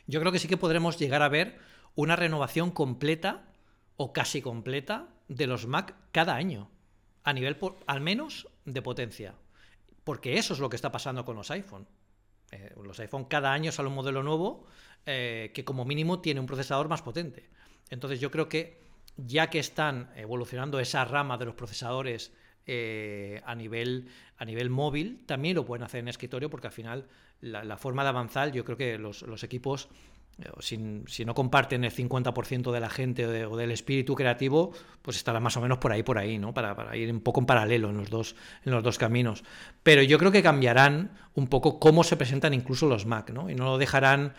Yo 0.07 0.19
creo 0.19 0.31
que 0.31 0.39
sí 0.39 0.47
que 0.47 0.57
podremos 0.57 0.99
llegar 0.99 1.21
a 1.21 1.29
ver 1.29 1.59
una 1.95 2.15
renovación 2.15 2.71
completa 2.71 3.45
o 3.95 4.13
casi 4.13 4.41
completa 4.41 5.07
de 5.27 5.47
los 5.47 5.67
Mac 5.67 5.95
cada 6.11 6.35
año, 6.35 6.69
a 7.23 7.33
nivel 7.33 7.57
al 7.85 8.01
menos 8.01 8.47
de 8.65 8.81
potencia. 8.81 9.35
Porque 10.03 10.37
eso 10.37 10.53
es 10.53 10.59
lo 10.59 10.69
que 10.69 10.75
está 10.75 10.91
pasando 10.91 11.23
con 11.25 11.35
los 11.35 11.51
iPhone. 11.51 11.87
Eh, 12.51 12.73
los 12.83 12.99
iPhone 12.99 13.25
cada 13.25 13.53
año 13.53 13.71
sale 13.71 13.89
un 13.89 13.95
modelo 13.95 14.23
nuevo 14.23 14.65
eh, 15.05 15.51
que 15.53 15.63
como 15.63 15.85
mínimo 15.85 16.19
tiene 16.19 16.39
un 16.39 16.45
procesador 16.45 16.89
más 16.89 17.01
potente. 17.01 17.49
Entonces 17.89 18.19
yo 18.19 18.29
creo 18.29 18.49
que 18.49 18.81
ya 19.17 19.49
que 19.49 19.59
están 19.59 20.11
evolucionando 20.15 20.79
esa 20.79 21.05
rama 21.05 21.37
de 21.37 21.45
los 21.45 21.55
procesadores 21.55 22.33
eh, 22.67 23.41
a, 23.45 23.55
nivel, 23.55 24.09
a 24.37 24.45
nivel 24.45 24.69
móvil, 24.69 25.23
también 25.25 25.55
lo 25.55 25.65
pueden 25.65 25.83
hacer 25.83 26.01
en 26.01 26.07
escritorio 26.07 26.49
porque 26.49 26.67
al 26.67 26.73
final 26.73 27.07
la, 27.41 27.77
forma 27.77 28.03
de 28.03 28.09
avanzar, 28.09 28.51
yo 28.51 28.63
creo 28.63 28.77
que 28.77 28.97
los, 28.97 29.23
los 29.23 29.43
equipos 29.43 29.89
si, 30.59 31.25
no 31.25 31.35
comparten 31.35 31.83
el 31.83 31.91
50% 31.91 32.71
de 32.71 32.79
la 32.79 32.89
gente 32.89 33.45
o, 33.45 33.55
del 33.55 33.71
espíritu 33.71 34.15
creativo, 34.15 34.71
pues 35.01 35.17
estará 35.17 35.39
más 35.39 35.57
o 35.57 35.61
menos 35.61 35.77
por 35.77 35.91
ahí, 35.91 36.03
por 36.03 36.17
ahí, 36.17 36.37
¿no? 36.37 36.53
Para, 36.53 36.95
ir 36.95 37.11
un 37.11 37.21
poco 37.21 37.39
en 37.39 37.45
paralelo 37.45 37.89
en 37.89 37.97
los, 37.97 38.09
dos, 38.09 38.35
en 38.65 38.71
los 38.71 38.83
dos 38.83 38.97
caminos. 38.97 39.43
Pero 39.83 40.01
yo 40.01 40.17
creo 40.17 40.31
que 40.31 40.43
cambiarán 40.43 41.11
un 41.35 41.47
poco 41.47 41.79
cómo 41.79 42.03
se 42.03 42.17
presentan 42.17 42.53
incluso 42.53 42.87
los 42.87 43.05
Mac, 43.05 43.31
¿no? 43.31 43.49
Y 43.49 43.55
no 43.55 43.65
lo 43.65 43.77
dejarán 43.77 44.33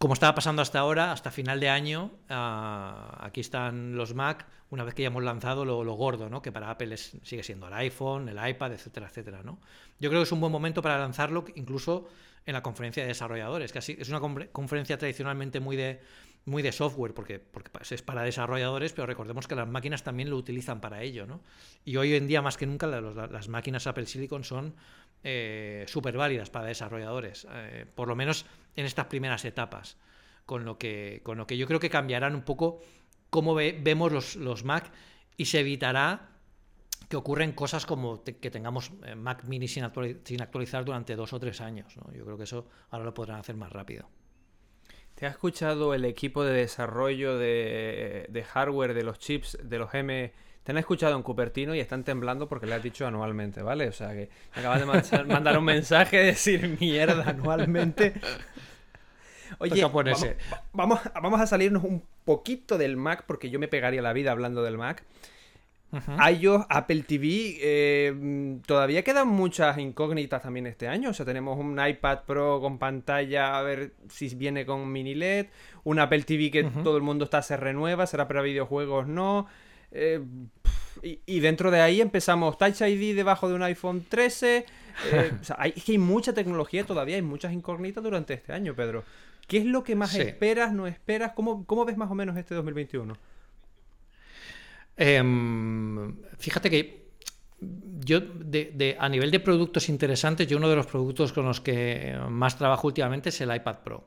como 0.00 0.14
estaba 0.14 0.34
pasando 0.34 0.62
hasta 0.62 0.78
ahora, 0.78 1.12
hasta 1.12 1.30
final 1.30 1.60
de 1.60 1.68
año. 1.68 2.10
Ah, 2.30 3.18
aquí 3.20 3.40
están 3.40 3.96
los 3.96 4.14
Mac, 4.14 4.46
una 4.70 4.82
vez 4.82 4.94
que 4.94 5.02
ya 5.02 5.08
hemos 5.08 5.22
lanzado 5.22 5.64
lo, 5.66 5.92
gordo, 5.92 6.30
¿no? 6.30 6.40
Que 6.40 6.50
para 6.52 6.70
Apple 6.70 6.96
sigue 6.96 7.42
siendo 7.42 7.66
el 7.66 7.74
iPhone, 7.74 8.28
el 8.28 8.48
iPad, 8.48 8.72
etcétera, 8.72 9.08
etcétera, 9.08 9.42
¿no? 9.44 9.58
Yo 9.98 10.08
creo 10.08 10.22
que 10.22 10.24
es 10.24 10.32
un 10.32 10.40
buen 10.40 10.52
momento 10.52 10.80
para 10.80 10.98
lanzarlo, 10.98 11.44
incluso 11.54 12.08
en 12.50 12.54
la 12.54 12.62
conferencia 12.62 13.02
de 13.02 13.08
desarrolladores, 13.08 13.72
que 13.72 13.78
así 13.78 13.96
es 13.98 14.08
una 14.08 14.20
conferencia 14.52 14.98
tradicionalmente 14.98 15.60
muy 15.60 15.76
de, 15.76 16.00
muy 16.44 16.62
de 16.62 16.72
software, 16.72 17.14
porque, 17.14 17.42
es 17.90 18.02
para 18.02 18.22
desarrolladores, 18.22 18.92
pero 18.92 19.06
recordemos 19.06 19.46
que 19.46 19.54
las 19.54 19.68
máquinas 19.68 20.02
también 20.02 20.30
lo 20.30 20.36
utilizan 20.36 20.80
para 20.80 21.02
ello. 21.02 21.26
¿no? 21.26 21.40
Y 21.84 21.96
hoy 21.96 22.14
en 22.14 22.26
día, 22.26 22.42
más 22.42 22.56
que 22.56 22.66
nunca, 22.66 22.86
las, 22.86 23.48
máquinas 23.48 23.86
Apple 23.86 24.06
Silicon 24.06 24.44
son 24.44 24.74
eh, 25.22 25.84
súper 25.86 26.16
válidas 26.16 26.50
para 26.50 26.66
desarrolladores, 26.66 27.46
eh, 27.50 27.86
por 27.94 28.08
lo 28.08 28.16
menos 28.16 28.46
en 28.76 28.84
estas 28.84 29.06
primeras 29.06 29.44
etapas. 29.44 29.96
Con 30.46 30.64
lo, 30.64 30.78
que, 30.78 31.20
con 31.22 31.38
lo 31.38 31.46
que 31.46 31.56
yo 31.56 31.68
creo 31.68 31.78
que 31.78 31.90
cambiarán 31.90 32.34
un 32.34 32.42
poco 32.42 32.80
cómo 33.28 33.54
vemos 33.54 34.10
los, 34.10 34.34
los 34.34 34.64
Mac 34.64 34.90
y 35.36 35.44
se 35.44 35.60
evitará 35.60 36.29
que 37.10 37.16
ocurren 37.16 37.50
cosas 37.50 37.86
como 37.86 38.22
que 38.22 38.50
tengamos 38.52 38.92
eh, 39.04 39.16
Mac 39.16 39.42
Mini 39.42 39.66
sin, 39.66 39.82
actualizar 39.82 40.84
durante 40.84 41.16
dos 41.16 41.32
o 41.32 41.40
tres 41.40 41.60
años. 41.60 41.92
Yo 42.14 42.24
creo 42.24 42.38
que 42.38 42.44
eso 42.44 42.68
ahora 42.90 43.04
lo 43.04 43.12
podrán 43.12 43.40
hacer 43.40 43.56
más 43.56 43.72
rápido. 43.72 44.08
¿Te 45.16 45.26
ha 45.26 45.30
escuchado 45.30 45.92
el 45.92 46.04
equipo 46.04 46.44
de 46.44 46.52
desarrollo 46.52 47.36
de, 47.36 48.46
hardware 48.48 48.94
de 48.94 49.02
los 49.02 49.18
chips 49.18 49.58
de 49.60 49.78
los 49.78 49.92
M? 49.92 50.32
Te 50.62 50.70
han 50.70 50.78
escuchado 50.78 51.16
en 51.16 51.24
Cupertino 51.24 51.74
y 51.74 51.80
están 51.80 52.04
temblando 52.04 52.48
porque 52.48 52.66
le 52.66 52.74
has 52.76 52.82
dicho 52.82 53.04
anualmente, 53.04 53.60
¿vale? 53.60 53.88
O 53.88 53.92
sea 53.92 54.12
que 54.12 54.30
acabas 54.54 54.78
de 55.10 55.24
mandar 55.24 55.58
un 55.58 55.64
mensaje 55.64 56.16
de 56.16 56.24
decir 56.26 56.78
mierda 56.78 57.28
anualmente. 57.28 58.14
Oye, 59.58 59.82
vamos, 60.72 61.00
vamos, 61.20 61.40
a 61.40 61.46
salirnos 61.48 61.82
un 61.82 62.04
poquito 62.24 62.78
del 62.78 62.96
Mac 62.96 63.24
porque 63.26 63.50
yo 63.50 63.58
me 63.58 63.66
pegaría 63.66 64.00
la 64.00 64.12
vida 64.12 64.30
hablando 64.30 64.62
del 64.62 64.78
Mac 64.78 65.04
iOS, 65.92 66.66
Apple 66.68 67.02
TV, 67.02 67.58
eh, 67.60 68.58
todavía 68.66 69.02
quedan 69.02 69.28
muchas 69.28 69.78
incógnitas 69.78 70.42
también 70.42 70.66
este 70.66 70.88
año. 70.88 71.10
O 71.10 71.14
sea, 71.14 71.26
tenemos 71.26 71.58
un 71.58 71.78
iPad 71.84 72.20
Pro 72.26 72.60
con 72.60 72.78
pantalla, 72.78 73.58
a 73.58 73.62
ver 73.62 73.94
si 74.08 74.34
viene 74.34 74.64
con 74.64 74.90
mini 74.90 75.14
LED, 75.14 75.46
un 75.84 75.98
Apple 75.98 76.22
TV 76.22 76.50
que 76.50 76.64
todo 76.64 76.96
el 76.96 77.02
mundo 77.02 77.24
está, 77.24 77.42
se 77.42 77.56
renueva, 77.56 78.06
será 78.06 78.28
para 78.28 78.42
videojuegos, 78.42 79.06
no. 79.06 79.46
Eh, 79.92 80.20
y, 81.02 81.40
dentro 81.40 81.70
de 81.70 81.80
ahí 81.80 82.00
empezamos 82.00 82.58
Touch 82.58 82.82
ID 82.82 83.16
debajo 83.16 83.48
de 83.48 83.54
un 83.54 83.62
iPhone 83.62 84.04
13. 84.08 84.66
Eh, 85.12 85.32
o 85.40 85.44
sea, 85.44 85.56
hay, 85.58 85.72
hay 85.86 85.98
mucha 85.98 86.34
tecnología 86.34 86.84
todavía, 86.84 87.16
hay 87.16 87.22
muchas 87.22 87.52
incógnitas 87.52 88.04
durante 88.04 88.34
este 88.34 88.52
año, 88.52 88.74
Pedro. 88.74 89.04
¿Qué 89.46 89.58
es 89.58 89.64
lo 89.64 89.82
que 89.82 89.96
más 89.96 90.14
esperas, 90.14 90.72
no 90.72 90.86
esperas? 90.86 91.32
¿Cómo, 91.32 91.64
¿Cómo 91.64 91.84
ves 91.84 91.96
más 91.96 92.10
o 92.10 92.14
menos 92.14 92.36
este 92.36 92.54
2021? 92.54 93.16
Em, 94.96 96.16
fíjate 96.38 96.70
que 96.70 97.10
yo, 97.60 98.20
a 98.98 99.08
nivel 99.08 99.30
de 99.30 99.40
productos 99.40 99.88
interesantes, 99.88 100.46
yo 100.48 100.56
uno 100.56 100.68
de 100.68 100.76
los 100.76 100.86
productos 100.86 101.32
con 101.32 101.44
los 101.44 101.60
que 101.60 102.18
más 102.28 102.56
trabajo 102.56 102.86
últimamente 102.86 103.28
es 103.28 103.40
el 103.40 103.54
iPad 103.54 103.76
Pro. 103.84 104.04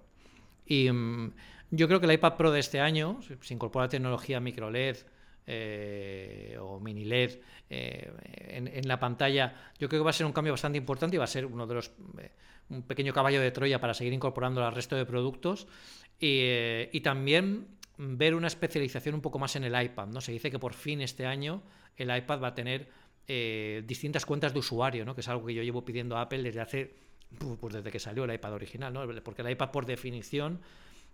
Y 0.66 0.88
em, 0.88 1.32
yo 1.70 1.88
creo 1.88 2.00
que 2.00 2.06
el 2.06 2.14
iPad 2.14 2.36
Pro 2.36 2.52
de 2.52 2.60
este 2.60 2.80
año, 2.80 3.20
se 3.42 3.54
incorpora 3.54 3.90
tecnología 3.90 4.40
micro 4.40 4.70
LED 4.70 4.98
eh, 5.46 6.58
o 6.60 6.80
mini 6.80 7.04
LED 7.04 7.40
eh, 7.70 8.12
en, 8.48 8.88
la 8.88 9.00
pantalla, 9.00 9.72
yo 9.78 9.90
creo 9.90 10.02
que 10.02 10.06
va 10.06 10.12
a 10.12 10.14
ser 10.14 10.26
un 10.26 10.34
cambio 10.34 10.54
bastante 10.54 10.78
importante 10.78 11.16
y 11.16 11.20
va 11.20 11.26
a 11.26 11.28
ser 11.28 11.46
uno 11.46 11.68
de 11.68 11.74
los 11.74 11.92
eh, 12.20 12.32
un 12.70 12.84
pequeño 12.84 13.12
caballo 13.12 13.42
de 13.42 13.52
Troya 13.52 13.80
para 13.80 13.94
seguir 13.94 14.14
incorporando 14.14 14.66
al 14.66 14.74
resto 14.74 14.96
de 14.96 15.06
productos. 15.06 15.68
y 16.20 17.02
también 17.02 17.68
ver 17.98 18.36
una 18.36 18.48
especialización 18.48 19.16
un 19.16 19.22
poco 19.22 19.40
más 19.40 19.56
en 19.56 19.64
el 19.64 19.82
iPad. 19.82 20.08
¿no? 20.08 20.22
Se 20.22 20.32
dice 20.32 20.50
que 20.50 20.60
por 20.60 20.74
fin 20.74 21.02
este 21.02 21.26
año 21.26 21.64
el 21.96 22.16
iPad 22.16 22.42
va 22.42 22.48
a 22.50 22.56
tener 22.56 22.90
eh, 23.28 23.84
distintas 23.86 24.26
cuentas 24.26 24.54
de 24.54 24.60
usuario, 24.60 25.06
¿no? 25.06 25.16
que 25.16 25.22
es 25.22 25.28
algo 25.28 25.46
que 25.46 25.54
yo 25.54 25.64
llevo 25.64 25.86
pidiendo 25.86 26.18
a 26.18 26.22
Apple 26.22 26.44
desde 26.44 26.62
hace, 26.62 26.96
pues 27.60 27.74
desde 27.74 27.92
que 27.92 28.00
salió 28.00 28.24
el 28.26 28.34
iPad 28.34 28.54
original, 28.54 28.94
¿no? 28.94 29.08
porque 29.24 29.42
el 29.42 29.52
iPad 29.52 29.72
por 29.72 29.86
definición 29.86 30.60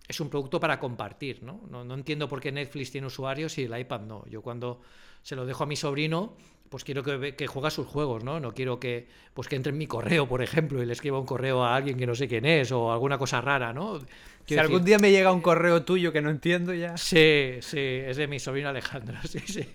es 0.07 0.19
un 0.19 0.29
producto 0.29 0.59
para 0.59 0.79
compartir. 0.79 1.43
¿no? 1.43 1.61
No, 1.69 1.93
entiendo 1.93 2.27
por 2.27 2.39
qué 2.39 2.51
Netflix 2.51 2.91
tiene 2.91 3.07
usuarios 3.07 3.57
y 3.57 3.63
el 3.63 3.77
iPad 3.77 4.01
no. 4.01 4.25
Yo 4.27 4.41
cuando 4.41 4.81
se 5.21 5.35
lo 5.35 5.45
dejo 5.45 5.63
a 5.63 5.67
mi 5.67 5.75
sobrino, 5.75 6.35
pues 6.69 6.83
quiero 6.83 7.03
que, 7.03 7.35
que 7.35 7.47
juegue 7.47 7.71
sus 7.71 7.87
juegos, 7.87 8.23
¿no? 8.23 8.39
No 8.39 8.53
quiero 8.53 8.79
que, 8.79 9.07
pues 9.33 9.47
que 9.47 9.55
entre 9.55 9.71
en 9.71 9.77
mi 9.77 9.87
correo, 9.87 10.27
por 10.27 10.41
ejemplo, 10.41 10.81
y 10.81 10.85
le 10.85 10.93
escriba 10.93 11.19
un 11.19 11.25
correo 11.25 11.63
a 11.63 11.75
alguien 11.75 11.97
que 11.97 12.05
no 12.05 12.15
sé 12.15 12.27
quién 12.27 12.45
es 12.45 12.71
o 12.71 12.91
alguna 12.91 13.17
cosa 13.17 13.41
rara, 13.41 13.73
¿no? 13.73 13.99
si 14.45 14.57
algún 14.57 14.83
día 14.83 14.97
me 14.97 15.11
llega 15.11 15.31
un 15.31 15.41
correo 15.41 15.83
tuyo 15.83 16.11
que 16.11 16.21
no 16.21 16.29
entiendo 16.29 16.73
ya. 16.73 16.97
Sí, 16.97 17.57
sí, 17.61 17.77
es 17.77 18.17
de 18.17 18.27
mi 18.27 18.39
sobrino 18.39 18.69
Alejandro, 18.69 19.17
sí, 19.27 19.39
sí. 19.39 19.67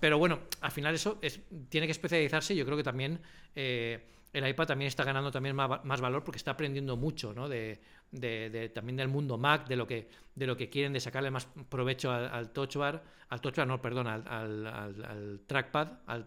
pero 0.00 0.18
bueno, 0.18 0.40
al 0.60 0.70
final 0.70 0.94
eso 0.94 1.18
es, 1.22 1.40
tiene 1.68 1.86
que 1.86 1.92
especializarse. 1.92 2.54
Yo 2.54 2.66
creo 2.66 2.76
que 2.76 2.82
también 2.82 3.20
eh, 3.56 4.00
el 4.32 4.46
iPad 4.46 4.66
también 4.66 4.88
está 4.88 5.04
ganando 5.04 5.30
también 5.30 5.56
más, 5.56 6.00
valor 6.00 6.22
porque 6.22 6.36
está 6.36 6.52
aprendiendo 6.52 6.96
mucho, 6.96 7.32
¿no? 7.32 7.48
De, 7.48 7.80
de, 8.10 8.70
también 8.74 8.96
del 8.96 9.08
mundo 9.08 9.38
Mac, 9.38 9.66
de 9.68 9.76
lo 9.76 9.86
que, 9.86 10.08
de 10.34 10.46
lo 10.46 10.56
que 10.56 10.68
quieren, 10.68 10.92
de 10.92 11.00
sacarle 11.00 11.30
más 11.30 11.46
provecho 11.68 12.12
al, 12.12 12.50
touch 12.50 12.76
bar, 12.76 13.02
al 13.28 13.40
touch 13.40 13.56
bar, 13.56 13.66
no, 13.66 13.80
perdón, 13.80 14.06
al, 14.06 14.66
al, 14.66 15.40
trackpad, 15.46 15.88
al, 16.06 16.26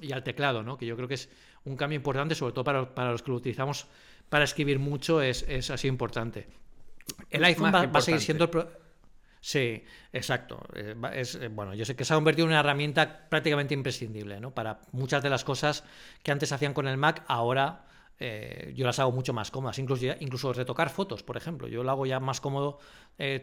y 0.00 0.12
al 0.12 0.22
teclado, 0.22 0.62
¿no? 0.62 0.76
Que 0.76 0.86
yo 0.86 0.96
creo 0.96 1.08
que 1.08 1.14
es 1.14 1.30
un 1.64 1.76
cambio 1.76 1.96
importante, 1.96 2.34
sobre 2.34 2.52
todo 2.52 2.64
para, 2.64 3.10
los 3.10 3.22
que 3.22 3.30
lo 3.30 3.36
utilizamos 3.36 3.86
para 4.28 4.44
escribir 4.44 4.78
mucho, 4.78 5.22
es, 5.22 5.70
así 5.70 5.88
importante. 5.88 6.48
El 7.30 7.44
iPhone 7.44 7.72
va, 7.74 7.82
a 7.92 8.00
seguir 8.00 8.20
siendo 8.20 8.44
el 8.44 8.50
Sí, 9.44 9.84
exacto. 10.12 10.64
Eh, 10.72 10.94
eh, 11.14 11.48
bueno, 11.50 11.74
yo 11.74 11.84
sé 11.84 11.96
que 11.96 12.04
se 12.04 12.14
ha 12.14 12.16
convertido 12.16 12.46
en 12.46 12.52
una 12.52 12.60
herramienta 12.60 13.28
prácticamente 13.28 13.74
imprescindible, 13.74 14.38
¿no? 14.38 14.54
Para 14.54 14.82
muchas 14.92 15.20
de 15.20 15.30
las 15.30 15.42
cosas 15.42 15.82
que 16.22 16.30
antes 16.30 16.52
hacían 16.52 16.72
con 16.72 16.86
el 16.86 16.96
Mac, 16.96 17.24
ahora 17.26 17.86
eh, 18.20 18.72
yo 18.76 18.86
las 18.86 19.00
hago 19.00 19.10
mucho 19.10 19.32
más 19.32 19.50
cómodas. 19.50 19.80
Incluso, 19.80 20.06
incluso 20.20 20.52
retocar 20.52 20.90
fotos, 20.90 21.24
por 21.24 21.36
ejemplo. 21.36 21.66
Yo 21.66 21.82
lo 21.82 21.90
hago 21.90 22.06
ya 22.06 22.20
más 22.20 22.40
cómodo 22.40 22.78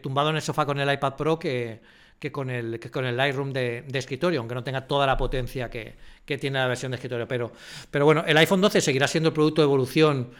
tumbado 0.02 0.30
en 0.30 0.36
el 0.36 0.42
sofá 0.42 0.64
con 0.64 0.80
el 0.80 0.90
iPad 0.90 1.16
Pro 1.16 1.38
que, 1.38 1.82
que 2.18 2.32
con 2.32 2.48
el, 2.48 2.80
que 2.80 2.90
con 2.90 3.04
el 3.04 3.16
Lightroom 3.16 3.52
de, 3.52 3.84
escritorio, 3.92 4.40
aunque 4.40 4.54
no 4.54 4.64
tenga 4.64 4.86
toda 4.86 5.06
la 5.06 5.18
potencia 5.18 5.68
que, 5.68 5.96
tiene 6.24 6.58
la 6.58 6.66
versión 6.66 6.92
de 6.92 6.96
escritorio. 6.96 7.28
Pero, 7.28 7.52
pero 7.90 8.06
bueno, 8.06 8.24
el 8.26 8.36
iPhone 8.38 8.62
12 8.62 8.80
seguirá 8.80 9.06
siendo 9.06 9.28
el 9.28 9.34
producto 9.34 9.60
de 9.60 9.66
evolución 9.66 10.30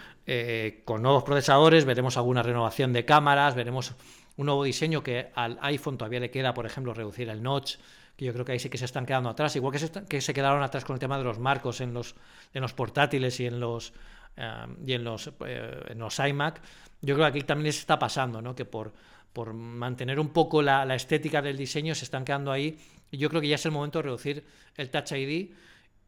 con 0.84 1.02
nuevos 1.02 1.22
procesadores, 1.22 1.84
veremos 1.84 2.16
alguna 2.16 2.42
renovación 2.42 2.92
de 2.92 3.04
cámaras, 3.04 3.54
veremos 3.54 3.94
un 4.40 4.46
nuevo 4.46 4.64
diseño 4.64 5.02
que 5.02 5.30
al 5.34 5.58
iPhone 5.60 5.98
todavía 5.98 6.18
le 6.18 6.30
queda, 6.30 6.54
por 6.54 6.64
ejemplo, 6.64 6.94
reducir 6.94 7.28
el 7.28 7.42
notch, 7.42 7.76
que 8.16 8.24
yo 8.24 8.32
creo 8.32 8.42
que 8.46 8.52
ahí 8.52 8.58
sí 8.58 8.70
que 8.70 8.78
se 8.78 8.86
están 8.86 9.04
quedando 9.04 9.28
atrás, 9.28 9.54
igual 9.54 9.70
que 9.70 9.78
se, 9.78 9.90
que 10.06 10.22
se 10.22 10.32
quedaron 10.32 10.62
atrás 10.62 10.82
con 10.86 10.94
el 10.94 11.00
tema 11.00 11.18
de 11.18 11.24
los 11.24 11.38
marcos 11.38 11.82
en 11.82 11.92
los, 11.92 12.14
en 12.54 12.62
los 12.62 12.72
portátiles 12.72 13.38
y 13.38 13.46
en 13.46 13.60
los, 13.60 13.92
eh, 14.38 14.66
y 14.86 14.94
en 14.94 15.04
los, 15.04 15.30
eh, 15.44 15.82
en 15.88 15.98
los 15.98 16.18
iMac, 16.18 16.62
yo 17.02 17.14
creo 17.16 17.26
que 17.26 17.38
aquí 17.38 17.42
también 17.42 17.66
les 17.66 17.80
está 17.80 17.98
pasando, 17.98 18.40
¿no? 18.40 18.54
que 18.54 18.64
por, 18.64 18.94
por 19.34 19.52
mantener 19.52 20.18
un 20.18 20.30
poco 20.30 20.62
la, 20.62 20.94
estética 20.94 21.42
del 21.42 21.58
diseño 21.58 21.94
se 21.94 22.06
están 22.06 22.24
quedando 22.24 22.50
ahí, 22.50 22.78
y 23.10 23.18
yo 23.18 23.28
creo 23.28 23.42
que 23.42 23.48
ya 23.48 23.56
es 23.56 23.66
el 23.66 23.72
momento 23.72 23.98
de 23.98 24.04
reducir 24.04 24.44
el 24.74 24.88
Touch 24.88 25.12
ID 25.12 25.50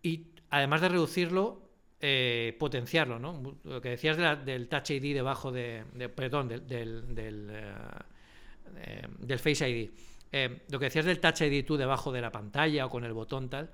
y 0.02 0.28
además 0.48 0.80
de 0.80 0.88
reducirlo, 0.88 1.68
eh, 2.00 2.56
potenciarlo, 2.58 3.18
¿no? 3.18 3.58
Lo 3.64 3.82
que 3.82 3.90
decías 3.90 4.16
del 4.46 4.68
Touch 4.68 4.88
ID 4.88 5.12
debajo 5.14 5.52
de, 5.52 5.84
perdón, 6.14 6.48
del, 6.48 6.66
del, 7.14 7.50
eh, 8.76 9.06
del 9.18 9.38
Face 9.38 9.68
ID. 9.68 9.90
Eh, 10.30 10.62
lo 10.70 10.78
que 10.78 10.86
decías 10.86 11.04
del 11.04 11.20
Touch 11.20 11.42
ID 11.42 11.64
tú 11.64 11.76
debajo 11.76 12.10
de 12.10 12.20
la 12.20 12.32
pantalla 12.32 12.86
o 12.86 12.90
con 12.90 13.04
el 13.04 13.12
botón 13.12 13.48
tal, 13.50 13.70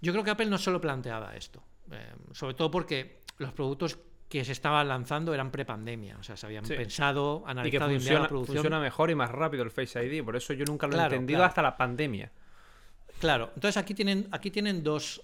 yo 0.00 0.12
creo 0.12 0.22
que 0.22 0.30
Apple 0.30 0.46
no 0.46 0.58
solo 0.58 0.80
planteaba 0.80 1.34
esto, 1.34 1.62
eh, 1.90 2.12
sobre 2.32 2.54
todo 2.54 2.70
porque 2.70 3.22
los 3.38 3.52
productos 3.52 3.98
que 4.28 4.44
se 4.44 4.52
estaban 4.52 4.88
lanzando 4.88 5.32
eran 5.32 5.50
pre-pandemia, 5.50 6.18
o 6.18 6.22
sea, 6.22 6.36
se 6.36 6.46
habían 6.46 6.64
pensado, 6.64 7.44
analizado 7.46 7.90
y 7.90 7.94
que 7.94 8.00
funciona, 8.00 8.28
funciona 8.28 8.80
mejor 8.80 9.10
y 9.10 9.14
más 9.14 9.30
rápido 9.30 9.62
el 9.62 9.70
Face 9.70 10.04
ID, 10.04 10.22
por 10.24 10.36
eso 10.36 10.52
yo 10.52 10.64
nunca 10.66 10.86
lo 10.86 10.98
he 10.98 11.02
entendido 11.02 11.44
hasta 11.44 11.62
la 11.62 11.76
pandemia. 11.76 12.30
Claro, 13.24 13.52
entonces 13.54 13.78
aquí 13.78 13.94
tienen, 13.94 14.28
aquí 14.32 14.50
tienen 14.50 14.82
dos. 14.82 15.22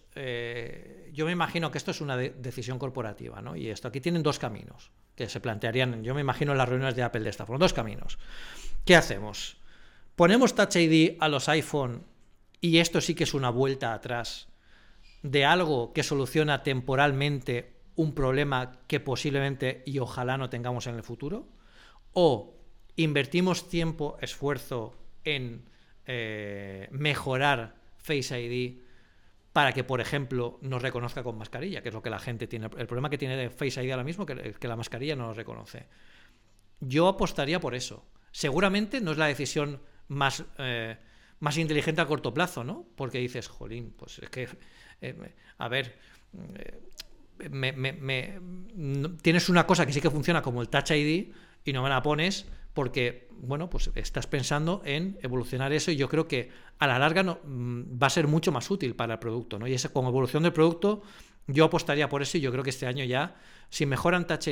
yo 1.13 1.27
me 1.27 1.33
imagino 1.33 1.71
que 1.71 1.77
esto 1.77 1.91
es 1.91 2.01
una 2.01 2.17
decisión 2.17 2.79
corporativa, 2.79 3.43
¿no? 3.43 3.57
Y 3.57 3.69
esto, 3.69 3.89
aquí 3.89 4.01
tienen 4.01 4.23
dos 4.23 4.39
caminos 4.39 4.91
que 5.15 5.29
se 5.29 5.39
plantearían, 5.39 6.03
yo 6.03 6.15
me 6.15 6.23
imagino 6.23 6.53
en 6.53 6.57
las 6.57 6.67
reuniones 6.67 6.97
de 6.97 7.03
Apple 7.03 7.21
de 7.21 7.29
esta 7.29 7.45
forma, 7.45 7.59
dos 7.59 7.75
caminos. 7.75 8.19
¿Qué 8.87 8.97
hacemos? 8.97 9.59
Ponemos 10.17 10.55
Touch 10.55 10.77
ID 10.77 11.19
a 11.21 11.29
los 11.29 11.51
iPhone 11.51 12.07
y 12.63 12.79
esto 12.79 13.03
sí 13.03 13.15
que 13.15 13.25
es 13.25 13.35
una 13.35 13.51
vuelta 13.51 13.93
atrás 13.93 14.49
de 15.23 15.45
algo 15.45 15.93
que 15.93 16.03
soluciona 16.03 16.63
temporalmente 16.63 17.83
un 17.97 18.15
problema 18.15 18.81
que 18.87 19.01
posiblemente 19.01 19.83
y 19.85 19.99
ojalá 19.99 20.39
no 20.39 20.49
tengamos 20.49 20.87
en 20.87 20.95
el 20.95 21.03
futuro. 21.03 21.49
O 22.15 22.57
invertimos 22.97 23.69
tiempo, 23.69 24.17
esfuerzo 24.23 24.97
en 25.23 25.69
eh, 26.07 26.89
mejorar 26.93 27.79
Face 28.03 28.41
ID 28.41 28.79
para 29.53 29.73
que, 29.73 29.83
por 29.83 30.01
ejemplo, 30.01 30.59
nos 30.63 30.81
reconozca 30.81 31.23
con 31.23 31.37
mascarilla, 31.37 31.83
que 31.83 31.89
es 31.89 31.95
lo 31.95 32.03
que 32.03 32.11
la 32.11 32.19
gente 32.19 32.47
tiene. 32.47 32.67
El 32.77 32.87
problema 32.87 33.11
que 33.11 33.19
tiene 33.19 33.37
de 33.37 33.51
Face 33.51 33.83
ID 33.83 33.91
ahora 33.91 34.05
mismo 34.05 34.25
es 34.25 34.59
que 34.59 34.69
la 34.69 34.77
mascarilla 34.77 35.17
no 35.17 35.27
nos 35.27 35.37
reconoce. 35.37 35.87
Yo 36.81 37.09
apostaría 37.09 37.61
por 37.61 37.75
eso. 37.75 38.05
Seguramente 38.33 39.01
no 39.01 39.11
es 39.11 39.19
la 39.19 39.27
decisión 39.27 39.81
más, 40.09 40.45
eh, 40.59 40.97
más 41.41 41.59
inteligente 41.59 42.01
a 42.01 42.07
corto 42.07 42.33
plazo, 42.33 42.63
¿no? 42.63 42.87
Porque 42.97 43.19
dices, 43.19 43.49
jolín, 43.49 43.93
pues 43.97 44.21
es 44.21 44.31
que, 44.31 44.49
eh, 45.01 45.35
a 45.59 45.69
ver, 45.69 45.99
eh, 46.57 46.81
tienes 49.23 49.49
una 49.49 49.67
cosa 49.67 49.85
que 49.85 49.93
sí 49.93 50.01
que 50.01 50.11
funciona 50.11 50.43
como 50.43 50.63
el 50.63 50.69
Touch 50.69 50.91
ID 50.91 51.33
y 51.65 51.73
no 51.73 51.83
me 51.83 51.89
la 51.89 52.03
pones 52.03 52.47
porque, 52.75 53.29
bueno, 53.33 53.69
pues 53.69 53.91
estás 53.95 54.27
pensando 54.27 54.83
en 54.85 55.19
evolucionar 55.23 55.73
eso 55.73 55.91
y 55.91 55.97
yo 55.97 56.09
creo 56.09 56.29
que 56.29 56.51
a 56.79 56.87
la 56.87 56.99
larga 56.99 57.23
no, 57.23 57.41
mm, 57.45 58.01
va 58.01 58.07
a 58.07 58.11
ser 58.11 58.27
mucho 58.27 58.53
más 58.53 58.71
útil 58.71 58.95
para 58.95 59.15
el 59.15 59.19
producto, 59.19 59.59
¿no? 59.59 59.67
Y 59.67 59.75
esa, 59.75 59.91
con 59.91 60.07
evolución 60.07 60.43
del 60.43 60.53
producto, 60.53 61.03
yo 61.47 61.65
apostaría 61.65 62.09
por 62.09 62.23
eso 62.23 62.39
y 62.39 62.41
yo 62.41 62.53
creo 62.53 62.63
que 62.63 62.71
este 62.71 62.87
año 62.87 63.05
ya, 63.05 63.37
si 63.69 63.87
mejoran 63.87 64.27
Touch, 64.27 64.49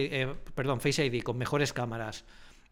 perdón, 0.55 0.81
Face 0.81 1.05
ID 1.05 1.23
con 1.23 1.39
mejores 1.39 1.73
cámaras, 1.73 2.25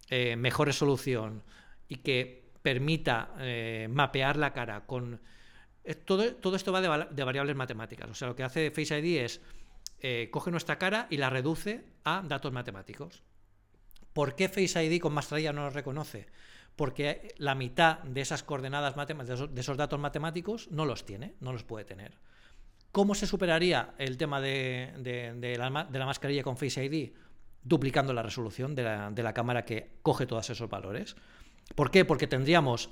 eh, 0.08 0.36
mejor 0.36 0.68
resolución 0.68 1.42
y 1.88 1.96
que 1.96 2.50
permita 2.62 3.34
eh, 3.38 3.88
mapear 3.90 4.36
la 4.36 4.52
cara 4.52 4.86
con... 4.86 5.20
Eh, 5.84 5.94
todo, 5.94 6.34
todo 6.34 6.56
esto 6.56 6.72
va 6.72 6.80
de, 6.80 7.24
variables 7.24 7.56
matemáticas. 7.56 8.10
O 8.10 8.14
sea, 8.14 8.28
lo 8.28 8.36
que 8.36 8.42
hace 8.42 8.70
Face 8.70 8.98
ID 8.98 9.22
es 9.22 9.40
coge 10.30 10.50
nuestra 10.50 10.78
cara 10.78 11.08
y 11.10 11.16
la 11.16 11.30
reduce 11.30 11.84
a 12.04 12.22
datos 12.22 12.52
matemáticos. 12.52 13.22
¿Por 14.16 14.34
qué 14.34 14.48
Face 14.48 14.82
ID 14.82 14.98
con 14.98 15.12
mascarilla 15.12 15.52
no 15.52 15.60
nos 15.60 15.74
reconoce? 15.74 16.24
Porque 16.74 17.34
la 17.36 17.54
mitad 17.54 17.98
de 17.98 18.22
esas 18.22 18.42
coordenadas 18.42 18.96
matemáticas, 18.96 19.54
de 19.54 19.60
esos, 19.60 19.76
datos 19.76 20.00
matemáticos, 20.00 20.70
no 20.70 20.86
los 20.86 21.04
tiene, 21.04 21.34
no 21.40 21.52
los 21.52 21.64
puede 21.64 21.84
tener. 21.84 22.12
¿Cómo 22.92 23.14
se 23.14 23.26
superaría 23.26 23.92
el 23.98 24.16
tema 24.16 24.40
de, 24.40 24.94
la, 25.58 25.84
de 25.84 25.98
la 25.98 26.06
mascarilla 26.06 26.42
con 26.42 26.56
Face 26.56 26.82
ID? 26.82 27.12
duplicando 27.62 28.14
la 28.14 28.22
resolución 28.22 28.74
de 28.74 28.84
la, 28.84 29.32
cámara 29.34 29.66
que 29.66 29.90
coge 30.00 30.24
todos 30.24 30.48
esos 30.48 30.70
valores. 30.70 31.14
¿Por 31.74 31.90
qué? 31.90 32.06
Porque 32.06 32.26
tendríamos 32.26 32.88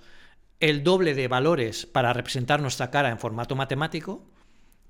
el 0.61 0.83
doble 0.83 1.15
de 1.15 1.29
valores 1.29 1.87
para 1.87 2.13
representar 2.13 2.61
nuestra 2.61 2.91
cara 2.91 3.09
en 3.09 3.19
formato 3.19 3.57
matemático, 3.57 4.27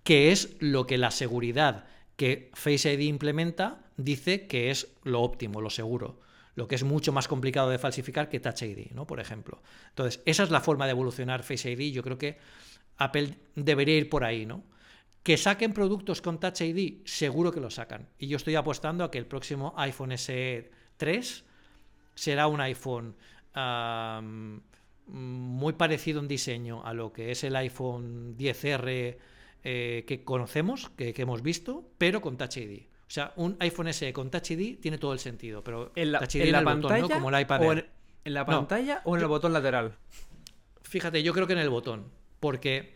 que 0.03 0.32
es 0.32 0.57
lo 0.59 0.87
que 0.87 0.99
la 0.99 1.12
seguridad 1.12 1.85
que 2.16 2.51
Face 2.55 2.93
ID 2.93 3.03
implementa 3.03 3.85
dice 3.97 4.49
que 4.49 4.70
es 4.70 4.89
lo 5.05 5.20
óptimo, 5.20 5.61
lo 5.61 5.70
seguro, 5.70 6.24
lo 6.55 6.68
que 6.68 6.74
es 6.74 6.84
mucho 6.84 7.12
más 7.12 7.28
complicado 7.28 7.70
de 7.70 7.78
falsificar 7.78 8.28
que 8.28 8.40
Touch 8.40 8.62
ID, 8.62 8.92
¿no? 8.92 9.07
Por 9.07 9.20
ejemplo. 9.20 9.62
Entonces, 9.88 10.22
esa 10.24 10.44
es 10.44 10.50
la 10.50 10.61
forma 10.61 10.86
de 10.86 10.92
evolucionar 10.92 11.42
Face 11.42 11.70
ID. 11.70 11.92
Yo 11.92 12.02
creo 12.02 12.18
que 12.18 12.38
Apple 12.96 13.38
debería 13.55 13.96
ir 13.96 14.09
por 14.09 14.24
ahí, 14.24 14.46
¿no? 14.46 14.62
Que 15.22 15.36
saquen 15.36 15.72
productos 15.72 16.20
con 16.20 16.38
Touch 16.38 16.61
ID, 16.61 17.02
seguro 17.05 17.50
que 17.50 17.61
lo 17.61 17.70
sacan. 17.70 18.09
Y 18.18 18.28
yo 18.28 18.36
estoy 18.36 18.55
apostando 18.55 19.05
a 19.05 19.11
que 19.11 19.18
el 19.18 19.26
próximo 19.26 19.74
iPhone 19.76 20.16
SE 20.16 20.70
3 20.96 21.44
será 22.14 22.46
un 22.46 22.61
iPhone 22.61 23.16
muy 25.07 25.72
parecido 25.74 26.20
en 26.20 26.28
diseño 26.28 26.84
a 26.84 26.94
lo 26.94 27.12
que 27.12 27.30
es 27.30 27.44
el 27.44 27.57
iPhone 27.57 28.36
10R 28.36 29.16
eh, 29.64 30.05
que 30.07 30.24
conocemos, 30.24 30.90
que, 30.90 31.14
hemos 31.16 31.42
visto, 31.42 31.88
pero 31.98 32.20
con 32.20 32.36
Touch 32.36 32.59
ID. 32.59 32.82
O 33.14 33.20
sea, 33.22 33.32
un 33.36 33.56
iPhone 33.60 33.92
SE 33.92 34.12
con 34.12 34.28
Touch 34.28 34.50
ID 34.50 34.80
tiene 34.80 34.98
todo 34.98 35.12
el 35.12 35.20
sentido, 35.20 35.62
pero 35.62 35.92
en 35.94 36.10
la, 36.10 36.18
Touch 36.18 36.34
ID 36.34 36.46
en 36.46 36.52
la 36.52 36.64
pantalla, 36.64 37.14
Como 37.14 37.30
el 37.30 37.40
iPad 37.42 37.62
en, 38.24 38.34
la 38.34 38.44
pantalla 38.44 39.02
o 39.04 39.14
en 39.14 39.22
el 39.22 39.28
botón 39.28 39.52
lateral. 39.52 39.94
Fíjate, 40.82 41.22
yo 41.22 41.32
creo 41.32 41.46
que 41.46 41.52
en 41.52 41.60
el 41.60 41.70
botón, 41.70 42.10
porque 42.40 42.94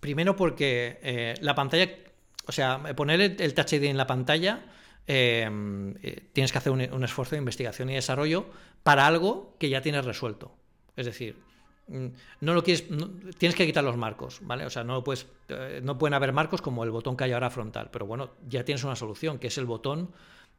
Primero 0.00 0.34
porque 0.34 0.98
eh, 1.02 1.34
la 1.42 1.54
pantalla, 1.54 1.90
o 2.46 2.52
sea, 2.52 2.82
poner 2.94 3.20
el, 3.20 3.54
Touch 3.54 3.74
ID 3.74 3.84
en 3.84 3.98
la 3.98 4.06
pantalla, 4.06 4.64
eh, 5.06 5.46
eh, 6.02 6.28
tienes 6.32 6.50
que 6.52 6.58
hacer 6.58 6.72
un, 6.72 7.04
esfuerzo 7.04 7.36
de 7.36 7.38
investigación 7.38 7.90
y 7.90 7.94
desarrollo 7.94 8.46
para 8.82 9.06
algo 9.06 9.56
que 9.58 9.68
ya 9.68 9.82
tienes 9.82 10.06
resuelto. 10.06 10.56
Es 10.96 11.04
decir, 11.04 11.38
no 11.86 12.54
lo 12.54 12.64
quieres, 12.64 12.84
tienes 13.38 13.56
que 13.56 13.66
quitar 13.66 13.84
los 13.84 13.96
marcos, 13.96 14.40
¿vale? 14.42 14.64
O 14.64 14.70
sea, 14.70 14.84
no 14.84 15.04
puedes, 15.04 15.26
no 15.82 15.98
pueden 15.98 16.14
haber 16.14 16.32
marcos 16.32 16.62
como 16.62 16.84
el 16.84 16.90
botón 16.90 17.16
que 17.16 17.24
hay 17.24 17.32
ahora 17.32 17.50
frontal, 17.50 17.90
pero 17.92 18.06
bueno, 18.06 18.30
ya 18.48 18.64
tienes 18.64 18.84
una 18.84 18.96
solución, 18.96 19.38
que 19.38 19.48
es 19.48 19.58
el 19.58 19.66
botón, 19.66 20.10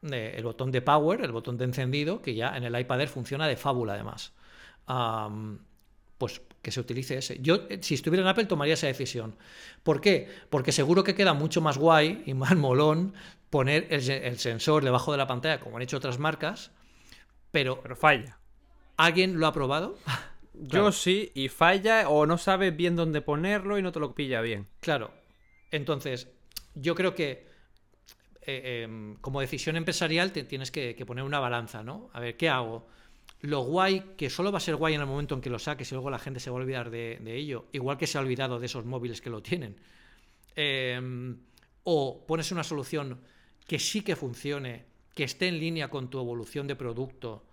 el 0.04 0.44
botón 0.44 0.72
de 0.72 0.82
power, 0.82 1.22
el 1.22 1.32
botón 1.32 1.58
de 1.58 1.66
encendido, 1.66 2.22
que 2.22 2.36
ya 2.36 2.56
en 2.56 2.64
el 2.64 2.80
iPad 2.80 3.02
Air 3.02 3.10
funciona 3.10 3.48
de 3.48 3.58
fábula 3.58 3.94
además. 3.94 4.34
pues 6.18 6.42
que 6.66 6.72
se 6.72 6.80
utilice 6.80 7.20
ese. 7.20 7.38
Yo, 7.42 7.68
eh, 7.70 7.78
si 7.82 7.94
estuviera 7.94 8.24
en 8.24 8.28
Apple, 8.28 8.46
tomaría 8.46 8.74
esa 8.74 8.88
decisión. 8.88 9.36
¿Por 9.84 10.02
qué? 10.02 10.28
Porque 10.50 10.72
seguro 10.72 11.04
que 11.04 11.14
queda 11.14 11.36
mucho 11.36 11.62
más 11.62 11.78
guay 11.78 12.24
y 12.26 12.34
más 12.34 12.56
molón 12.56 13.14
poner 13.52 13.88
el, 13.92 14.40
sensor 14.40 14.84
debajo 14.84 15.12
de 15.12 15.20
la 15.20 15.28
pantalla, 15.28 15.60
como 15.60 15.78
han 15.78 15.84
hecho 15.84 15.98
otras 15.98 16.18
marcas, 16.18 16.72
pero, 17.52 17.80
pero 17.82 17.96
falla. 17.96 18.40
¿Alguien 18.98 19.40
lo 19.40 19.46
ha 19.46 19.54
probado? 19.54 19.98
Yo 20.62 20.92
sí, 20.92 21.32
y 21.34 21.50
falla 21.50 22.10
o 22.10 22.26
no 22.26 22.38
sabes 22.38 22.76
bien 22.76 22.96
dónde 22.96 23.22
ponerlo 23.22 23.78
y 23.78 23.82
no 23.82 23.92
te 23.92 24.00
lo 24.00 24.16
pilla 24.16 24.42
bien. 24.42 24.68
Claro. 24.80 25.12
Entonces, 25.72 26.30
yo 26.74 26.96
creo 26.96 27.16
que 27.16 27.48
eh, 28.42 28.84
em, 28.84 29.16
como 29.16 29.42
decisión 29.42 29.76
empresarial 29.76 30.32
te 30.32 30.44
tienes 30.44 30.72
que, 30.72 30.96
que, 30.96 31.06
poner 31.06 31.24
una 31.24 31.40
balanza, 31.40 31.84
¿no? 31.84 32.10
A 32.14 32.20
ver, 32.20 32.38
¿qué 32.38 32.50
hago? 32.50 32.88
lo 33.46 33.62
guay, 33.62 34.14
que 34.18 34.30
solo 34.30 34.52
va 34.52 34.58
a 34.58 34.62
ser 34.62 34.76
guay 34.76 34.96
en 34.96 35.02
el 35.02 35.08
momento 35.08 35.36
en 35.36 35.42
que 35.42 35.50
lo 35.50 35.60
saques 35.60 35.92
y 35.92 35.96
luego 35.96 36.10
la 36.10 36.20
gente 36.20 36.40
se 36.40 36.50
va 36.50 36.58
a 36.58 36.62
olvidar 36.62 36.90
de, 36.90 37.20
ello, 37.26 37.66
igual 37.72 37.98
que 37.98 38.08
se 38.08 38.18
ha 38.18 38.22
olvidado 38.22 38.60
de 38.60 38.66
esos 38.66 38.86
móviles 38.86 39.22
que 39.22 39.30
lo 39.30 39.42
tienen. 39.42 39.76
em, 40.56 41.38
o 41.84 42.26
pones 42.26 42.52
una 42.52 42.64
solución 42.64 43.20
que 43.68 43.78
sí 43.80 44.02
que 44.02 44.16
funcione, 44.16 44.86
que 45.14 45.24
esté 45.24 45.48
en 45.48 45.60
línea 45.60 45.90
con 45.90 46.10
tu 46.10 46.20
evolución 46.20 46.68
de 46.68 46.76
producto 46.76 47.46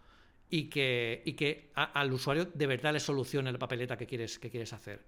y 0.54 0.64
que, 0.64 1.22
y 1.24 1.32
que 1.32 1.70
al 1.74 2.12
usuario 2.12 2.44
de 2.44 2.66
verdad 2.66 2.92
le 2.92 3.00
solucione 3.00 3.50
la 3.50 3.58
papeleta 3.58 3.96
que 3.96 4.06
quieres, 4.06 4.38
que 4.38 4.50
quieres 4.50 4.74
hacer. 4.74 5.02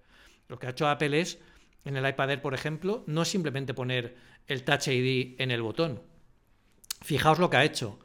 Lo 0.47 0.57
que 0.57 0.65
ha 0.65 0.71
hecho 0.71 0.87
Apple 0.87 1.21
es, 1.21 1.37
en 1.85 1.95
el 1.95 2.09
iPad 2.09 2.31
Air, 2.31 2.41
por 2.41 2.55
ejemplo, 2.55 3.03
no 3.05 3.21
es 3.21 3.27
simplemente 3.27 3.75
poner 3.75 4.15
el 4.47 4.63
Touch 4.63 4.87
ID 4.87 5.35
en 5.37 5.51
el 5.51 5.61
botón. 5.61 6.01
Fijaos 7.03 7.37
lo 7.37 7.51
que 7.51 7.57
ha 7.57 7.63
hecho. 7.63 7.99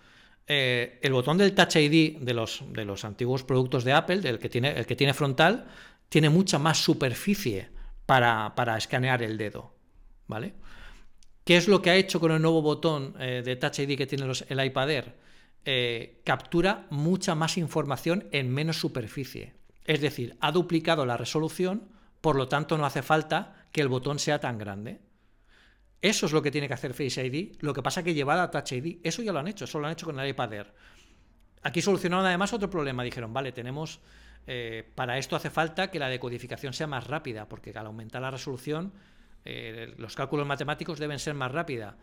Eh, 0.47 0.99
el 1.01 1.15
botón 1.15 1.39
del 1.39 1.55
Touch 1.55 1.77
ID 1.77 2.19
de 2.19 2.35
los, 2.35 2.63
de 2.75 2.85
los 2.85 3.07
antiguos 3.07 3.43
productos 3.43 3.85
de 3.85 3.95
Apple, 3.95 4.21
del 4.21 4.39
que 4.39 4.51
tiene, 4.51 4.79
el 4.79 4.85
que 4.85 4.95
tiene 4.95 5.15
frontal, 5.15 5.67
tiene 6.11 6.29
mucha 6.29 6.59
más 6.59 6.77
superficie 6.77 7.71
para, 8.05 8.53
escanear 8.77 9.23
el 9.23 9.39
dedo. 9.39 9.73
¿Vale? 10.27 10.53
¿Qué 11.45 11.57
es 11.57 11.69
lo 11.69 11.81
que 11.81 11.89
ha 11.89 11.97
hecho 11.97 12.21
con 12.21 12.33
el 12.33 12.43
nuevo 12.43 12.61
botón 12.61 13.15
eh, 13.19 13.41
de 13.43 13.57
Touch 13.57 13.79
ID 13.79 13.97
que 13.97 14.07
tiene 14.07 14.31
el 14.47 14.65
iPad 14.67 14.91
Air? 14.91 15.30
Eh, 15.65 16.23
captura 16.25 16.87
mucha 16.91 17.35
más 17.35 17.59
información 17.59 18.29
en 18.33 18.53
menos 18.53 18.81
superficie. 18.81 19.55
Es 19.85 20.01
decir, 20.01 20.37
ha 20.41 20.53
duplicado 20.53 21.05
la 21.05 21.17
resolución, 21.17 21.89
por 22.21 22.37
lo 22.37 22.49
tanto 22.49 22.79
no 22.79 22.87
hace 22.87 23.03
falta 23.03 23.67
que 23.73 23.81
el 23.81 23.89
botón 23.89 24.19
sea 24.19 24.41
tan 24.41 24.59
grande. 24.59 25.01
Eso 26.03 26.27
es 26.27 26.33
lo 26.33 26.43
que 26.43 26.51
tiene 26.51 26.67
que 26.67 26.75
hacer 26.75 26.95
Face 26.95 27.25
ID. 27.25 27.57
Lo 27.61 27.75
que 27.75 27.83
pasa 27.83 28.03
que 28.03 28.15
llevada 28.15 28.45
a 28.45 28.51
Touch 28.51 28.73
ID, 28.73 28.99
eso 29.03 29.23
ya 29.23 29.33
lo 29.33 29.39
han 29.39 29.49
hecho, 29.49 29.65
eso 29.65 29.79
lo 29.79 29.87
han 29.87 29.93
hecho 29.93 30.07
con 30.07 30.19
el 30.19 30.29
iPad 30.29 30.53
Air. 30.53 30.75
Aquí 31.63 31.83
solucionaron 31.83 32.25
además 32.25 32.53
otro 32.53 32.71
problema. 32.71 33.03
Dijeron, 33.03 33.33
vale, 33.33 33.53
tenemos. 33.53 34.01
Eh, 34.47 34.91
para 34.95 35.19
esto 35.19 35.37
hace 35.37 35.51
falta 35.51 35.91
que 35.91 35.99
la 35.99 36.09
decodificación 36.09 36.73
sea 36.73 36.87
más 36.87 37.07
rápida, 37.07 37.49
porque 37.49 37.71
al 37.71 37.87
aumentar 37.87 38.23
la 38.23 38.31
resolución, 38.31 38.93
eh, 39.45 39.95
los 39.99 40.17
cálculos 40.17 40.47
matemáticos 40.47 40.99
deben 40.99 41.19
ser 41.19 41.35
más 41.35 41.53
rápida. 41.53 41.97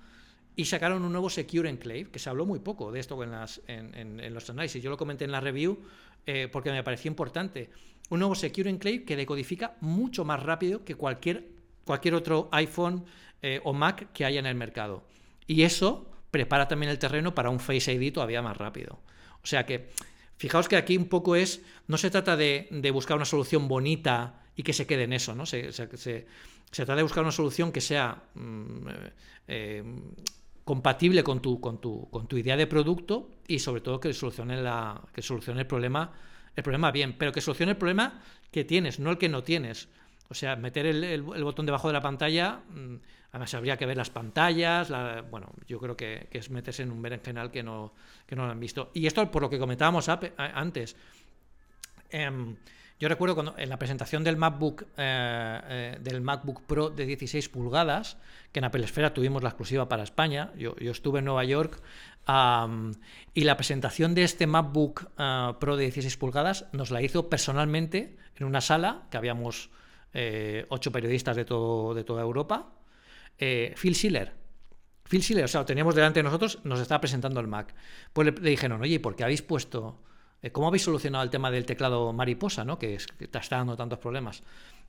Y 0.58 0.66
sacaron 0.66 1.04
un 1.04 1.12
nuevo 1.12 1.30
Secure 1.30 1.70
Enclave, 1.70 2.10
que 2.10 2.18
se 2.18 2.32
habló 2.32 2.44
muy 2.44 2.58
poco 2.58 2.92
de 2.92 3.00
esto 3.00 3.16
en, 3.24 4.34
los 4.34 4.50
análisis. 4.50 4.82
Yo 4.82 4.90
lo 4.90 4.98
comenté 4.98 5.24
en 5.24 5.32
la 5.32 5.40
review 5.40 5.78
eh, 6.26 6.50
porque 6.52 6.72
me 6.72 6.84
pareció 6.84 7.10
importante. 7.10 7.70
Un 8.10 8.20
nuevo 8.20 8.34
Secure 8.34 8.68
Enclave 8.68 9.04
que 9.04 9.16
decodifica 9.16 9.78
mucho 9.82 10.26
más 10.26 10.42
rápido 10.42 10.84
que 10.84 10.96
cualquier, 10.96 11.48
cualquier 11.86 12.16
otro 12.16 12.50
iPhone 12.52 13.06
eh, 13.44 13.62
o 13.66 13.74
Mac 13.74 14.12
que 14.14 14.26
haya 14.26 14.40
en 14.40 14.48
el 14.48 14.56
mercado. 14.56 15.04
Y 15.46 15.62
eso 15.62 16.10
prepara 16.32 16.68
también 16.68 16.90
el 16.90 16.98
terreno 16.98 17.36
para 17.36 17.52
un 17.52 17.60
Face 17.60 17.94
ID 17.94 18.12
todavía 18.12 18.42
más 18.42 18.58
rápido. 18.58 19.00
O 19.44 19.46
sea 19.46 19.64
que, 19.64 19.92
fijaos 20.38 20.68
que 20.68 20.76
aquí 20.76 20.98
un 20.98 21.08
poco 21.08 21.36
es, 21.36 21.62
no 21.86 22.00
se 22.00 22.10
trata 22.10 22.36
de, 22.36 22.68
buscar 22.92 23.16
una 23.16 23.26
solución 23.26 23.68
bonita 23.68 24.42
y 24.56 24.64
que 24.64 24.74
se 24.74 24.88
quede 24.88 25.04
en 25.04 25.14
eso, 25.14 25.36
¿no? 25.36 25.46
Se, 25.46 25.72
trata 26.72 26.96
de 26.96 27.04
buscar 27.04 27.22
una 27.22 27.32
solución 27.32 27.72
que 27.72 27.80
sea 27.80 28.24
mm, 28.34 28.88
eh, 29.48 29.84
compatible 30.68 31.24
con 31.24 31.42
tu, 31.42 31.62
con, 31.62 31.80
tu, 31.80 32.10
con 32.10 32.28
tu 32.28 32.36
idea 32.36 32.58
de 32.58 32.68
producto 32.68 33.30
y 33.48 33.60
sobre 33.60 33.80
todo 33.80 34.02
que 34.02 34.14
solucione, 34.14 34.62
la, 34.62 35.02
que 35.14 35.22
solucione 35.22 35.62
el 35.62 35.68
problema 35.68 36.12
el 36.58 36.64
problema 36.64 36.92
bien, 36.92 37.16
pero 37.18 37.32
que 37.32 37.40
solucione 37.40 37.72
el 37.72 37.78
problema 37.78 38.20
que 38.52 38.66
tienes, 38.66 39.00
no 39.00 39.12
el 39.12 39.18
que 39.18 39.30
no 39.30 39.44
tienes. 39.44 39.88
O 40.28 40.34
sea, 40.34 40.58
meter 40.58 40.86
el, 40.88 41.22
botón 41.22 41.66
debajo 41.66 41.88
de 41.88 41.94
la 41.94 42.02
pantalla, 42.02 42.64
mm, 42.68 42.96
además 43.32 43.54
habría 43.54 43.78
que 43.78 43.86
ver 43.86 43.96
las 43.96 44.10
pantallas, 44.10 44.92
bueno, 45.30 45.54
yo 45.68 45.80
creo 45.80 45.96
que, 45.96 46.28
es 46.32 46.50
meterse 46.50 46.84
en 46.84 46.92
un 46.92 47.02
berenjenal 47.02 47.50
que 47.50 47.64
no, 47.64 47.94
que 48.26 48.36
no 48.36 48.46
lo 48.46 48.52
han 48.52 48.60
visto. 48.60 48.92
Y 48.94 49.08
esto 49.08 49.32
por 49.32 49.44
lo 49.44 49.50
que 49.50 49.58
comentábamos 49.58 50.10
antes. 50.10 50.98
Em, 52.10 52.58
yo 53.00 53.10
recuerdo 53.10 53.36
cuando 53.36 53.56
en 53.58 53.70
la 53.70 53.78
presentación 53.78 54.24
del 54.24 54.38
MacBook, 54.38 54.88
eh, 54.98 55.62
eh, 55.70 55.98
del 56.02 56.22
MacBook 56.22 56.64
Pro 56.66 56.90
de 56.90 57.06
16 57.06 57.48
pulgadas, 57.50 58.18
que 58.52 58.60
en 58.60 58.66
Apple 58.66 58.84
Esfera 58.84 59.14
tuvimos 59.14 59.44
la 59.44 59.50
exclusiva 59.50 59.88
para 59.88 60.04
España, 60.04 60.52
yo, 60.58 60.76
estuve 60.80 61.20
en 61.20 61.26
Nueva 61.26 61.44
York, 61.44 61.80
y 63.34 63.44
la 63.44 63.56
presentación 63.56 64.16
de 64.16 64.24
este 64.24 64.48
MacBook 64.48 65.10
eh, 65.18 65.54
Pro 65.60 65.78
de 65.78 65.84
16 65.86 66.18
pulgadas 66.18 66.66
nos 66.72 66.90
la 66.90 67.02
hizo 67.02 67.30
personalmente 67.30 68.18
en 68.36 68.46
una 68.46 68.62
sala 68.62 69.08
que 69.12 69.18
habíamos 69.18 69.70
ocho 70.70 70.92
periodistas 70.92 71.36
de, 71.36 71.46
todo, 71.46 71.94
de 71.94 72.04
toda 72.04 72.24
Europa. 72.24 72.72
Phil 73.38 73.94
Schiller. 73.94 74.34
Phil 75.04 75.22
Schiller, 75.22 75.46
o 75.46 75.48
sea, 75.48 75.62
lo 75.62 75.66
teníamos 75.66 75.94
delante 75.94 76.20
de 76.20 76.24
nosotros, 76.24 76.60
nos 76.64 76.80
estaba 76.80 77.00
presentando 77.00 77.40
el 77.40 77.46
Mac. 77.46 77.76
Pues 78.14 78.34
le, 78.42 78.50
dijeron, 78.50 78.82
oye, 78.82 79.00
¿por 79.00 79.16
qué 79.16 79.24
habéis 79.24 79.44
puesto... 79.44 80.02
Eh, 80.42 80.52
¿Cómo 80.52 80.68
habéis 80.68 80.84
solucionado 80.84 81.24
el 81.24 81.30
tema 81.30 81.52
del 81.52 81.66
teclado 81.66 82.14
mariposa, 82.14 82.64
¿no? 82.64 82.78
que, 82.78 82.96
es, 82.96 83.08
que 83.08 83.28
te 83.28 83.38
está 83.38 83.58
dando 83.58 83.76
tantos 83.76 84.00
problemas? 84.00 84.44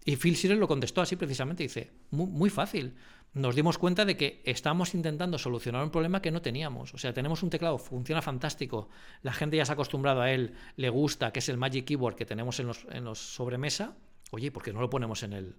Y 0.04 0.16
Phil 0.16 0.36
Schiller 0.36 0.58
lo 0.58 0.68
contestó 0.68 1.00
así 1.00 1.16
precisamente, 1.16 1.62
dice, 1.62 1.90
muy, 2.10 2.50
fácil. 2.50 2.94
Nos 3.34 3.54
dimos 3.54 3.76
cuenta 3.76 4.04
de 4.04 4.16
que 4.16 4.42
estamos 4.44 4.94
intentando 4.94 5.38
solucionar 5.38 5.82
un 5.82 5.90
problema 5.90 6.22
que 6.22 6.30
no 6.30 6.40
teníamos. 6.40 6.94
O 6.94 6.98
sea, 6.98 7.12
tenemos 7.12 7.42
un 7.42 7.50
teclado, 7.50 7.78
funciona 7.78 8.22
fantástico, 8.22 8.88
la 9.22 9.32
gente 9.32 9.56
ya 9.56 9.64
se 9.64 9.72
ha 9.72 9.74
acostumbrado 9.74 10.22
a 10.22 10.30
él, 10.30 10.54
le 10.76 10.88
gusta, 10.88 11.30
que 11.32 11.40
es 11.40 11.48
el 11.48 11.58
Magic 11.58 11.84
Keyboard 11.84 12.14
que 12.14 12.24
tenemos 12.24 12.58
en 12.60 12.68
los, 12.68 12.86
en 12.90 13.04
los 13.04 13.18
sobremesa, 13.18 13.96
Oye, 14.30 14.50
¿por 14.50 14.62
qué 14.62 14.72
no 14.72 14.80
lo 14.80 14.90
ponemos 14.90 15.22
en 15.22 15.32
el 15.32 15.56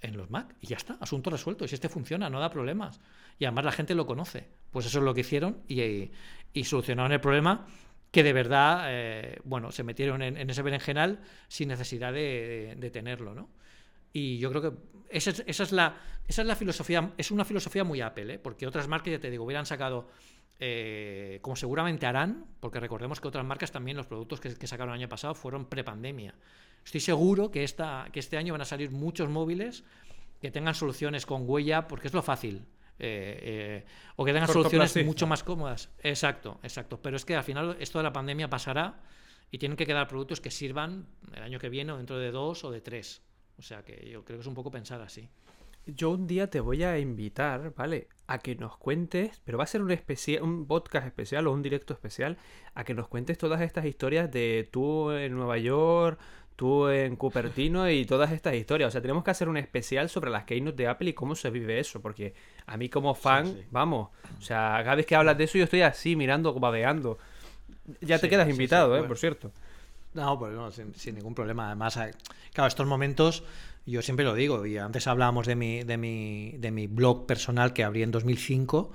en 0.00 0.16
los 0.16 0.30
Mac? 0.30 0.56
Y 0.60 0.66
ya 0.66 0.76
está, 0.76 0.94
asunto 1.00 1.30
resuelto. 1.30 1.64
Y 1.64 1.68
si 1.68 1.74
este 1.74 1.88
funciona, 1.88 2.28
no 2.28 2.40
da 2.40 2.50
problemas. 2.50 3.00
Y 3.38 3.44
además 3.44 3.64
la 3.64 3.72
gente 3.72 3.94
lo 3.94 4.06
conoce. 4.06 4.48
Pues 4.70 4.86
eso 4.86 4.98
es 4.98 5.04
lo 5.04 5.14
que 5.14 5.20
hicieron 5.20 5.62
y, 5.68 6.10
y 6.52 6.64
solucionaron 6.64 7.12
el 7.12 7.20
problema 7.20 7.66
que 8.12 8.22
de 8.22 8.32
verdad, 8.34 8.84
eh, 8.88 9.40
bueno, 9.42 9.72
se 9.72 9.82
metieron 9.82 10.22
en, 10.22 10.48
ese 10.48 10.62
berenjenal 10.62 11.20
sin 11.48 11.68
necesidad 11.68 12.12
de, 12.12 12.90
tenerlo, 12.92 13.34
¿no? 13.34 13.48
Y 14.12 14.38
yo 14.38 14.50
creo 14.50 14.62
que 14.62 14.78
esa 15.08 15.30
es, 15.30 15.42
esa 15.46 15.62
es, 15.62 15.72
la, 15.72 15.96
esa 16.28 16.42
es 16.42 16.48
la 16.48 16.54
filosofía, 16.54 17.12
es 17.16 17.30
una 17.30 17.46
filosofía 17.46 17.84
muy 17.84 18.02
Apple, 18.02 18.34
¿eh? 18.34 18.38
porque 18.38 18.66
otras 18.66 18.86
marcas, 18.86 19.12
ya 19.12 19.18
te 19.18 19.30
digo, 19.30 19.44
hubieran 19.44 19.64
sacado 19.64 20.08
eh, 20.60 21.38
como 21.40 21.56
seguramente 21.56 22.04
harán, 22.04 22.44
porque 22.60 22.78
recordemos 22.78 23.18
que 23.18 23.28
otras 23.28 23.46
marcas 23.46 23.72
también, 23.72 23.96
los 23.96 24.06
productos 24.06 24.40
que, 24.40 24.66
sacaron 24.66 24.94
el 24.94 25.00
año 25.00 25.08
pasado 25.08 25.34
fueron 25.34 25.64
prepandemia. 25.64 26.34
Estoy 26.84 27.00
seguro 27.00 27.50
que, 27.50 27.64
esta, 27.64 28.08
que 28.12 28.20
este 28.20 28.36
año 28.36 28.52
van 28.52 28.60
a 28.60 28.66
salir 28.66 28.90
muchos 28.90 29.30
móviles 29.30 29.84
que 30.42 30.50
tengan 30.50 30.74
soluciones 30.74 31.24
con 31.24 31.48
huella, 31.48 31.88
porque 31.88 32.08
es 32.08 32.14
lo 32.14 32.22
fácil. 32.22 32.66
Eh, 33.04 33.38
eh, 33.42 33.84
o 34.14 34.24
que 34.24 34.32
tengan 34.32 34.48
soluciones 34.48 35.04
mucho 35.04 35.26
más 35.26 35.42
cómodas. 35.42 35.90
Exacto, 36.04 36.60
exacto. 36.62 37.02
Pero 37.02 37.16
es 37.16 37.24
que 37.24 37.34
al 37.34 37.42
final 37.42 37.76
esto 37.80 37.98
de 37.98 38.04
la 38.04 38.12
pandemia 38.12 38.48
pasará 38.48 39.00
y 39.50 39.58
tienen 39.58 39.76
que 39.76 39.86
quedar 39.86 40.06
productos 40.06 40.40
que 40.40 40.52
sirvan 40.52 41.08
el 41.34 41.42
año 41.42 41.58
que 41.58 41.68
viene 41.68 41.90
o 41.90 41.96
dentro 41.96 42.16
de 42.16 42.30
dos 42.30 42.62
o 42.62 42.70
de 42.70 42.80
tres. 42.80 43.22
O 43.58 43.62
sea 43.62 43.82
que 43.82 44.08
yo 44.08 44.24
creo 44.24 44.38
que 44.38 44.42
es 44.42 44.46
un 44.46 44.54
poco 44.54 44.70
pensar 44.70 45.00
así. 45.00 45.28
Yo 45.84 46.10
un 46.10 46.28
día 46.28 46.48
te 46.48 46.60
voy 46.60 46.84
a 46.84 47.00
invitar, 47.00 47.74
¿vale? 47.74 48.06
A 48.28 48.38
que 48.38 48.54
nos 48.54 48.76
cuentes, 48.76 49.42
pero 49.44 49.58
va 49.58 49.64
a 49.64 49.66
ser 49.66 49.82
un, 49.82 49.90
especial, 49.90 50.44
un 50.44 50.68
podcast 50.68 51.08
especial 51.08 51.48
o 51.48 51.52
un 51.52 51.60
directo 51.60 51.92
especial, 51.92 52.38
a 52.74 52.84
que 52.84 52.94
nos 52.94 53.08
cuentes 53.08 53.36
todas 53.36 53.60
estas 53.62 53.84
historias 53.84 54.30
de 54.30 54.68
tú 54.70 55.10
en 55.10 55.34
Nueva 55.34 55.58
York, 55.58 56.20
tú 56.56 56.88
en 56.88 57.16
Cupertino 57.16 57.90
y 57.90 58.04
todas 58.04 58.32
estas 58.32 58.54
historias. 58.54 58.88
O 58.88 58.90
sea, 58.90 59.00
tenemos 59.00 59.24
que 59.24 59.30
hacer 59.30 59.48
un 59.48 59.56
especial 59.56 60.08
sobre 60.08 60.30
las 60.30 60.44
keynote 60.44 60.76
de 60.76 60.88
Apple 60.88 61.10
y 61.10 61.12
cómo 61.12 61.34
se 61.34 61.50
vive 61.50 61.78
eso, 61.78 62.00
porque 62.00 62.34
a 62.66 62.76
mí 62.76 62.88
como 62.88 63.14
fan, 63.14 63.56
vamos, 63.70 64.10
o 64.38 64.42
sea, 64.42 64.80
cada 64.82 64.96
vez 64.96 65.06
que 65.06 65.16
hablas 65.16 65.38
de 65.38 65.44
eso 65.44 65.58
yo 65.58 65.64
estoy 65.64 65.82
así 65.82 66.16
mirando, 66.16 66.54
babeando. 66.54 67.18
Ya 68.00 68.18
te 68.18 68.28
quedas 68.28 68.48
invitado, 68.48 68.96
¿eh? 68.96 69.02
Por 69.02 69.18
cierto. 69.18 69.50
No, 70.14 70.38
pues 70.38 70.52
no, 70.52 70.70
sin, 70.70 71.14
ningún 71.14 71.34
problema. 71.34 71.68
Además, 71.68 71.98
claro, 72.52 72.68
estos 72.68 72.86
momentos, 72.86 73.44
yo 73.86 74.02
siempre 74.02 74.24
lo 74.24 74.34
digo, 74.34 74.66
y 74.66 74.78
antes 74.78 75.06
hablábamos 75.06 75.46
de 75.46 75.56
mi, 75.56 75.82
de 75.82 75.96
mi, 75.96 76.52
de 76.58 76.70
mi 76.70 76.86
blog 76.86 77.26
personal 77.26 77.72
que 77.72 77.82
abrí 77.82 78.02
en 78.02 78.10
2005. 78.10 78.92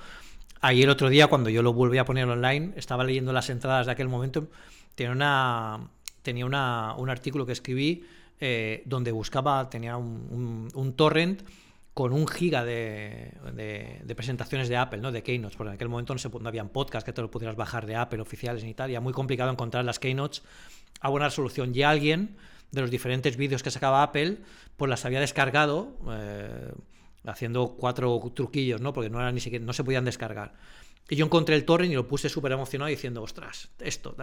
Ayer 0.62 0.90
otro 0.90 1.10
día, 1.10 1.28
cuando 1.28 1.50
yo 1.50 1.64
lo 1.64 1.74
volví 1.74 1.98
a 1.98 2.06
poner 2.06 2.28
online, 2.28 2.74
estaba 2.76 3.04
leyendo 3.04 3.34
las 3.34 3.50
entradas 3.50 3.88
de 3.88 3.92
aquel 3.92 4.08
momento, 4.08 4.48
tenía 4.96 5.12
una 5.12 5.90
tenía 6.22 6.46
una, 6.46 6.96
un 6.98 7.10
artículo 7.10 7.46
que 7.46 7.54
escribí 7.54 8.04
eh, 8.40 8.84
donde 8.86 9.12
buscaba, 9.12 9.68
tenía 9.70 9.98
un, 9.98 10.94
torrent 10.96 11.42
con 11.94 12.14
un 12.14 12.28
giga 12.28 12.64
de, 12.64 13.34
presentaciones 14.16 14.70
de 14.70 14.78
Apple, 14.78 15.00
¿no? 15.02 15.12
de 15.12 15.24
keynotes, 15.24 15.58
porque 15.58 15.70
en 15.70 15.76
aquel 15.76 15.90
momento 15.90 16.14
no, 16.14 16.20
se, 16.20 16.30
no 16.30 16.48
habían 16.48 16.70
podcasts 16.70 17.04
que 17.04 17.14
te 17.14 17.22
lo 17.22 17.32
pudieras 17.32 17.56
bajar 17.56 17.88
de 17.88 17.96
Apple 17.96 18.22
oficiales 18.22 18.62
en 18.62 18.70
Italia, 18.70 19.02
muy 19.02 19.14
complicado 19.14 19.50
encontrar 19.50 19.86
las 19.86 19.98
keynotes 19.98 20.44
a 21.00 21.10
buena 21.10 21.28
resolución. 21.28 21.74
Y 21.74 21.82
alguien 21.82 22.38
de 22.72 22.82
los 22.82 22.92
diferentes 22.92 23.38
vídeos 23.38 23.64
que 23.64 23.72
sacaba 23.72 24.04
Apple, 24.04 24.38
pues 24.76 24.90
las 24.90 25.04
había 25.06 25.20
descargado 25.20 25.98
eh, 26.12 26.72
haciendo 27.26 27.76
cuatro 27.78 28.20
truquillos, 28.36 28.82
¿no? 28.82 28.94
porque 28.94 29.10
no, 29.10 29.20
eran 29.20 29.34
ni 29.34 29.42
siquiera, 29.42 29.66
no 29.66 29.74
se 29.74 29.84
podían 29.84 30.06
descargar. 30.06 30.54
Y 31.10 31.16
yo 31.16 31.26
encontré 31.26 31.56
el 31.56 31.66
torrent 31.66 31.92
y 31.92 31.96
lo 31.96 32.08
puse 32.08 32.30
súper 32.30 32.52
emocionado 32.52 32.90
diciendo, 32.90 33.24
ostras, 33.24 33.70
esto. 33.80 34.16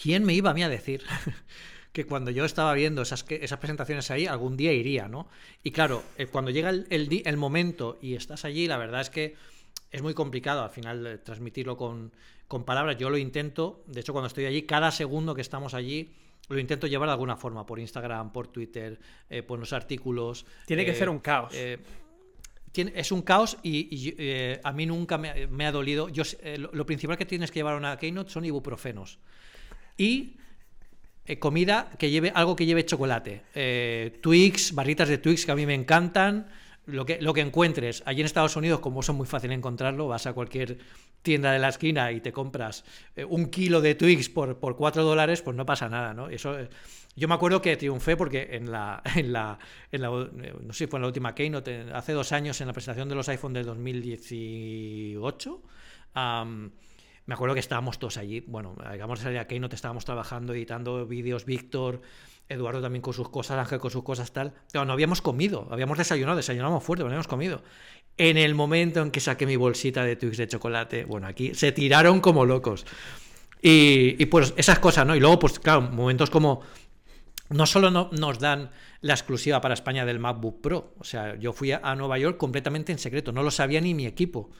¿Quién 0.00 0.24
me 0.24 0.34
iba 0.34 0.50
a 0.50 0.54
mí 0.54 0.62
a 0.62 0.68
decir 0.68 1.02
que 1.92 2.06
cuando 2.06 2.30
yo 2.30 2.44
estaba 2.44 2.72
viendo 2.74 3.02
esas, 3.02 3.24
esas 3.28 3.58
presentaciones 3.58 4.10
ahí, 4.10 4.26
algún 4.26 4.56
día 4.56 4.72
iría, 4.72 5.08
¿no? 5.08 5.28
Y 5.64 5.72
claro, 5.72 6.04
eh, 6.16 6.26
cuando 6.26 6.50
llega 6.50 6.70
el, 6.70 6.86
el, 6.88 7.36
momento 7.36 7.98
y 8.00 8.14
estás 8.14 8.44
allí, 8.44 8.68
la 8.68 8.76
verdad 8.76 9.00
es 9.00 9.10
que 9.10 9.34
es 9.90 10.02
muy 10.02 10.14
complicado 10.14 10.62
al 10.62 10.70
final 10.70 11.06
eh, 11.06 11.18
transmitirlo 11.18 11.76
con, 11.76 12.12
con 12.46 12.64
palabras. 12.64 12.96
Yo 12.98 13.10
lo 13.10 13.18
intento, 13.18 13.82
de 13.86 14.00
hecho, 14.00 14.12
cuando 14.12 14.28
estoy 14.28 14.44
allí, 14.44 14.62
cada 14.62 14.92
segundo 14.92 15.34
que 15.34 15.40
estamos 15.40 15.74
allí, 15.74 16.14
lo 16.48 16.58
intento 16.58 16.86
llevar 16.86 17.08
de 17.08 17.12
alguna 17.12 17.36
forma, 17.36 17.66
por 17.66 17.78
Instagram, 17.78 18.32
por 18.32 18.48
Twitter, 18.48 18.98
eh, 19.28 19.42
por 19.42 19.58
los 19.58 19.72
artículos. 19.72 20.46
Tiene 20.66 20.84
que 20.84 20.94
ser 20.94 21.08
un 21.08 21.18
caos. 21.18 21.52
es 21.54 23.12
un 23.12 23.22
caos 23.22 23.58
y, 23.62 24.14
a 24.62 24.72
mí 24.72 24.86
nunca 24.86 25.18
me, 25.18 25.66
ha 25.66 25.72
dolido. 25.72 26.08
Yo, 26.08 26.22
eh, 26.42 26.58
lo, 26.58 26.86
principal 26.86 27.18
que 27.18 27.26
tienes 27.26 27.50
que 27.50 27.58
llevar 27.58 27.74
a 27.74 27.76
una 27.76 27.98
Keynote 27.98 28.30
son 28.30 28.44
ibuprofenos. 28.44 29.18
Y 29.98 30.36
eh, 31.26 31.38
comida 31.38 31.90
que 31.98 32.10
lleve 32.10 32.32
algo 32.34 32.56
que 32.56 32.64
lleve 32.64 32.86
chocolate. 32.86 33.42
Twix, 34.22 34.74
barritas 34.74 35.10
de 35.10 35.18
Twix 35.18 35.44
que 35.44 35.52
a 35.52 35.56
mí 35.56 35.66
me 35.66 35.74
encantan. 35.74 36.48
Lo 36.86 37.04
que, 37.04 37.20
lo 37.20 37.34
que 37.34 37.42
encuentres. 37.42 38.02
Allí 38.06 38.20
en 38.20 38.24
Estados 38.24 38.56
Unidos, 38.56 38.80
como 38.80 39.02
son 39.02 39.16
muy 39.16 39.26
fácil 39.26 39.52
encontrarlo, 39.52 40.08
vas 40.08 40.26
a 40.26 40.32
cualquier 40.32 40.78
tienda 41.20 41.52
de 41.52 41.58
la 41.58 41.68
esquina 41.68 42.10
y 42.12 42.22
te 42.22 42.32
compras 42.32 42.82
un 43.28 43.50
kilo 43.50 43.82
de 43.82 43.94
Twix 43.94 44.30
por, 44.30 44.58
por 44.58 44.74
4 44.74 45.04
dólares, 45.04 45.42
pues 45.42 45.54
no 45.54 45.66
pasa 45.66 45.90
nada, 45.90 46.14
¿no? 46.14 46.30
Eso 46.30 46.56
yo 47.18 47.26
me 47.26 47.34
acuerdo 47.34 47.60
que 47.60 47.76
triunfé 47.76 48.16
porque 48.16 48.48
en 48.52 48.70
la, 48.70 49.02
en 49.16 49.32
la, 49.32 49.58
en 49.90 50.02
la 50.02 50.08
no 50.08 50.72
sé 50.72 50.84
si 50.84 50.86
fue 50.86 50.98
en 50.98 51.02
la 51.02 51.08
última 51.08 51.34
Keynote, 51.34 51.86
hace 51.92 52.12
dos 52.12 52.30
años 52.32 52.60
en 52.60 52.68
la 52.68 52.72
presentación 52.72 53.08
de 53.08 53.16
los 53.16 53.28
iPhone 53.28 53.52
del 53.52 53.66
2018, 53.66 55.62
me 57.28 57.34
acuerdo 57.34 57.52
que 57.52 57.60
estábamos 57.60 57.98
todos 57.98 58.16
allí, 58.16 58.40
bueno, 58.46 58.74
digamos 58.90 59.22
a 59.22 59.46
Keynote, 59.46 59.76
estábamos 59.76 60.06
trabajando, 60.06 60.54
editando 60.54 61.06
vídeos, 61.06 61.44
Víctor, 61.44 62.00
Eduardo 62.48 62.80
también 62.80 63.02
con 63.02 63.12
sus 63.12 63.28
cosas, 63.28 63.58
Ángel 63.58 63.78
con 63.78 63.90
sus 63.90 64.02
cosas, 64.02 64.32
tal. 64.32 64.54
No 64.72 64.90
habíamos 64.90 65.20
comido, 65.20 65.68
habíamos 65.70 65.98
desayunado, 65.98 66.38
desayunamos 66.38 66.82
fuerte, 66.82 67.02
no 67.02 67.08
habíamos 67.08 67.28
comido. 67.28 67.62
En 68.16 68.38
el 68.38 68.54
momento 68.54 69.02
en 69.02 69.10
que 69.10 69.20
saqué 69.20 69.44
mi 69.44 69.56
bolsita 69.56 70.04
de 70.04 70.16
Twix 70.16 70.38
de 70.38 70.48
chocolate, 70.48 71.04
bueno, 71.04 71.26
aquí 71.26 71.54
se 71.54 71.70
tiraron 71.70 72.20
como 72.20 72.46
locos. 72.46 72.86
Y, 73.60 74.16
y, 74.18 74.26
pues 74.26 74.54
esas 74.56 74.78
cosas, 74.78 75.06
¿no? 75.06 75.14
Y 75.14 75.20
luego, 75.20 75.38
pues 75.38 75.58
claro, 75.58 75.82
momentos 75.82 76.30
como 76.30 76.62
no 77.50 77.66
solo 77.66 77.90
no, 77.90 78.08
nos 78.12 78.38
dan 78.38 78.70
la 79.00 79.14
exclusiva 79.14 79.60
para 79.60 79.74
España 79.74 80.04
del 80.04 80.18
MacBook 80.18 80.60
Pro, 80.60 80.94
o 80.98 81.04
sea, 81.04 81.36
yo 81.36 81.52
fui 81.52 81.72
a, 81.72 81.94
Nueva 81.94 82.18
York 82.18 82.36
completamente 82.36 82.92
en 82.92 82.98
secreto, 82.98 83.32
no 83.32 83.42
lo 83.42 83.50
sabía 83.50 83.80
ni 83.80 83.94
mi 83.94 84.06
equipo, 84.06 84.50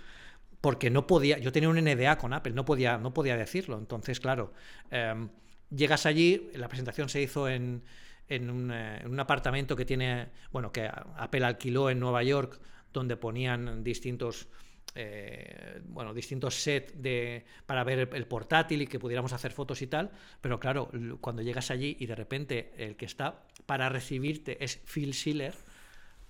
porque 0.61 0.91
no 0.91 1.07
podía, 1.07 1.39
yo 1.39 1.53
tenía 1.53 1.69
un 1.69 1.77
NDA 1.77 2.19
con 2.19 2.33
Apple, 2.33 2.53
no 2.53 2.65
podía, 2.65 2.99
no 2.99 3.15
podía 3.15 3.37
decirlo, 3.37 3.79
entonces, 3.79 4.21
claro, 4.21 4.53
em, 4.91 5.29
llegas 5.71 6.07
allí, 6.07 6.51
la 6.55 6.69
presentación 6.69 7.09
se 7.09 7.23
hizo 7.23 7.49
en, 7.49 7.83
en, 8.29 8.51
un, 8.51 8.71
eh, 8.73 9.01
en 9.03 9.11
un 9.11 9.21
apartamento 9.21 9.77
que 9.77 9.85
tiene, 9.85 10.29
bueno, 10.51 10.73
que 10.73 10.91
Apple 11.17 11.45
alquiló 11.45 11.91
en 11.91 12.01
Nueva 12.01 12.23
York, 12.23 12.61
donde 12.93 13.17
ponían 13.17 13.85
distintos 13.85 14.49
eh, 14.95 15.81
bueno, 15.85 16.13
distintos 16.15 16.55
sets 16.55 17.01
de, 17.01 17.45
para 17.67 17.85
ver 17.85 18.09
el 18.13 18.27
portátil 18.27 18.83
y 18.83 18.87
que 18.87 18.99
pudiéramos 18.99 19.33
hacer 19.33 19.53
fotos 19.53 19.81
y 19.83 19.87
tal, 19.87 20.11
pero 20.41 20.59
claro, 20.59 20.91
cuando 21.21 21.43
llegas 21.43 21.71
allí 21.71 21.97
y 22.01 22.07
de 22.07 22.15
repente 22.15 22.73
el 22.77 22.97
que 22.97 23.05
está 23.05 23.45
para 23.67 23.89
recibirte 23.91 24.63
es 24.65 24.81
Phil 24.93 25.13
Schiller, 25.15 25.55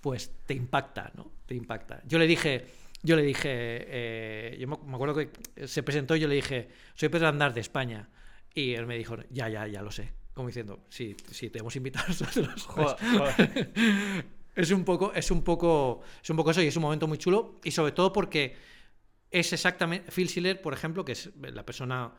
pues 0.01 0.31
te 0.45 0.53
impacta, 0.53 1.11
¿no? 1.15 1.31
Te 1.45 1.55
impacta. 1.55 2.01
Yo 2.05 2.19
le 2.19 2.27
dije, 2.27 2.67
yo 3.01 3.15
le 3.15 3.23
dije, 3.23 3.49
eh, 3.51 4.57
yo 4.59 4.67
me 4.67 4.95
acuerdo 4.95 5.15
que 5.15 5.67
se 5.67 5.83
presentó 5.83 6.15
y 6.15 6.19
yo 6.19 6.27
le 6.27 6.35
dije, 6.35 6.69
soy 6.95 7.09
Pedro 7.09 7.27
Andar 7.27 7.53
de 7.53 7.61
España. 7.61 8.09
Y 8.53 8.73
él 8.73 8.85
me 8.85 8.97
dijo, 8.97 9.15
ya, 9.29 9.47
ya, 9.47 9.67
ya 9.67 9.81
lo 9.81 9.91
sé. 9.91 10.11
Como 10.33 10.47
diciendo, 10.47 10.85
sí, 10.89 11.15
sí, 11.31 11.49
te 11.49 11.59
hemos 11.59 11.75
invitado 11.75 12.05
a 12.05 12.09
nosotros. 12.09 12.65
Joder, 12.65 13.73
es 14.55 14.71
un 14.71 14.83
poco, 14.83 15.13
es 15.13 15.31
un 15.31 15.43
poco, 15.43 16.01
es 16.21 16.29
un 16.29 16.37
poco 16.37 16.51
eso 16.51 16.61
y 16.61 16.67
es 16.67 16.75
un 16.75 16.83
momento 16.83 17.07
muy 17.07 17.17
chulo 17.17 17.59
y 17.63 17.71
sobre 17.71 17.91
todo 17.91 18.11
porque 18.11 18.55
es 19.31 19.53
exactamente 19.53 20.11
Phil 20.11 20.27
Schiller, 20.27 20.61
por 20.61 20.73
ejemplo, 20.73 21.05
que 21.05 21.13
es 21.13 21.29
la 21.39 21.65
persona 21.65 22.13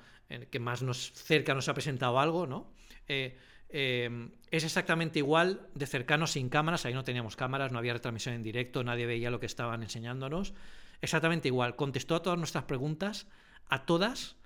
que 0.51 0.59
más 0.61 0.83
nos 0.83 1.13
cerca 1.13 1.55
nos 1.55 1.69
ha 1.69 1.75
presentado 1.75 2.21
algo, 2.21 2.47
¿no? 2.47 2.73
Eh, 3.09 3.37
eh, 3.73 4.31
es 4.51 4.65
exactamente 4.65 5.19
igual 5.19 5.69
de 5.75 5.87
cercano 5.87 6.27
sin 6.27 6.49
cámaras, 6.49 6.87
ahí 6.87 6.95
no 6.95 7.05
teníamos 7.05 7.37
cámaras, 7.37 7.73
no 7.73 7.79
había 7.79 7.93
retransmisión 7.93 8.35
en 8.35 8.43
directo, 8.43 8.85
nadie 8.85 9.07
veía 9.07 9.31
lo 9.31 9.41
que 9.41 9.47
estaban 9.47 9.83
enseñándonos. 9.83 10.55
Exactamente 11.01 11.49
igual, 11.49 11.77
contestó 11.77 12.15
a 12.17 12.23
todas 12.23 12.39
nuestras 12.39 12.65
preguntas, 12.65 13.27
a 13.69 13.87
todas, 13.87 14.37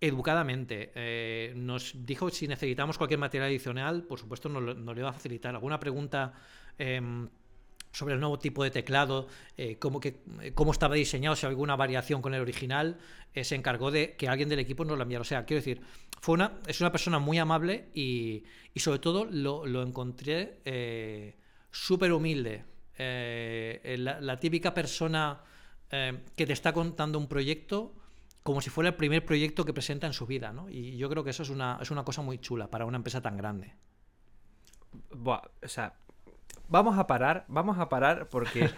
educadamente. 0.00 0.92
Eh, 0.94 1.52
nos 1.56 1.94
dijo 2.04 2.30
si 2.30 2.48
necesitamos 2.48 2.98
cualquier 2.98 3.20
material 3.20 3.48
adicional, 3.48 4.02
por 4.04 4.18
supuesto 4.18 4.48
nos, 4.48 4.62
lo, 4.62 4.94
le 4.94 5.02
va 5.02 5.10
a 5.10 5.12
facilitar. 5.12 5.54
Alguna 5.54 5.80
pregunta 5.80 6.34
em, 6.78 7.28
sobre 7.96 8.12
el 8.12 8.20
nuevo 8.20 8.38
tipo 8.38 8.62
de 8.62 8.70
teclado, 8.70 9.26
eh, 9.56 9.78
cómo, 9.78 10.00
que, 10.00 10.20
cómo 10.52 10.70
estaba 10.70 10.96
diseñado, 10.96 11.34
si 11.34 11.46
alguna 11.46 11.76
variación 11.76 12.20
con 12.20 12.34
el 12.34 12.42
original, 12.42 12.98
eh, 13.32 13.42
se 13.42 13.54
encargó 13.54 13.90
de 13.90 14.16
que 14.16 14.28
alguien 14.28 14.50
del 14.50 14.58
equipo 14.58 14.84
nos 14.84 14.98
lo 14.98 15.02
enviara. 15.02 15.22
O 15.22 15.24
sea, 15.24 15.46
quiero 15.46 15.60
decir, 15.60 15.80
fue 16.20 16.34
una, 16.34 16.60
es 16.66 16.82
una 16.82 16.92
persona 16.92 17.18
muy 17.18 17.38
amable 17.38 17.88
y, 17.94 18.44
sobre 18.76 18.98
todo 18.98 19.24
lo, 19.24 19.64
lo 19.64 19.82
encontré 19.82 20.58
súper 21.70 22.12
humilde. 22.12 22.64
La, 22.98 24.20
la, 24.20 24.38
típica 24.40 24.74
persona 24.74 25.40
que 25.88 26.46
te 26.46 26.52
está 26.52 26.74
contando 26.74 27.18
un 27.18 27.28
proyecto 27.28 27.94
como 28.42 28.60
si 28.60 28.68
fuera 28.68 28.90
el 28.90 28.94
primer 28.94 29.24
proyecto 29.24 29.64
que 29.64 29.72
presenta 29.72 30.06
en 30.06 30.12
su 30.12 30.26
vida, 30.26 30.52
¿no? 30.52 30.68
Y 30.68 30.98
yo 30.98 31.08
creo 31.08 31.24
que 31.24 31.30
eso 31.30 31.42
es 31.42 31.48
una, 31.48 31.78
es 31.80 31.90
una 31.90 32.04
cosa 32.04 32.20
muy 32.20 32.38
chula 32.38 32.68
para 32.68 32.84
una 32.84 32.98
empresa 32.98 33.22
tan 33.22 33.36
grande. 33.38 33.74
Buah, 35.10 35.40
o 35.62 35.68
sea, 35.68 35.94
vamos 36.68 36.98
a 36.98 37.06
parar, 37.06 37.44
vamos 37.48 37.78
a 37.78 37.88
parar 37.88 38.28
porque, 38.28 38.70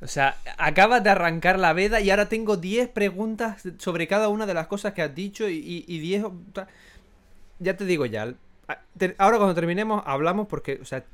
o 0.00 0.06
sea, 0.06 0.36
acabas 0.58 1.02
de 1.02 1.10
arrancar 1.10 1.58
la 1.58 1.72
veda 1.72 2.00
y 2.00 2.10
ahora 2.10 2.28
tengo 2.28 2.56
10 2.56 2.88
preguntas 2.88 3.62
sobre 3.78 4.06
cada 4.06 4.28
una 4.28 4.46
de 4.46 4.54
las 4.54 4.66
cosas 4.66 4.92
que 4.92 5.02
has 5.02 5.14
dicho 5.14 5.48
y 5.48 5.98
10... 5.98 6.24
ya 7.58 7.76
te 7.76 7.84
digo 7.84 8.06
ya, 8.06 8.34
ahora 9.18 9.38
cuando 9.38 9.54
terminemos 9.54 10.02
hablamos 10.06 10.46
porque, 10.46 10.78
o 10.80 10.84
sea, 10.84 11.04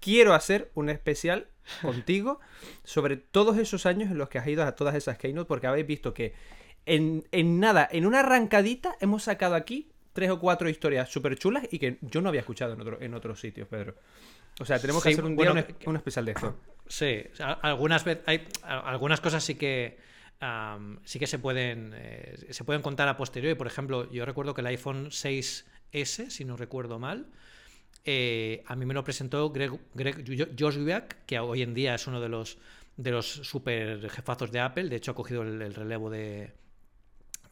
quiero 0.00 0.34
hacer 0.34 0.70
un 0.74 0.90
especial 0.90 1.46
contigo 1.82 2.40
sobre 2.84 3.16
todos 3.16 3.58
esos 3.58 3.86
años 3.86 4.10
en 4.10 4.18
los 4.18 4.28
que 4.28 4.38
has 4.38 4.46
ido 4.48 4.64
a 4.64 4.72
todas 4.72 4.94
esas 4.94 5.18
keynote 5.18 5.46
porque 5.46 5.66
habéis 5.66 5.86
visto 5.86 6.14
que 6.14 6.34
en, 6.86 7.24
nada, 7.60 7.88
en 7.90 8.06
una 8.06 8.20
arrancadita 8.20 8.96
hemos 9.00 9.24
sacado 9.24 9.54
aquí 9.54 9.88
tres 10.12 10.30
o 10.30 10.40
cuatro 10.40 10.68
historias 10.68 11.08
súper 11.08 11.38
chulas 11.38 11.68
y 11.70 11.78
que 11.78 11.98
yo 12.00 12.20
no 12.20 12.28
había 12.28 12.40
escuchado 12.40 12.72
en, 12.72 12.80
otro, 12.80 13.00
en 13.00 13.14
otros 13.14 13.40
sitios, 13.40 13.68
Pedro. 13.68 13.94
O 14.58 14.64
sea, 14.64 14.78
tenemos 14.78 15.02
que 15.02 15.10
hacer 15.10 15.24
un 15.24 15.36
día 15.36 15.52
un, 15.86 15.96
especial 15.96 16.24
de 16.24 16.32
esto. 16.32 16.58
Sí, 16.86 17.22
algunas, 17.62 18.04
hay, 18.26 18.48
algunas 18.62 19.20
cosas 19.20 19.44
sí 19.44 19.54
que 19.54 19.98
sí 21.04 21.18
que 21.18 21.26
se 21.26 21.38
pueden 21.38 21.92
eh, 21.94 22.46
se 22.50 22.64
pueden 22.64 22.82
contar 22.82 23.08
a 23.08 23.16
posteriori. 23.16 23.54
Por 23.54 23.66
ejemplo, 23.66 24.10
yo 24.10 24.24
recuerdo 24.24 24.54
que 24.54 24.62
el 24.62 24.66
iPhone 24.68 25.10
6S, 25.10 26.30
si 26.30 26.44
no 26.44 26.56
recuerdo 26.56 26.98
mal, 26.98 27.26
eh, 28.04 28.62
a 28.66 28.76
mí 28.76 28.86
me 28.86 28.94
lo 28.94 29.04
presentó 29.04 29.50
Greg, 29.50 29.72
Greg 29.94 30.24
que 31.26 31.38
hoy 31.38 31.62
en 31.62 31.74
día 31.74 31.94
es 31.94 32.06
uno 32.06 32.20
de 32.20 32.28
los 32.28 32.58
de 32.96 33.10
los 33.12 33.26
super 33.26 34.10
jefazos 34.10 34.50
de 34.50 34.60
Apple. 34.60 34.88
De 34.88 34.96
hecho, 34.96 35.12
ha 35.12 35.14
cogido 35.14 35.42
el 35.42 35.74
relevo 35.74 36.10
de, 36.10 36.52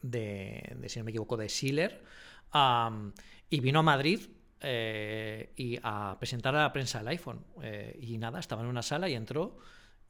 de, 0.01 0.77
si 0.87 0.99
no 0.99 1.05
me 1.05 1.11
equivoco, 1.11 1.37
de 1.37 1.49
Schiller, 1.49 2.01
y 3.49 3.59
vino 3.59 3.79
a 3.79 3.83
Madrid 3.83 4.21
eh, 4.61 5.51
y 5.55 5.79
a 5.81 6.15
presentar 6.19 6.55
a 6.55 6.63
la 6.63 6.73
prensa 6.73 6.99
el 7.01 7.07
iPhone. 7.07 7.39
Eh, 7.61 7.97
y 8.01 8.17
nada, 8.17 8.39
estaba 8.39 8.61
en 8.61 8.67
una 8.67 8.81
sala 8.81 9.09
y 9.09 9.15
entró. 9.15 9.57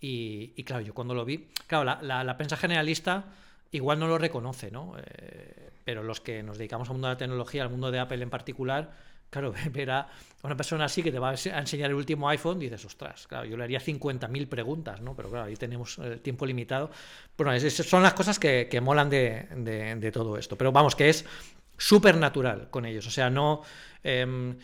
Y, 0.02 0.64
claro, 0.64 0.82
yo 0.82 0.93
cuando 0.93 1.14
lo 1.14 1.26
vi, 1.26 1.50
claro, 1.68 1.84
la, 2.02 2.38
prensa 2.38 2.56
generalista 2.56 3.26
igual 3.72 4.00
no 4.00 4.08
lo 4.08 4.18
reconoce, 4.18 4.72
¿no? 4.72 4.95
Eh, 4.97 5.72
pero 5.84 6.04
los 6.04 6.22
que 6.22 6.41
nos 6.41 6.58
dedicamos 6.58 6.88
al 6.88 6.93
mundo 6.93 7.08
de 7.10 7.16
la 7.16 7.18
tecnología, 7.18 7.64
al 7.64 7.70
mundo 7.70 7.91
de 7.91 8.00
Apple 8.00 8.24
en 8.24 8.30
particular, 8.30 8.91
Claro, 9.30 9.54
ver 9.72 9.91
a 9.91 10.08
una 10.43 10.56
persona 10.56 10.86
así 10.86 11.04
que 11.04 11.12
te 11.12 11.20
va 11.20 11.30
a 11.30 11.60
enseñar 11.60 11.89
el 11.89 11.95
último 11.95 12.30
iPhone, 12.30 12.60
dices, 12.60 12.84
ostras, 12.86 13.28
claro, 13.28 13.45
yo 13.45 13.58
le 13.58 13.64
haría 13.64 13.80
50.000 13.80 14.47
preguntas, 14.47 15.02
¿no? 15.02 15.16
Pero 15.16 15.30
claro, 15.30 15.45
ahí 15.45 15.56
tenemos 15.56 15.97
el 16.00 16.14
eh, 16.14 16.18
tiempo 16.18 16.45
limitado. 16.45 16.89
Bueno, 17.38 17.54
esas 17.54 17.86
son 17.86 18.04
las 18.04 18.14
cosas 18.14 18.39
que, 18.39 18.80
molan 18.82 19.10
de, 19.10 20.12
todo 20.14 20.38
esto. 20.38 20.58
Pero 20.58 20.72
vamos, 20.72 20.95
que 20.95 21.10
es 21.10 21.26
súper 21.80 22.18
natural 22.18 22.70
con 22.70 22.86
ellos. 22.86 23.08
O 23.08 23.12
sea, 23.12 23.32
no, 23.32 23.64
em, 24.04 24.58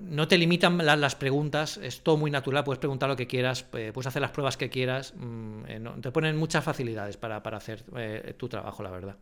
no 0.00 0.26
te 0.26 0.38
limitan 0.38 0.78
las 0.78 1.14
preguntas, 1.14 1.76
es 1.76 2.02
todo 2.02 2.16
muy 2.16 2.30
natural, 2.30 2.64
puedes 2.64 2.80
preguntar 2.80 3.08
lo 3.08 3.16
que 3.16 3.26
quieras, 3.26 3.62
puedes 3.62 4.06
hacer 4.06 4.22
las 4.22 4.30
pruebas 4.30 4.56
que 4.56 4.70
quieras, 4.70 5.14
mm, 5.16 5.64
eh, 5.68 5.80
te 6.00 6.10
ponen 6.10 6.36
muchas 6.36 6.64
facilidades 6.64 7.16
para, 7.16 7.36
hacer 7.36 7.84
eh, 7.96 8.34
tu 8.36 8.48
trabajo, 8.48 8.82
la 8.82 8.90
verdad. 8.90 9.16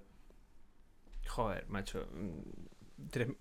Joder, 1.26 1.66
macho 1.68 2.06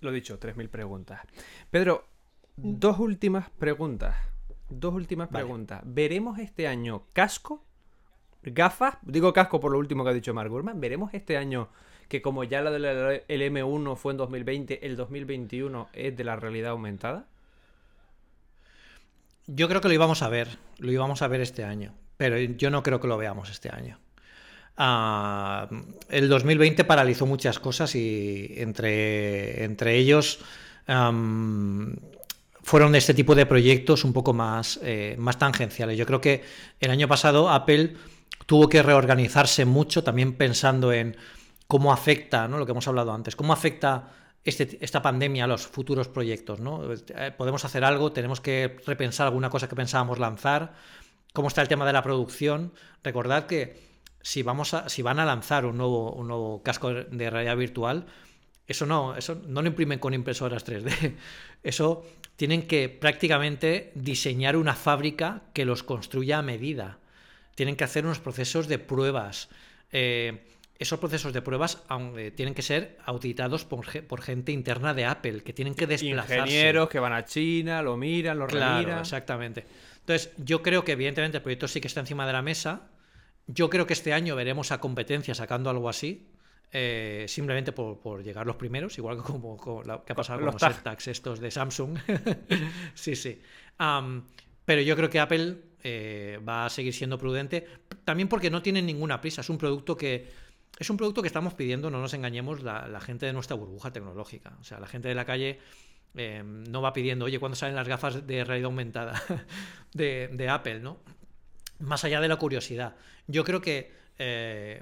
lo 0.01 0.11
dicho, 0.11 0.39
3.000 0.39 0.69
preguntas. 0.69 1.21
Pedro, 1.69 2.05
mm. 2.57 2.79
dos 2.79 2.99
últimas 2.99 3.49
preguntas. 3.51 4.15
Dos 4.69 4.93
últimas 4.93 5.29
preguntas. 5.29 5.81
¿Veremos 5.85 6.39
este 6.39 6.67
año 6.67 7.05
casco? 7.13 7.63
¿Gafas? 8.41 8.97
Digo 9.03 9.31
casco 9.31 9.59
por 9.59 9.71
lo 9.71 9.77
último 9.77 10.03
que 10.03 10.09
ha 10.09 10.13
dicho 10.13 10.33
Mark 10.33 10.49
Gurman. 10.49 10.79
¿Veremos 10.79 11.13
este 11.13 11.37
año 11.37 11.69
que 12.13 12.21
como 12.21 12.43
ya 12.43 12.61
la 12.61 12.69
del 12.69 13.23
M1 13.27 13.95
fue 13.95 14.11
en 14.11 14.17
2020, 14.17 14.85
el 14.85 14.95
2021 14.95 15.89
es 15.93 16.15
de 16.15 16.23
la 16.23 16.35
realidad 16.35 16.73
aumentada? 16.73 17.25
Yo 19.47 19.67
creo 19.67 19.81
que 19.81 19.87
lo 19.87 19.95
íbamos 19.95 20.21
a 20.21 20.29
ver, 20.29 20.59
lo 20.77 20.91
íbamos 20.91 21.23
a 21.23 21.27
ver 21.27 21.41
este 21.41 21.63
año, 21.63 21.95
pero 22.15 22.37
yo 22.37 22.69
no 22.69 22.83
creo 22.83 22.99
que 22.99 23.07
lo 23.07 23.17
veamos 23.17 23.49
este 23.49 23.71
año. 23.71 23.97
Ah, 24.77 25.67
el 26.07 26.29
2020 26.29 26.83
paralizó 26.83 27.25
muchas 27.25 27.57
cosas 27.57 27.95
y 27.95 28.53
entre, 28.57 29.63
entre 29.63 29.97
ellos 29.97 30.37
fue 30.85 30.93
fueron 32.61 32.93
este 32.93 33.15
tipo 33.15 33.33
de 33.33 33.47
proyectos 33.47 34.03
un 34.03 34.13
poco 34.13 34.33
más, 34.33 34.79
eh, 34.83 35.15
más 35.17 35.39
tangenciales. 35.39 35.97
Yo 35.97 36.05
creo 36.05 36.21
que 36.21 36.43
el 36.79 36.91
año 36.91 37.07
pasado 37.07 37.49
Apple 37.49 37.95
tuvo 38.45 38.69
que 38.69 38.83
reorganizarse 38.83 39.65
mucho, 39.65 40.03
también 40.03 40.33
pensando 40.33 40.93
en 40.93 41.17
cómo 41.73 41.91
afecta, 41.91 42.47
¿no? 42.47 42.59
lo 42.59 42.67
que 42.67 42.71
hemos 42.71 42.87
hablado 42.87 43.11
antes, 43.11 43.35
cómo 43.35 43.51
afecta 43.51 44.11
este, 44.43 44.77
esta 44.79 45.01
pandemia 45.01 45.45
a 45.45 45.47
los 45.47 45.65
futuros 45.65 46.07
proyectos. 46.07 46.59
Eh, 47.15 47.31
podemos 47.35 47.65
hacer 47.65 47.83
algo, 47.83 48.11
tenemos 48.11 48.41
que 48.41 48.77
repensar 48.85 49.25
alguna 49.25 49.49
cosa 49.49 49.67
que 49.67 49.75
pensábamos 49.75 50.19
lanzar, 50.19 50.75
cómo 51.33 51.47
está 51.47 51.63
el 51.63 51.67
tema 51.67 51.87
de 51.87 51.93
la 51.93 52.03
producción. 52.03 52.73
Recordad 53.03 53.47
que 53.47 53.81
si, 54.21 54.43
vamos 54.43 54.75
a, 54.75 54.87
si 54.87 55.01
van 55.01 55.17
a 55.17 55.25
lanzar 55.25 55.65
un 55.65 55.77
nuevo, 55.77 56.13
un 56.13 56.27
nuevo 56.27 56.61
casco 56.61 56.93
de 56.93 57.29
realidad 57.31 57.57
virtual, 57.57 58.05
eso 58.67 58.85
no, 58.85 59.15
eso 59.15 59.41
no 59.47 59.63
lo 59.63 59.67
imprimen 59.67 59.97
con 59.97 60.13
impresoras 60.13 60.63
3D. 60.67 61.15
Eso 61.63 62.05
tienen 62.35 62.67
que 62.67 62.87
prácticamente 62.87 63.91
diseñar 63.95 64.57
una 64.57 64.75
fábrica 64.75 65.41
que 65.53 65.65
los 65.65 65.81
construya 65.81 66.37
a 66.37 66.43
medida. 66.43 66.99
Tienen 67.55 67.75
que 67.75 67.83
hacer 67.83 68.05
unos 68.05 68.19
procesos 68.19 68.67
de 68.67 68.77
pruebas. 68.77 69.49
Eh, 69.91 70.52
esos 70.79 70.99
procesos 70.99 71.33
de 71.33 71.41
pruebas 71.41 71.83
tienen 72.35 72.53
que 72.53 72.61
ser 72.61 72.97
auditados 73.05 73.65
por, 73.65 74.21
gente 74.21 74.51
interna 74.51 74.93
de 74.93 75.05
Apple, 75.05 75.41
que 75.41 75.53
tienen 75.53 75.75
que 75.75 75.87
desplazarse. 75.87 76.39
Ingenieros 76.39 76.89
que 76.89 76.99
van 76.99 77.13
a 77.13 77.25
China, 77.25 77.81
lo 77.81 77.95
miran, 77.95 78.39
lo 78.39 78.47
claro, 78.47 78.99
Exactamente. 78.99 79.65
Entonces, 79.99 80.31
yo 80.37 80.61
creo 80.61 80.83
que 80.83 80.93
evidentemente 80.93 81.37
el 81.37 81.43
proyecto 81.43 81.67
sí 81.67 81.79
que 81.79 81.87
está 81.87 82.01
encima 82.01 82.27
de 82.27 82.33
la 82.33 82.41
mesa. 82.41 82.89
Yo 83.47 83.69
creo 83.69 83.87
que 83.87 83.93
este 83.93 84.13
año 84.13 84.35
veremos 84.35 84.71
a 84.71 84.79
competencia 84.79 85.33
sacando 85.33 85.69
algo 85.69 85.87
así. 85.89 86.29
Eh, 86.75 87.25
simplemente 87.27 87.71
por, 87.71 88.23
llegar 88.23 88.47
los 88.47 88.55
primeros, 88.55 88.97
igual 88.97 89.17
que 89.17 89.23
como, 89.23 89.57
que 90.03 90.11
ha 90.11 90.15
pasado 90.15 90.39
con 90.39 90.53
los, 90.53 90.63
AirTags 90.63 91.07
estos 91.07 91.39
de 91.39 91.51
Samsung. 91.51 91.99
sí, 92.95 93.15
sí. 93.15 93.39
pero 94.65 94.81
yo 94.81 94.95
creo 94.95 95.07
que 95.07 95.19
Apple 95.19 95.57
eh, 95.83 96.39
va 96.47 96.65
a 96.65 96.69
seguir 96.71 96.91
siendo 96.93 97.19
prudente, 97.19 97.67
también 98.03 98.27
porque 98.27 98.49
no 98.49 98.63
tienen 98.63 98.87
ninguna 98.87 99.21
prisa. 99.21 99.41
Es 99.41 99.49
un 99.51 99.59
producto 99.59 99.95
que 99.95 100.27
es 100.77 100.89
un 100.89 100.97
producto 100.97 101.21
que 101.21 101.27
estamos 101.27 101.53
pidiendo, 101.53 101.89
no 101.89 101.99
nos 101.99 102.13
engañemos, 102.13 102.63
la, 102.63 102.99
gente 102.99 103.25
de 103.25 103.33
nuestra 103.33 103.55
burbuja 103.55 103.91
tecnológica. 103.91 104.57
O 104.59 104.63
sea, 104.63 104.79
la 104.79 104.87
gente 104.87 105.07
de 105.07 105.15
la 105.15 105.25
calle 105.25 105.59
eh, 106.15 106.43
no 106.43 106.81
va 106.81 106.93
pidiendo, 106.93 107.25
oye, 107.25 107.39
¿cuándo 107.39 107.55
salen 107.55 107.75
las 107.75 107.87
gafas 107.87 108.25
de 108.25 108.43
realidad 108.43 108.65
aumentada 108.65 109.21
de, 109.93 110.29
de 110.31 110.49
Apple? 110.49 110.79
¿no? 110.79 110.97
Más 111.79 112.03
allá 112.03 112.21
de 112.21 112.27
la 112.27 112.37
curiosidad. 112.37 112.95
Yo 113.27 113.43
creo 113.43 113.61
que 113.61 114.03
eh, 114.19 114.81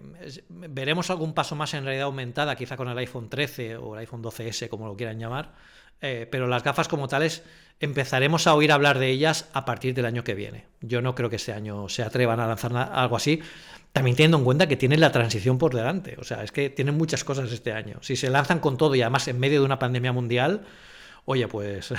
veremos 0.50 1.10
algún 1.10 1.34
paso 1.34 1.56
más 1.56 1.74
en 1.74 1.84
realidad 1.86 2.06
aumentada, 2.06 2.56
quizá 2.56 2.76
con 2.76 2.89
el 2.89 2.98
iPhone 2.98 3.30
13 3.30 3.78
o 3.78 3.94
el 3.94 4.00
iPhone 4.00 4.24
12S, 4.24 4.68
como 4.68 4.88
lo 4.88 4.96
quieran 4.96 5.20
llamar, 5.20 5.54
eh, 6.02 6.28
pero 6.30 6.48
las 6.48 6.64
gafas 6.64 6.88
como 6.88 7.08
tales 7.08 7.44
empezaremos 7.80 8.46
a 8.48 8.56
oír 8.56 8.72
hablar 8.72 9.00
de 9.00 9.10
ellas 9.10 9.50
a 9.54 9.66
partir 9.66 9.94
del 9.94 10.06
año 10.06 10.24
que 10.24 10.36
viene. 10.36 10.66
Yo 10.82 11.02
no 11.02 11.16
creo 11.16 11.30
que 11.30 11.38
este 11.38 11.54
año 11.54 11.88
se 11.89 12.04
atrevan 12.04 12.39
a 12.39 12.48
lanzar 12.48 12.76
algo 12.76 13.16
así, 13.16 13.42
también 13.94 14.16
teniendo 14.16 14.38
en 14.38 14.44
cuenta 14.44 14.68
que 14.68 14.78
tienen 14.78 15.00
la 15.00 15.12
transición 15.12 15.58
por 15.58 15.74
delante, 15.74 16.16
o 16.18 16.24
sea, 16.24 16.44
es 16.44 16.52
que 16.52 16.70
tienen 16.70 16.98
muchas 16.98 17.24
cosas 17.24 17.52
este 17.52 17.74
año. 17.74 17.98
Si 18.02 18.16
se 18.16 18.30
lanzan 18.30 18.60
con 18.60 18.78
todo 18.78 18.96
y 18.96 19.02
además 19.02 19.28
en 19.28 19.39
medio 19.39 19.60
de 19.60 19.66
una 19.66 19.80
pandemia 19.80 20.14
mundial, 20.14 20.66
oye, 21.26 21.48
pues, 21.48 21.94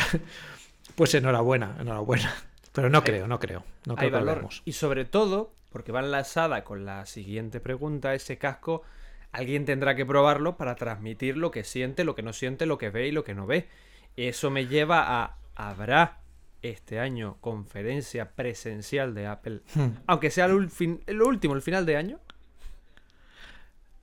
pues 0.95 1.15
enhorabuena, 1.15 1.77
enhorabuena. 1.81 2.35
Pero 2.73 2.89
no 2.89 3.05
creo, 3.05 3.27
no 3.27 3.39
creo. 3.39 3.65
No 3.87 3.97
creo 3.97 4.49
Y 4.65 4.73
sobre 4.73 5.05
todo, 5.05 5.53
porque 5.71 5.93
va 5.93 6.01
enlazada 6.01 6.65
con 6.65 6.87
la 6.87 7.05
siguiente 7.05 7.61
pregunta, 7.61 8.15
ese 8.15 8.39
casco, 8.39 8.83
alguien 9.31 9.67
tendrá 9.67 9.95
que 9.95 10.07
probarlo 10.07 10.57
para 10.57 10.77
transmitir 10.77 11.37
lo 11.37 11.51
que 11.51 11.65
siente, 11.65 12.05
lo 12.05 12.15
que 12.15 12.23
no 12.23 12.33
siente, 12.33 12.65
lo 12.65 12.79
que 12.79 12.89
ve 12.89 13.09
y 13.09 13.13
lo 13.13 13.25
que 13.25 13.35
no 13.35 13.47
ve. 13.47 13.69
Eso 14.17 14.51
me 14.51 14.67
lleva 14.67 15.23
a, 15.23 15.37
¿habrá 15.55 16.22
este 16.63 16.99
año 17.01 17.37
conferencia 17.41 18.33
presencial 18.33 19.15
de 19.15 19.27
Apple? 19.27 19.61
Hmm. 19.75 19.97
Aunque 20.07 20.31
sea 20.31 20.49
lo, 20.49 20.57
último, 20.57 21.55
el 21.55 21.63
final 21.63 21.87
de 21.87 21.97
año. 21.97 22.21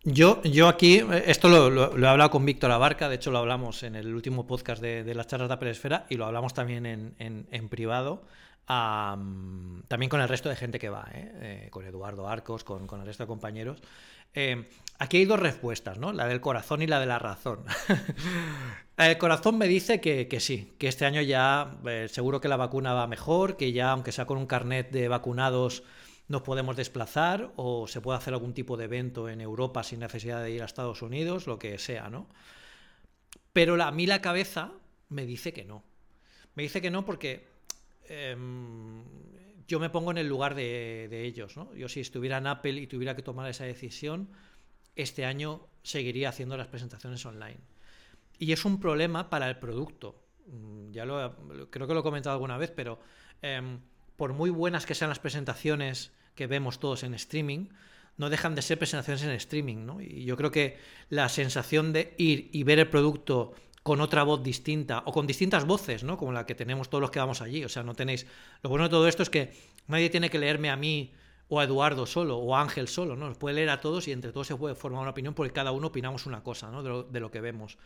Yo, 0.04 0.42
yo 0.44 0.68
aquí, 0.68 1.04
esto 1.26 1.48
lo, 1.48 1.98
he 1.98 2.08
hablado 2.08 2.32
con 2.32 2.46
Víctor 2.46 2.72
Abarca, 2.72 3.10
de 3.10 3.16
hecho 3.16 3.32
lo 3.32 3.38
hablamos 3.38 3.84
en 3.84 3.96
el 3.96 4.14
último 4.16 4.48
podcast 4.48 4.82
de, 4.82 5.14
las 5.14 5.28
charlas 5.28 5.50
de 5.50 5.54
Apple 5.54 5.70
Esfera 5.70 6.06
y 6.10 6.16
lo 6.16 6.26
hablamos 6.26 6.54
también 6.54 6.86
en, 6.86 7.16
en 7.20 7.70
privado 7.70 8.24
también 8.70 10.10
con 10.10 10.22
el 10.22 10.30
resto 10.30 10.48
de 10.48 10.56
gente 10.56 10.78
que 10.78 10.90
va, 10.90 11.08
¿eh? 11.12 11.32
Eh, 11.42 11.68
con 11.72 11.86
Eduardo 11.86 12.28
Arcos, 12.28 12.64
con, 12.64 12.88
el 12.88 13.06
resto 13.06 13.24
de 13.24 13.28
compañeros. 13.28 13.82
Eh, 14.34 14.70
aquí 14.98 15.18
hay 15.18 15.26
dos 15.26 15.40
respuestas, 15.40 15.98
¿no? 15.98 16.14
La 16.14 16.28
del 16.28 16.42
corazón 16.42 16.82
y 16.82 16.88
la 16.88 17.00
de 17.00 17.06
la 17.06 17.20
razón. 17.20 17.64
el 18.98 19.18
corazón 19.18 19.58
me 19.58 19.68
dice 19.68 20.00
que, 20.02 20.40
sí, 20.40 20.74
que 20.78 20.88
este 20.88 21.06
año 21.06 21.22
ya 21.22 21.78
seguro 22.08 22.42
que 22.42 22.48
la 22.48 22.58
vacuna 22.58 22.94
va 22.94 23.08
mejor, 23.08 23.58
que 23.58 23.72
ya, 23.72 23.92
aunque 23.92 24.12
sea 24.12 24.26
con 24.26 24.38
un 24.38 24.46
carnet 24.46 24.92
de 24.92 25.08
vacunados, 25.08 25.84
nos 26.28 26.42
podemos 26.44 26.76
desplazar 26.76 27.52
o 27.56 27.88
se 27.88 28.02
puede 28.02 28.18
hacer 28.18 28.34
algún 28.34 28.54
tipo 28.54 28.78
de 28.78 28.86
evento 28.86 29.30
en 29.30 29.42
Europa 29.42 29.84
sin 29.84 30.00
necesidad 30.00 30.44
de 30.44 30.52
ir 30.52 30.62
a 30.62 30.66
Estados 30.66 31.02
Unidos, 31.02 31.48
lo 31.48 31.58
que 31.58 31.78
sea, 31.80 32.10
¿no? 32.10 32.28
Pero 33.52 33.82
a 33.82 33.92
mí 33.92 34.06
la 34.06 34.22
cabeza 34.22 34.72
me 35.10 35.26
dice 35.26 35.54
que 35.54 35.66
no. 35.66 35.84
Me 36.54 36.64
dice 36.64 36.82
que 36.82 36.92
no 36.92 37.04
porque 37.06 37.48
Em, 38.10 39.04
yo 39.70 39.80
me 39.80 39.92
pongo 39.92 40.10
en 40.10 40.18
el 40.18 40.28
lugar 40.28 40.56
de, 40.56 41.26
ellos. 41.26 41.56
¿no? 41.56 41.74
Yo 41.76 41.88
si 41.88 42.00
estuviera 42.00 42.40
en 42.40 42.48
Apple 42.48 42.74
y 42.74 42.88
tuviera 42.88 43.16
que 43.16 43.22
tomar 43.22 43.48
esa 43.50 43.66
decisión, 43.66 44.28
este 44.96 45.26
año 45.26 45.68
seguiría 45.84 46.30
haciendo 46.30 46.58
las 46.58 46.68
presentaciones 46.68 47.24
online. 47.26 47.60
Y 48.40 48.52
es 48.52 48.66
un 48.66 48.80
problema 48.80 49.30
para 49.30 49.48
el 49.48 49.58
producto. 49.58 50.20
Mm, 50.48 50.92
ya 50.92 51.06
lo 51.06 51.38
creo 51.70 51.88
que 51.88 51.94
lo 51.94 52.00
he 52.00 52.04
comentado 52.04 52.34
alguna 52.34 52.58
vez, 52.58 52.72
pero 52.72 53.00
em, 53.44 53.80
por 54.18 54.34
muy 54.34 54.50
buenas 54.50 54.88
que 54.88 54.96
sean 54.96 55.10
las 55.10 55.20
presentaciones 55.20 56.12
que 56.34 56.48
vemos 56.48 56.80
todos 56.80 57.04
en 57.04 57.14
streaming, 57.14 57.68
no 58.18 58.32
dejan 58.32 58.56
de 58.56 58.64
ser 58.64 58.80
presentaciones 58.80 59.22
en 59.24 59.30
streaming. 59.32 59.86
¿no? 59.86 60.02
Y 60.02 60.26
yo 60.26 60.36
creo 60.36 60.50
que 60.50 60.80
la 61.10 61.30
sensación 61.30 61.94
de 61.94 62.16
ir 62.18 62.50
y 62.52 62.64
ver 62.64 62.80
el 62.80 62.90
producto 62.90 63.54
con 63.84 64.02
otra 64.02 64.24
voz 64.24 64.44
distinta 64.44 65.04
o 65.06 65.12
con 65.12 65.28
distintas 65.28 65.66
voces, 65.66 66.04
¿no? 66.04 66.18
Como 66.18 66.32
la 66.32 66.46
que 66.46 66.56
tenemos 66.56 66.90
todos 66.90 67.02
los 67.02 67.12
que 67.12 67.20
vamos 67.20 67.42
allí. 67.42 67.64
O 67.64 67.70
sea, 67.70 67.84
no 67.84 67.96
tenéis. 67.96 68.26
Lo 68.62 68.70
bueno 68.70 68.86
de 68.86 68.90
todo 68.90 69.08
esto 69.08 69.24
es 69.24 69.30
que 69.30 69.54
nadie 69.88 70.10
tiene 70.10 70.30
que 70.30 70.40
leerme 70.40 70.70
a 70.70 70.76
mí 70.76 71.14
o 71.48 71.60
a 71.60 71.64
Eduardo 71.64 72.06
solo 72.06 72.38
o 72.38 72.56
a 72.56 72.62
Ángel 72.62 72.88
solo, 72.88 73.16
¿no? 73.16 73.28
Nos 73.28 73.38
puede 73.38 73.56
leer 73.56 73.70
a 73.70 73.82
todos 73.82 74.08
y 74.08 74.12
entre 74.12 74.32
todos 74.32 74.48
se 74.48 74.56
puede 74.56 74.76
formar 74.76 75.02
una 75.02 75.12
opinión 75.12 75.34
porque 75.34 75.54
cada 75.54 75.72
uno 75.72 75.88
opinamos 75.88 76.26
una 76.26 76.44
cosa, 76.44 76.70
¿no? 76.70 76.84
De 77.04 77.20
lo, 77.20 77.32
que 77.32 77.42
vemos. 77.42 77.78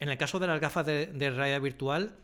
En 0.00 0.08
el 0.08 0.16
caso 0.16 0.38
de 0.38 0.46
las 0.46 0.60
gafas 0.60 0.86
de, 0.86 1.06
de 1.06 1.30
realidad 1.30 1.60
virtual, 1.60 2.16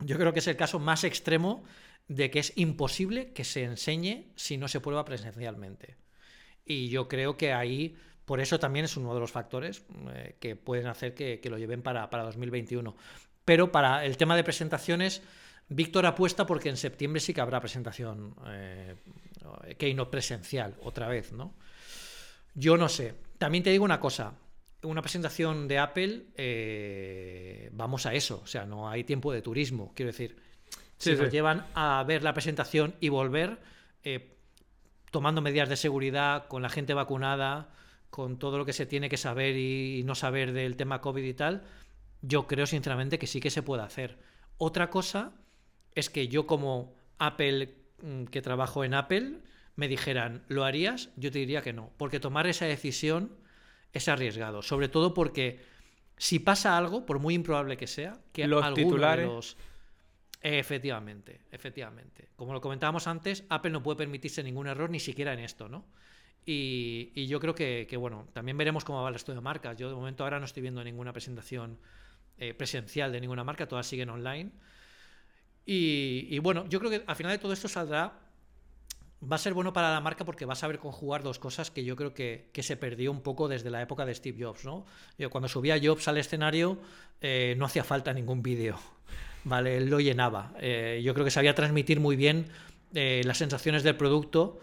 yo 0.00 0.18
creo 0.18 0.32
que 0.32 0.40
es 0.40 0.46
el 0.48 0.56
caso 0.56 0.78
más 0.78 1.04
extremo 1.04 1.62
de 2.08 2.30
que 2.30 2.40
es 2.40 2.52
imposible 2.56 3.32
que 3.32 3.44
se 3.44 3.64
enseñe 3.64 4.32
si 4.36 4.56
no 4.58 4.68
se 4.68 4.80
prueba 4.80 5.04
presencialmente. 5.04 5.96
Y 6.64 6.88
yo 6.88 7.08
creo 7.08 7.36
que 7.36 7.52
ahí 7.52 7.96
por 8.26 8.40
eso 8.40 8.58
también 8.58 8.84
es 8.84 8.96
uno 8.96 9.14
de 9.14 9.20
los 9.20 9.32
factores 9.32 9.84
eh, 10.12 10.36
que 10.38 10.56
pueden 10.56 10.88
hacer 10.88 11.14
que, 11.14 11.40
lo 11.48 11.56
lleven 11.56 11.80
para, 11.80 12.06
2021. 12.06 12.94
Pero 13.44 13.72
para 13.72 14.04
el 14.04 14.16
tema 14.18 14.36
de 14.36 14.44
presentaciones, 14.44 15.22
Víctor 15.68 16.04
apuesta 16.04 16.44
porque 16.44 16.68
en 16.68 16.76
septiembre 16.76 17.20
sí 17.20 17.32
que 17.32 17.40
habrá 17.40 17.60
presentación 17.60 18.34
eh, 18.48 18.96
no 19.94 20.10
presencial, 20.10 20.74
otra 20.82 21.08
vez, 21.08 21.32
¿no? 21.32 21.54
Yo 22.54 22.76
no 22.76 22.88
sé. 22.88 23.14
También 23.38 23.62
te 23.62 23.70
digo 23.70 23.84
una 23.84 24.00
cosa. 24.00 24.34
Una 24.82 25.02
presentación 25.02 25.68
de 25.68 25.78
Apple, 25.78 26.26
eh, 26.36 27.70
vamos 27.72 28.06
a 28.06 28.14
eso. 28.14 28.40
O 28.42 28.46
sea, 28.46 28.64
no 28.66 28.88
hay 28.88 29.04
tiempo 29.04 29.32
de 29.32 29.42
turismo. 29.42 29.92
Quiero 29.94 30.10
decir, 30.10 30.36
si 30.98 31.14
nos 31.14 31.30
llevan 31.30 31.66
a 31.74 32.02
ver 32.06 32.22
la 32.22 32.32
presentación 32.32 32.94
y 33.00 33.08
volver, 33.08 33.58
eh, 34.04 34.36
tomando 35.10 35.42
medidas 35.42 35.68
de 35.68 35.76
seguridad, 35.76 36.46
con 36.48 36.62
la 36.62 36.68
gente 36.68 36.94
vacunada, 36.94 37.68
con 38.10 38.38
todo 38.38 38.58
lo 38.58 38.64
que 38.64 38.72
se 38.72 38.86
tiene 38.86 39.08
que 39.08 39.16
saber 39.16 39.56
y 39.56 40.02
no 40.04 40.14
saber 40.14 40.52
del 40.52 40.76
tema 40.76 41.00
COVID 41.00 41.22
y 41.22 41.34
tal, 41.34 41.64
yo 42.22 42.46
creo 42.46 42.66
sinceramente 42.66 43.18
que 43.18 43.26
sí 43.26 43.40
que 43.40 43.50
se 43.50 43.62
puede 43.62 43.82
hacer. 43.82 44.18
Otra 44.58 44.90
cosa 44.90 45.32
es 45.94 46.10
que 46.10 46.28
yo 46.28 46.46
como 46.46 46.94
Apple, 47.18 47.74
mm, 48.02 48.24
que 48.24 48.42
trabajo 48.42 48.84
en 48.84 48.94
Apple, 48.94 49.40
me 49.76 49.88
dijeran, 49.88 50.44
¿lo 50.48 50.64
harías? 50.64 51.10
Yo 51.16 51.30
te 51.30 51.38
diría 51.38 51.62
que 51.62 51.72
no, 51.72 51.92
porque 51.96 52.20
tomar 52.20 52.46
esa 52.46 52.66
decisión 52.66 53.36
es 53.92 54.08
arriesgado, 54.08 54.62
sobre 54.62 54.88
todo 54.88 55.14
porque 55.14 55.60
si 56.16 56.38
pasa 56.38 56.76
algo, 56.76 57.04
por 57.04 57.18
muy 57.18 57.34
improbable 57.34 57.76
que 57.76 57.86
sea, 57.86 58.18
que 58.32 58.46
los 58.46 58.74
titulares... 58.74 59.56
Efectivamente, 60.42 61.40
efectivamente. 61.50 62.28
Como 62.36 62.52
lo 62.52 62.60
comentábamos 62.60 63.08
antes, 63.08 63.44
Apple 63.48 63.72
no 63.72 63.82
puede 63.82 63.96
permitirse 63.96 64.44
ningún 64.44 64.68
error 64.68 64.88
ni 64.90 65.00
siquiera 65.00 65.32
en 65.32 65.40
esto, 65.40 65.68
¿no? 65.68 65.86
Y, 66.48 67.26
yo 67.26 67.40
creo 67.40 67.54
que, 67.54 67.96
bueno, 67.98 68.28
también 68.32 68.56
veremos 68.56 68.84
cómo 68.84 69.02
va 69.02 69.08
el 69.08 69.16
estudio 69.16 69.40
de 69.40 69.42
marcas. 69.42 69.76
Yo 69.76 69.88
de 69.88 69.94
momento 69.94 70.22
ahora 70.22 70.38
no 70.38 70.44
estoy 70.44 70.62
viendo 70.62 70.82
ninguna 70.84 71.12
presentación 71.12 71.78
eh, 72.38 72.54
presencial 72.54 73.10
de 73.10 73.20
ninguna 73.20 73.42
marca, 73.42 73.66
todas 73.66 73.86
siguen 73.86 74.10
online. 74.10 74.52
Y, 75.68 76.38
bueno, 76.38 76.64
yo 76.68 76.78
creo 76.78 76.90
que 76.92 77.02
al 77.04 77.16
final 77.16 77.32
de 77.32 77.38
todo 77.38 77.52
esto 77.52 77.66
saldrá, 77.66 78.12
va 79.20 79.34
a 79.34 79.38
ser 79.38 79.52
bueno 79.52 79.72
para 79.72 79.92
la 79.92 80.00
marca 80.00 80.24
porque 80.24 80.44
va 80.44 80.52
a 80.52 80.56
saber 80.56 80.78
conjugar 80.78 81.24
dos 81.24 81.40
cosas 81.40 81.72
que 81.72 81.84
yo 81.84 81.96
creo 81.96 82.14
que, 82.14 82.48
se 82.60 82.76
perdió 82.76 83.10
un 83.10 83.20
poco 83.20 83.48
desde 83.48 83.70
la 83.70 83.82
época 83.82 84.06
de 84.06 84.14
Steve 84.14 84.44
Jobs. 84.44 84.64
¿no? 84.64 84.86
Cuando 85.28 85.48
subía 85.48 85.80
Jobs 85.82 86.06
al 86.06 86.18
escenario 86.18 86.78
eh, 87.20 87.56
no 87.58 87.64
hacía 87.64 87.82
falta 87.82 88.12
ningún 88.12 88.42
vídeo. 88.42 88.78
¿vale? 89.44 89.78
Él 89.78 89.90
lo 89.90 89.98
llenaba. 89.98 90.52
Eh, 90.60 91.00
yo 91.04 91.14
creo 91.14 91.24
que 91.24 91.32
sabía 91.32 91.56
transmitir 91.56 91.98
muy 91.98 92.14
bien 92.14 92.46
eh, 92.94 93.22
las 93.24 93.38
sensaciones 93.38 93.82
del 93.82 93.96
producto 93.96 94.60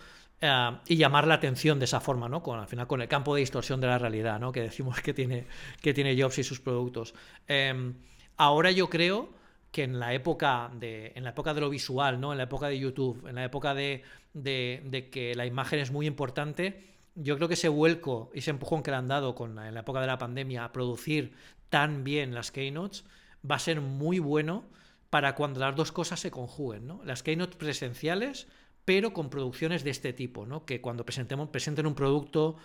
y 0.87 0.97
llamar 0.97 1.27
la 1.27 1.35
atención 1.35 1.79
de 1.79 1.85
esa 1.85 1.99
forma, 1.99 2.27
¿no? 2.27 2.43
Con, 2.43 2.59
al 2.59 2.67
final 2.67 2.87
con 2.87 3.01
el 3.01 3.07
campo 3.07 3.35
de 3.35 3.41
distorsión 3.41 3.79
de 3.79 3.87
la 3.87 3.97
realidad, 3.97 4.39
¿no? 4.39 4.51
Que 4.51 4.61
decimos 4.61 4.99
que 5.01 5.13
tiene, 5.13 5.47
que 5.81 5.93
tiene 5.93 6.21
Jobs 6.21 6.37
y 6.39 6.43
sus 6.43 6.59
productos. 6.59 7.13
Em, 7.47 7.93
ahora 8.37 8.71
yo 8.71 8.89
creo 8.89 9.29
que 9.71 9.83
en 9.83 9.99
la 9.99 10.13
época 10.13 10.69
de, 10.79 11.13
en 11.15 11.23
la 11.23 11.31
época 11.31 11.53
de 11.53 11.61
lo 11.61 11.69
visual, 11.69 12.19
¿no? 12.19 12.31
En 12.31 12.37
la 12.37 12.43
época 12.43 12.67
de 12.67 12.77
YouTube, 12.77 13.25
en 13.27 13.35
la 13.35 13.45
época 13.45 13.73
de, 13.73 14.03
de 14.33 15.09
que 15.11 15.33
la 15.35 15.45
imagen 15.45 15.79
es 15.79 15.91
muy 15.91 16.07
importante, 16.07 16.93
yo 17.15 17.35
creo 17.37 17.47
que 17.47 17.53
ese 17.53 17.69
vuelco 17.69 18.31
y 18.33 18.39
ese 18.39 18.51
empujón 18.51 18.83
que 18.83 18.91
le 18.91 18.97
han 18.97 19.07
dado 19.07 19.35
con, 19.35 19.57
en 19.59 19.73
la 19.73 19.81
época 19.81 20.01
de 20.01 20.07
la 20.07 20.17
pandemia 20.17 20.65
a 20.65 20.71
producir 20.71 21.33
tan 21.69 22.03
bien 22.03 22.33
las 22.33 22.51
keynotes 22.51 23.05
va 23.49 23.55
a 23.55 23.59
ser 23.59 23.81
muy 23.81 24.19
bueno 24.19 24.65
para 25.09 25.35
cuando 25.35 25.59
las 25.59 25.75
dos 25.75 25.91
cosas 25.91 26.19
se 26.19 26.31
conjuguen, 26.31 26.87
¿no? 26.87 27.01
Las 27.03 27.21
keynotes 27.23 27.55
presenciales, 27.55 28.47
pero 28.85 29.13
con 29.13 29.29
producciones 29.29 29.83
de 29.83 29.91
este 29.91 30.13
tipo, 30.13 30.45
¿no? 30.45 30.65
Que 30.65 30.81
cuando 30.81 31.05
presentemos, 31.05 31.49
presenten 31.49 31.85
un 31.85 31.95
producto 31.95 32.57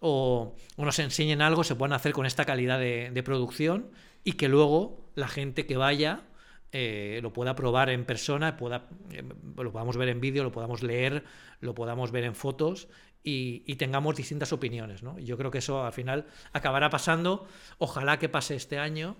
o, 0.00 0.54
nos 0.76 0.98
enseñen 0.98 1.42
algo 1.42 1.64
se 1.64 1.74
puedan 1.74 1.94
hacer 1.94 2.12
con 2.12 2.26
esta 2.26 2.44
calidad 2.44 2.78
de, 2.78 3.22
producción 3.24 3.90
y 4.24 4.32
que 4.32 4.48
luego 4.48 5.10
la 5.14 5.28
gente 5.28 5.66
que 5.66 5.76
vaya 5.76 6.22
eh, 6.72 7.20
lo 7.22 7.32
pueda 7.32 7.54
probar 7.54 7.90
en 7.90 8.04
persona, 8.04 8.56
eh, 9.10 9.22
lo 9.56 9.72
podamos 9.72 9.96
ver 9.96 10.08
en 10.08 10.20
vídeo, 10.20 10.42
lo 10.42 10.52
podamos 10.52 10.82
leer, 10.82 11.24
lo 11.60 11.74
podamos 11.74 12.10
ver 12.10 12.24
en 12.24 12.34
fotos 12.34 12.88
y, 13.22 13.74
tengamos 13.76 14.16
distintas 14.16 14.52
opiniones. 14.52 15.02
¿no? 15.02 15.18
Yo 15.18 15.36
creo 15.36 15.50
que 15.50 15.58
eso 15.58 15.84
al 15.84 15.92
final 15.92 16.26
acabará 16.52 16.90
pasando. 16.90 17.46
Ojalá 17.78 18.18
que 18.18 18.28
pase 18.28 18.54
este 18.54 18.78
año. 18.78 19.16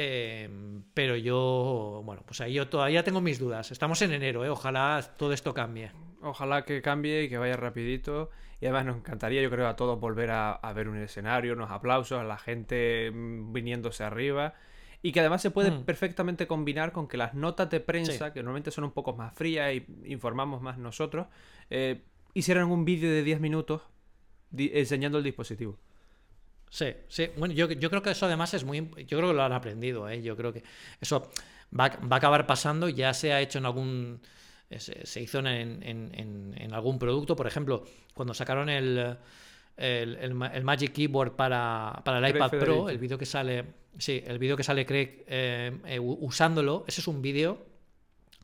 Eh, 0.00 0.48
pero 0.94 1.16
yo, 1.16 2.02
bueno, 2.04 2.22
pues 2.24 2.40
ahí 2.40 2.52
yo 2.52 2.68
todavía 2.68 3.02
tengo 3.02 3.20
mis 3.20 3.40
dudas. 3.40 3.72
Estamos 3.72 4.00
en 4.00 4.12
enero, 4.12 4.44
¿eh? 4.44 4.48
ojalá 4.48 5.02
todo 5.16 5.32
esto 5.32 5.52
cambie. 5.52 5.90
Ojalá 6.22 6.64
que 6.64 6.80
cambie 6.82 7.24
y 7.24 7.28
que 7.28 7.36
vaya 7.36 7.56
rapidito. 7.56 8.30
Y 8.60 8.66
además 8.66 8.86
nos 8.86 8.96
encantaría, 8.98 9.42
yo 9.42 9.50
creo, 9.50 9.66
a 9.66 9.74
todos 9.74 9.98
volver 9.98 10.30
a, 10.30 10.60
ver 10.72 10.88
un 10.88 10.98
escenario, 10.98 11.54
unos 11.54 11.72
aplausos, 11.72 12.20
a 12.20 12.22
la 12.22 12.38
gente 12.38 13.10
mm, 13.10 13.52
viniéndose 13.52 14.04
arriba. 14.04 14.54
Y 15.02 15.10
que 15.10 15.18
además 15.18 15.42
se 15.42 15.50
puede 15.50 15.72
mm. 15.72 15.84
perfectamente 15.84 16.46
combinar 16.46 16.92
con 16.92 17.08
que 17.08 17.16
las 17.16 17.34
notas 17.34 17.68
de 17.68 17.80
prensa, 17.80 18.32
que 18.32 18.40
normalmente 18.40 18.70
son 18.70 18.84
un 18.84 18.92
poco 18.92 19.14
más 19.14 19.34
frías 19.34 19.74
y 19.74 19.84
informamos 20.04 20.62
más 20.62 20.78
nosotros, 20.78 21.26
eh, 21.70 22.04
hicieran 22.34 22.70
un 22.70 22.84
vídeo 22.84 23.10
de 23.10 23.24
10 23.24 23.40
minutos 23.40 23.82
enseñando 24.56 25.18
el 25.18 25.24
dispositivo. 25.24 25.76
Sí, 26.70 26.86
sí. 27.08 27.30
Bueno, 27.36 27.54
yo, 27.54 27.68
creo 27.68 28.02
que 28.02 28.10
eso 28.10 28.26
además 28.26 28.52
es 28.54 28.64
muy. 28.64 28.88
Yo 29.06 29.18
creo 29.18 29.28
que 29.28 29.34
lo 29.34 29.42
han 29.42 29.52
aprendido, 29.52 30.08
¿eh? 30.08 30.22
Yo 30.22 30.36
creo 30.36 30.52
que 30.52 30.62
eso 31.00 31.30
va, 31.78 31.86
a 31.86 32.16
acabar 32.16 32.46
pasando. 32.46 32.88
Ya 32.88 33.14
se 33.14 33.32
ha 33.32 33.40
hecho 33.40 33.58
en 33.58 33.66
algún. 33.66 34.20
Se, 34.70 35.22
hizo 35.22 35.38
en, 35.38 36.70
algún 36.72 36.98
producto. 36.98 37.34
Por 37.36 37.46
ejemplo, 37.46 37.84
cuando 38.14 38.34
sacaron 38.34 38.68
el, 38.68 39.16
el, 39.76 40.34
Magic 40.34 40.92
Keyboard 40.92 41.36
para, 41.36 42.02
el 42.04 42.28
iPad 42.28 42.50
Pro, 42.50 42.88
el 42.90 42.98
vídeo 42.98 43.16
que 43.16 43.26
sale. 43.26 43.64
Sí, 43.98 44.22
el 44.24 44.38
vídeo 44.38 44.56
que 44.56 44.62
sale 44.62 44.86
Craig 44.86 45.24
eh, 45.26 45.76
eh, 45.86 45.98
usándolo. 45.98 46.84
Ese 46.86 47.00
es 47.00 47.08
un 47.08 47.22
vídeo 47.22 47.66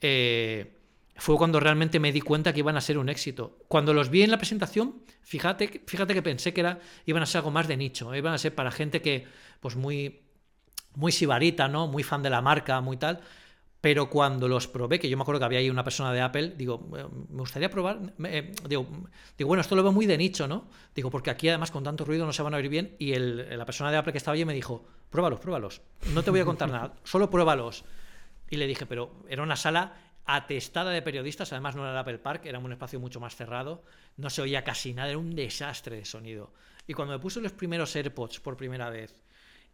eh, 0.00 0.72
fue 1.16 1.36
cuando 1.36 1.60
realmente 1.60 2.00
me 2.00 2.10
di 2.12 2.20
cuenta 2.20 2.52
que 2.52 2.58
iban 2.58 2.76
a 2.76 2.80
ser 2.80 2.98
un 2.98 3.08
éxito. 3.08 3.58
Cuando 3.68 3.94
los 3.94 4.10
vi 4.10 4.22
en 4.22 4.32
la 4.32 4.38
presentación, 4.38 5.02
fíjate, 5.22 5.82
fíjate 5.86 6.12
que 6.12 6.22
pensé 6.22 6.52
que 6.52 6.76
iban 7.06 7.22
a 7.22 7.26
ser 7.26 7.38
algo 7.38 7.52
más 7.52 7.68
de 7.68 7.76
nicho, 7.76 8.12
iban 8.14 8.34
a 8.34 8.38
ser 8.38 8.54
para 8.54 8.72
gente 8.72 9.00
que, 9.00 9.24
pues 9.60 9.76
muy 9.76 10.23
muy 10.94 11.12
sibarita, 11.12 11.68
¿no? 11.68 11.86
Muy 11.86 12.02
fan 12.02 12.22
de 12.22 12.30
la 12.30 12.40
marca, 12.40 12.80
muy 12.80 12.96
tal. 12.96 13.20
Pero 13.84 14.08
cuando 14.08 14.48
los 14.48 14.66
probé, 14.66 14.98
que 14.98 15.10
yo 15.10 15.16
me 15.18 15.24
acuerdo 15.24 15.40
que 15.40 15.44
había 15.44 15.58
ahí 15.58 15.68
una 15.68 15.84
persona 15.84 16.10
de 16.10 16.22
Apple, 16.22 16.54
digo, 16.56 16.88
me 16.90 17.36
gustaría 17.36 17.70
probar. 17.70 18.14
Eh, 18.24 18.54
digo, 18.66 18.86
digo, 19.36 19.48
bueno, 19.48 19.60
esto 19.60 19.76
lo 19.76 19.82
veo 19.82 19.92
muy 19.92 20.06
de 20.06 20.16
nicho, 20.16 20.48
¿no? 20.48 20.68
Digo, 20.94 21.10
porque 21.10 21.28
aquí 21.28 21.50
además 21.50 21.70
con 21.70 21.84
tanto 21.84 22.06
ruido 22.06 22.24
no 22.24 22.32
se 22.32 22.42
van 22.42 22.54
a 22.54 22.56
oír 22.56 22.70
bien. 22.70 22.96
Y 22.98 23.14
la 23.14 23.66
persona 23.66 23.90
de 23.90 23.98
Apple 23.98 24.12
que 24.12 24.16
estaba 24.16 24.36
allí 24.36 24.46
me 24.46 24.54
dijo, 24.54 24.86
pruébalos, 25.10 25.38
pruébalos. 25.38 25.82
No 26.14 26.22
te 26.22 26.30
voy 26.30 26.40
a 26.40 26.46
contar 26.46 26.70
nada, 26.70 26.94
solo 27.04 27.28
pruébalos. 27.28 27.84
Y 28.48 28.56
le 28.56 28.66
dije, 28.66 28.86
pero 28.86 29.12
era 29.28 29.42
una 29.42 29.56
sala 29.56 29.92
atestada 30.24 30.90
de 30.90 31.02
periodistas, 31.02 31.52
además 31.52 31.76
no 31.76 31.82
era 31.82 31.92
el 31.92 31.98
Apple 31.98 32.18
Park, 32.20 32.46
era 32.46 32.58
un 32.58 32.72
espacio 32.72 32.98
mucho 32.98 33.20
más 33.20 33.36
cerrado, 33.36 33.84
no 34.16 34.30
se 34.30 34.40
oía 34.40 34.64
casi 34.64 34.94
nada, 34.94 35.10
era 35.10 35.18
un 35.18 35.34
desastre 35.34 35.96
de 35.96 36.06
sonido. 36.06 36.54
Y 36.86 36.94
cuando 36.94 37.12
me 37.12 37.20
puse 37.20 37.40
los 37.42 37.52
primeros 37.52 37.94
AirPods 37.94 38.40
por 38.40 38.56
primera 38.56 38.88
vez 38.88 39.22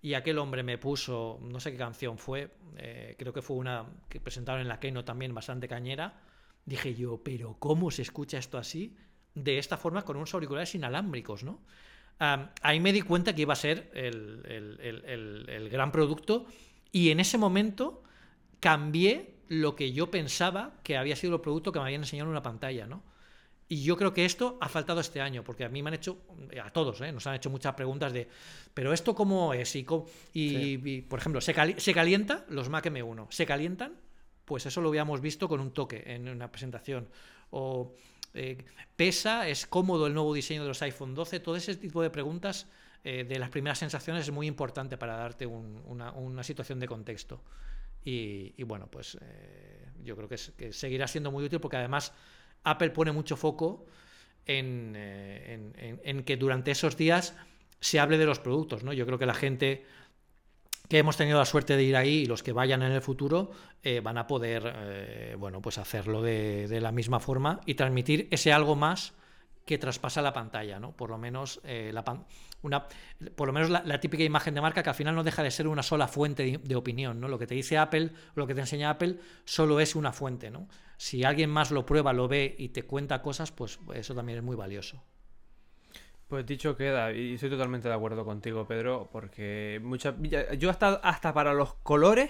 y 0.02 0.14
aquel 0.14 0.38
hombre 0.38 0.62
me 0.62 0.78
puso, 0.78 1.38
no 1.42 1.60
sé 1.60 1.72
qué 1.72 1.78
canción 1.78 2.16
fue, 2.16 2.50
eh, 2.76 3.14
creo 3.18 3.32
que 3.32 3.42
fue 3.42 3.56
una 3.56 3.86
que 4.08 4.20
presentaron 4.20 4.62
en 4.62 4.68
la 4.68 4.80
Keynote 4.80 5.06
también 5.06 5.34
bastante 5.34 5.68
cañera. 5.68 6.22
Dije 6.64 6.94
yo, 6.94 7.22
pero 7.22 7.56
¿cómo 7.58 7.90
se 7.90 8.02
escucha 8.02 8.38
esto 8.38 8.58
así? 8.58 8.96
De 9.34 9.58
esta 9.58 9.76
forma 9.76 10.02
con 10.02 10.16
unos 10.16 10.32
auriculares 10.34 10.74
inalámbricos, 10.74 11.44
¿no? 11.44 11.60
ahí 12.60 12.80
me 12.80 12.92
di 12.92 13.00
cuenta 13.00 13.34
que 13.34 13.42
iba 13.42 13.54
a 13.54 13.56
ser 13.56 13.90
el, 13.94 14.42
el, 14.46 15.68
gran 15.70 15.90
producto 15.90 16.44
y 16.92 17.08
en 17.08 17.18
ese 17.18 17.38
momento 17.38 18.02
cambié 18.60 19.36
lo 19.48 19.74
que 19.74 19.92
yo 19.92 20.10
pensaba 20.10 20.74
que 20.82 20.98
había 20.98 21.16
sido 21.16 21.36
el 21.36 21.40
producto 21.40 21.72
que 21.72 21.78
me 21.78 21.86
habían 21.86 22.02
enseñado 22.02 22.28
en 22.28 22.32
una 22.32 22.42
pantalla, 22.42 22.86
¿no? 22.86 23.02
Y 23.72 23.84
yo 23.84 23.96
creo 23.96 24.12
que 24.12 24.24
esto 24.24 24.58
ha 24.60 24.68
faltado 24.68 24.98
este 24.98 25.20
año, 25.20 25.44
porque 25.44 25.64
a 25.64 25.68
mí 25.68 25.80
me 25.80 25.90
han 25.90 25.94
hecho, 25.94 26.18
a 26.60 26.72
todos, 26.72 27.00
¿eh? 27.02 27.12
nos 27.12 27.24
han 27.28 27.36
hecho 27.36 27.50
muchas 27.50 27.72
preguntas 27.74 28.12
de, 28.12 28.26
¿pero 28.74 28.92
esto 28.92 29.14
cómo 29.14 29.54
es? 29.54 29.76
Y, 29.76 29.86
y, 30.34 31.02
por 31.02 31.20
ejemplo, 31.20 31.40
¿se, 31.40 31.54
¿se, 31.78 31.94
calienta 31.94 32.44
los 32.48 32.68
Mac 32.68 32.86
M1? 32.86 33.28
¿Se 33.30 33.46
calientan? 33.46 33.92
Pues 34.44 34.66
eso 34.66 34.80
lo 34.80 34.88
habíamos 34.88 35.20
visto 35.20 35.48
con 35.48 35.60
un 35.60 35.70
toque 35.70 36.02
en 36.04 36.28
una 36.28 36.50
presentación. 36.50 37.08
O 37.50 37.94
eh, 38.34 38.58
pesa, 38.96 39.46
es 39.46 39.68
cómodo 39.68 40.08
el 40.08 40.14
nuevo 40.14 40.34
diseño 40.34 40.62
de 40.62 40.68
los 40.68 40.82
iPhone 40.82 41.14
12, 41.14 41.38
todo 41.38 41.54
ese 41.54 41.76
tipo 41.76 42.02
de 42.02 42.10
preguntas 42.10 42.66
eh, 43.04 43.22
de 43.22 43.38
las 43.38 43.50
primeras 43.50 43.78
sensaciones 43.78 44.22
es 44.24 44.32
muy 44.32 44.48
importante 44.48 44.98
para 44.98 45.14
darte 45.14 45.46
una, 45.46 46.42
situación 46.42 46.80
de 46.80 46.88
contexto. 46.88 47.40
Y, 48.04 48.60
bueno, 48.64 48.88
pues 48.90 49.16
yo 50.02 50.16
creo 50.16 50.28
que, 50.28 50.38
que 50.56 50.72
seguirá 50.72 51.06
siendo 51.06 51.30
muy 51.30 51.44
útil 51.44 51.60
porque 51.60 51.76
además 51.76 52.12
Apple 52.64 52.90
pone 52.90 53.12
mucho 53.12 53.36
foco 53.36 53.86
eh, 54.46 56.00
en, 56.02 56.24
que 56.24 56.36
durante 56.36 56.70
esos 56.70 56.96
días 56.96 57.36
se 57.80 58.00
hable 58.00 58.18
de 58.18 58.26
los 58.26 58.40
productos. 58.40 58.82
¿no? 58.82 58.92
Yo 58.92 59.06
creo 59.06 59.18
que 59.18 59.26
la 59.26 59.34
gente 59.34 59.84
que 60.88 60.98
hemos 60.98 61.16
tenido 61.16 61.38
la 61.38 61.44
suerte 61.44 61.76
de 61.76 61.84
ir 61.84 61.96
ahí 61.96 62.22
y 62.22 62.26
los 62.26 62.42
que 62.42 62.52
vayan 62.52 62.82
en 62.82 62.90
el 62.90 63.00
futuro 63.00 63.52
eh, 63.82 64.00
van 64.00 64.18
a 64.18 64.26
poder 64.26 64.72
eh, 64.74 65.36
bueno, 65.38 65.62
pues 65.62 65.78
hacerlo 65.78 66.20
de, 66.20 66.80
la 66.80 66.90
misma 66.90 67.20
forma 67.20 67.60
y 67.64 67.74
transmitir 67.74 68.26
ese 68.32 68.52
algo 68.52 68.74
más 68.74 69.14
que 69.70 69.78
traspasa 69.78 70.20
la 70.20 70.32
pantalla, 70.32 70.80
¿no? 70.80 70.90
Por 70.96 71.10
lo 71.10 71.16
menos, 71.16 71.60
eh, 71.62 71.92
la, 71.94 72.02
una, 72.62 72.88
por 73.36 73.46
lo 73.46 73.52
menos 73.52 73.70
la, 73.70 74.00
típica 74.00 74.24
imagen 74.24 74.52
de 74.52 74.60
marca 74.60 74.82
que 74.82 74.88
al 74.88 74.96
final 74.96 75.14
no 75.14 75.22
deja 75.22 75.44
de 75.44 75.52
ser 75.52 75.68
una 75.68 75.84
sola 75.84 76.08
fuente 76.08 76.58
de, 76.60 76.74
opinión, 76.74 77.20
¿no? 77.20 77.28
Lo 77.28 77.38
que 77.38 77.46
te 77.46 77.54
dice 77.54 77.78
Apple, 77.78 78.10
lo 78.34 78.48
que 78.48 78.54
te 78.56 78.62
enseña 78.62 78.90
Apple, 78.90 79.20
solo 79.44 79.78
es 79.78 79.94
una 79.94 80.10
fuente, 80.10 80.50
¿no? 80.50 80.66
Si 80.96 81.22
alguien 81.22 81.50
más 81.50 81.70
lo 81.70 81.86
prueba, 81.86 82.12
lo 82.12 82.26
ve 82.26 82.52
y 82.58 82.70
te 82.70 82.82
cuenta 82.82 83.22
cosas, 83.22 83.52
pues 83.52 83.78
eso 83.94 84.12
también 84.12 84.38
es 84.38 84.44
muy 84.44 84.56
valioso. 84.56 85.04
Pues 86.26 86.44
dicho 86.44 86.76
queda, 86.76 87.12
y 87.12 87.34
estoy 87.34 87.50
totalmente 87.50 87.86
de 87.86 87.94
acuerdo 87.94 88.24
contigo, 88.24 88.66
Pedro, 88.66 89.08
porque 89.12 89.80
mucha, 89.84 90.16
yo 90.58 90.68
hasta, 90.68 90.94
hasta 90.94 91.32
para 91.32 91.54
los 91.54 91.74
colores 91.74 92.28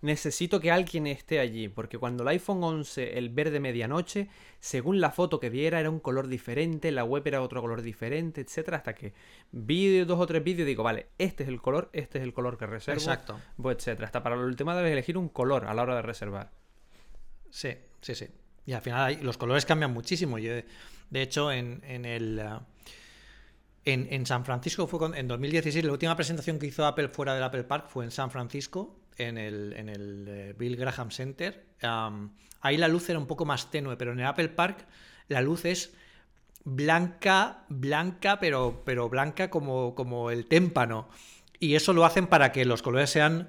necesito 0.00 0.60
que 0.60 0.70
alguien 0.70 1.06
esté 1.06 1.40
allí, 1.40 1.68
porque 1.68 1.98
cuando 1.98 2.22
el 2.22 2.28
iPhone 2.28 2.62
11, 2.62 3.18
el 3.18 3.30
verde 3.30 3.58
medianoche, 3.58 4.28
según 4.60 5.00
la 5.00 5.10
foto 5.10 5.40
que 5.40 5.48
viera 5.48 5.80
era 5.80 5.88
un 5.88 5.98
color 5.98 6.28
diferente, 6.28 6.92
la 6.92 7.04
web 7.04 7.26
era 7.26 7.40
otro 7.40 7.62
color 7.62 7.80
diferente, 7.80 8.42
etcétera, 8.42 8.76
hasta 8.78 8.94
que 8.94 9.14
vi 9.50 10.00
dos 10.00 10.20
o 10.20 10.26
tres 10.26 10.44
vídeos 10.44 10.66
y 10.66 10.70
digo, 10.70 10.82
vale, 10.82 11.06
este 11.16 11.44
es 11.44 11.48
el 11.48 11.60
color, 11.62 11.88
este 11.92 12.18
es 12.18 12.24
el 12.24 12.34
color 12.34 12.58
que 12.58 12.66
reservo, 12.66 13.00
Exacto. 13.00 13.40
Pues, 13.56 13.78
etcétera. 13.78 14.06
Hasta 14.06 14.22
para 14.22 14.34
el 14.34 14.42
último 14.42 14.74
debes 14.74 14.92
elegir 14.92 15.16
un 15.16 15.28
color 15.28 15.64
a 15.64 15.74
la 15.74 15.82
hora 15.82 15.96
de 15.96 16.02
reservar. 16.02 16.50
Sí, 17.50 17.70
sí, 18.00 18.14
sí. 18.14 18.28
Y 18.66 18.72
al 18.72 18.82
final 18.82 19.18
los 19.22 19.38
colores 19.38 19.64
cambian 19.64 19.92
muchísimo. 19.92 20.38
Yo, 20.38 20.52
de 21.10 21.22
hecho, 21.22 21.52
en, 21.52 21.82
el... 21.84 22.42
Uh, 22.44 22.60
en, 23.84 24.26
San 24.26 24.44
Francisco 24.44 24.86
fue 24.86 25.18
en 25.18 25.28
2016, 25.28 25.84
la 25.84 25.92
última 25.92 26.16
presentación 26.16 26.58
que 26.58 26.66
hizo 26.66 26.86
Apple 26.86 27.08
fuera 27.08 27.34
del 27.34 27.42
Apple 27.42 27.64
Park 27.64 27.88
fue 27.88 28.04
en 28.04 28.10
San 28.10 28.30
Francisco 28.30 28.96
en 29.18 29.38
el, 29.38 29.74
en 29.76 29.88
el 29.88 30.26
eh, 30.28 30.54
Bill 30.58 30.76
Graham 30.76 31.10
Center. 31.10 31.66
ahí 32.60 32.76
la 32.76 32.88
luz 32.88 33.08
era 33.08 33.18
un 33.18 33.26
poco 33.26 33.44
más 33.44 33.70
tenue, 33.70 33.96
pero 33.96 34.12
en 34.12 34.20
el 34.20 34.26
Apple 34.26 34.48
Park 34.48 34.86
la 35.28 35.40
luz 35.40 35.64
es 35.64 35.94
blanca, 36.64 37.64
blanca, 37.68 38.38
pero, 38.40 38.82
pero 38.84 39.08
blanca 39.08 39.50
como, 39.50 39.94
como 39.94 40.30
el 40.30 40.46
témpano. 40.46 41.08
Y 41.58 41.74
eso 41.74 41.92
lo 41.92 42.04
hacen 42.04 42.26
para 42.26 42.52
que 42.52 42.64
los 42.64 42.82
colores 42.82 43.10
sean 43.10 43.48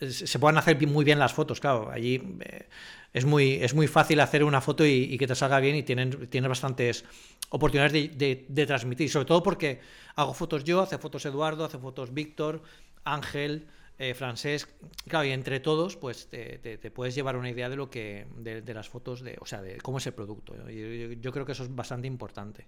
se 0.00 0.38
puedan 0.38 0.58
hacer 0.58 0.86
muy 0.86 1.04
bien 1.04 1.18
las 1.18 1.32
fotos, 1.32 1.60
claro. 1.60 1.90
Allí 1.90 2.22
eh, 2.40 2.68
es, 3.12 3.24
muy, 3.24 3.54
es 3.54 3.74
muy 3.74 3.86
fácil 3.86 4.20
hacer 4.20 4.44
una 4.44 4.60
foto 4.60 4.84
y, 4.84 5.16
que 5.16 5.26
te 5.26 5.34
salga 5.34 5.58
bien 5.60 5.76
y 5.76 5.82
tienen, 5.82 6.28
tienes 6.28 6.48
bastantes 6.48 7.04
oportunidades 7.48 7.92
de, 7.92 8.46
de, 8.48 8.66
transmitir. 8.66 9.10
Sobre 9.10 9.24
todo 9.24 9.42
porque 9.42 9.80
hago 10.16 10.34
fotos 10.34 10.64
yo, 10.64 10.82
hace 10.82 10.98
fotos 10.98 11.24
Eduardo, 11.24 11.64
hace 11.64 11.78
fotos 11.78 12.12
Víctor, 12.12 12.62
Ángel, 13.04 13.66
eh, 13.98 14.12
francés, 14.12 14.68
claro, 15.08 15.24
y 15.24 15.30
entre 15.30 15.58
todos, 15.58 15.96
pues 15.96 16.28
te, 16.28 16.90
puedes 16.90 17.14
llevar 17.14 17.36
una 17.36 17.48
idea 17.48 17.70
de 17.70 17.76
lo 17.76 17.88
que, 17.88 18.26
de, 18.36 18.74
las 18.74 18.90
fotos, 18.90 19.22
de, 19.22 19.38
o 19.40 19.46
sea, 19.46 19.62
de 19.62 19.78
cómo 19.78 19.98
es 19.98 20.06
el 20.06 20.12
producto. 20.12 20.54
Yo, 20.68 21.32
creo 21.32 21.46
que 21.46 21.52
eso 21.52 21.62
es 21.64 21.74
bastante 21.74 22.06
importante. 22.06 22.66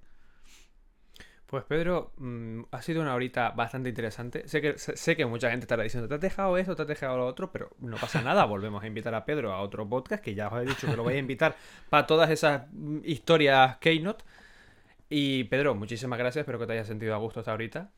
Pues 1.44 1.64
Pedro, 1.64 2.12
mm, 2.16 2.62
ha 2.70 2.82
sido 2.82 3.02
una 3.02 3.14
horita 3.14 3.50
bastante 3.50 3.90
interesante. 3.90 4.48
Sé 4.48 4.60
que, 4.62 4.78
sé 4.78 5.16
que 5.16 5.26
mucha 5.26 5.50
gente 5.50 5.64
estará 5.64 5.82
diciendo, 5.82 6.08
te 6.08 6.14
has 6.14 6.20
dejado 6.20 6.56
eso, 6.56 6.74
te 6.76 6.82
has 6.82 6.88
dejado 6.88 7.16
lo 7.16 7.26
otro, 7.26 7.52
pero 7.52 7.70
no 7.78 7.96
pasa 7.96 8.22
nada. 8.22 8.44
Volvemos 8.46 8.82
a 8.82 8.86
invitar 8.86 9.14
a 9.14 9.24
Pedro 9.24 9.52
a 9.52 9.60
otro 9.60 9.88
podcast, 9.88 10.22
que 10.22 10.34
ya 10.34 10.48
os 10.48 10.62
he 10.62 10.66
dicho 10.66 10.86
que 10.86 10.96
lo 10.96 11.02
voy 11.02 11.14
a 11.14 11.18
invitar 11.18 11.56
para 11.90 12.06
todas 12.06 12.30
esas 12.30 12.66
mm, 12.72 13.00
historias 13.04 13.76
Keynote. 13.78 14.24
Y 15.10 15.44
Pedro, 15.44 15.74
muchísimas 15.74 16.18
gracias, 16.18 16.42
espero 16.42 16.58
que 16.58 16.66
te 16.66 16.72
hayas 16.72 16.86
sentido 16.86 17.14
a 17.14 17.18
gusto 17.18 17.40
hasta 17.40 17.50
ahorita. 17.52 17.90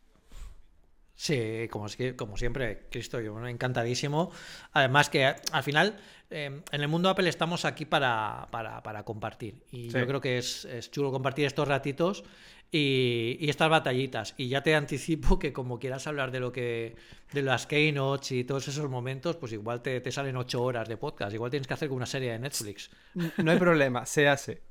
Sí, 1.20 1.68
como, 1.70 1.86
como 2.16 2.38
siempre, 2.38 2.86
Cristo, 2.90 3.20
yo 3.20 3.46
encantadísimo. 3.46 4.30
Además 4.72 5.10
que 5.10 5.26
al 5.26 5.62
final, 5.62 6.00
em, 6.30 6.62
en 6.72 6.80
el 6.80 6.88
mundo 6.88 7.10
Apple 7.10 7.28
estamos 7.28 7.66
aquí 7.66 7.84
para, 7.84 8.48
para, 8.50 9.02
compartir. 9.04 9.62
Y 9.70 9.90
yo 9.90 10.06
creo 10.06 10.22
que 10.22 10.38
es, 10.38 10.66
chulo 10.90 11.12
compartir 11.12 11.44
estos 11.44 11.68
ratitos 11.68 12.24
y, 12.72 13.36
estas 13.50 13.68
batallitas. 13.68 14.32
Y 14.38 14.48
ya 14.48 14.62
te 14.62 14.74
anticipo 14.74 15.38
que 15.38 15.52
como 15.52 15.78
quieras 15.78 16.06
hablar 16.06 16.30
de 16.30 16.40
lo 16.40 16.52
que 16.52 16.96
de 17.32 17.42
las 17.42 17.66
keynotes 17.66 18.32
y 18.32 18.44
todos 18.44 18.66
esos 18.68 18.88
momentos, 18.88 19.36
pues 19.36 19.52
igual 19.52 19.82
te, 19.82 20.00
te 20.00 20.10
salen 20.10 20.38
ocho 20.38 20.62
horas 20.62 20.88
de 20.88 20.96
podcast. 20.96 21.34
Igual 21.34 21.50
tienes 21.50 21.66
que 21.66 21.74
hacer 21.74 21.90
una 21.90 22.06
serie 22.06 22.32
de 22.32 22.38
Netflix. 22.38 22.90
No 23.36 23.50
hay 23.50 23.58
problema, 23.58 24.06
se 24.06 24.26
hace. 24.26 24.69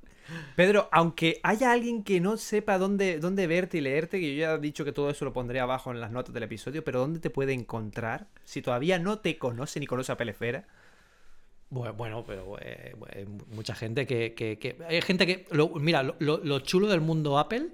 Pedro, 0.55 0.89
aunque 0.91 1.39
haya 1.43 1.71
alguien 1.71 2.03
que 2.03 2.19
no 2.19 2.37
sepa 2.37 2.77
dónde, 2.77 3.19
dónde 3.19 3.47
verte 3.47 3.77
y 3.77 3.81
leerte, 3.81 4.19
que 4.19 4.35
yo 4.35 4.41
ya 4.41 4.53
he 4.53 4.59
dicho 4.59 4.85
que 4.85 4.91
todo 4.91 5.09
eso 5.09 5.25
lo 5.25 5.33
pondré 5.33 5.59
abajo 5.59 5.91
en 5.91 5.99
las 5.99 6.11
notas 6.11 6.33
del 6.33 6.43
episodio, 6.43 6.83
pero 6.83 6.99
¿dónde 6.99 7.19
te 7.19 7.29
puede 7.29 7.53
encontrar? 7.53 8.27
Si 8.43 8.61
todavía 8.61 8.99
no 8.99 9.19
te 9.19 9.37
conoce 9.37 9.79
ni 9.79 9.87
conoce 9.87 10.11
a 10.11 10.17
Pelefera. 10.17 10.65
Bueno, 11.69 12.23
pero 12.25 12.57
eh, 12.59 12.95
mucha 13.51 13.75
gente 13.75 14.07
que, 14.07 14.77
Hay 14.87 15.01
gente 15.01 15.27
que... 15.27 15.45
mira, 15.75 16.03
lo, 16.03 16.59
chulo 16.61 16.87
del 16.87 17.01
mundo 17.01 17.37
Apple 17.37 17.67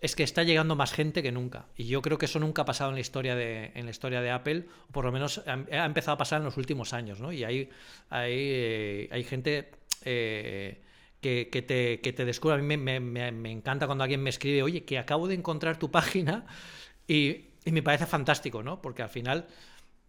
es 0.00 0.16
que 0.16 0.24
está 0.24 0.42
llegando 0.42 0.74
más 0.74 0.92
gente 0.92 1.22
que 1.22 1.30
nunca. 1.30 1.66
Y 1.76 1.86
yo 1.86 2.02
creo 2.02 2.18
que 2.18 2.26
eso 2.26 2.40
nunca 2.40 2.62
ha 2.62 2.64
pasado 2.64 2.90
en 2.90 2.96
la 2.96 3.00
historia 3.00 3.36
de, 3.36 3.70
en 3.74 3.84
la 3.84 3.92
historia 3.92 4.20
de 4.20 4.30
Apple, 4.30 4.66
o 4.88 4.92
por 4.92 5.04
lo 5.04 5.12
menos 5.12 5.42
ha, 5.46 5.84
empezado 5.84 6.14
a 6.14 6.18
pasar 6.18 6.40
en 6.40 6.46
los 6.46 6.56
últimos 6.56 6.92
años, 6.92 7.20
¿no? 7.20 7.32
Y 7.32 7.44
hay, 7.44 7.70
hay, 8.08 8.32
eh, 8.34 9.08
hay 9.12 9.24
gente... 9.24 9.70
Eh, 10.04 10.80
que, 11.20 11.64
te, 11.66 12.00
que 12.00 12.12
te. 12.12 12.22
A 12.22 12.56
mí 12.56 12.76
me, 12.76 13.50
encanta 13.50 13.86
cuando 13.86 14.04
alguien 14.04 14.22
me 14.22 14.30
escribe, 14.30 14.62
oye, 14.62 14.84
que 14.84 14.98
acabo 14.98 15.28
de 15.28 15.34
encontrar 15.34 15.78
tu 15.78 15.90
página 15.90 16.46
y, 17.06 17.46
me 17.66 17.82
parece 17.82 18.06
fantástico, 18.06 18.62
¿no? 18.62 18.80
Porque 18.80 19.02
al 19.02 19.10
final 19.10 19.46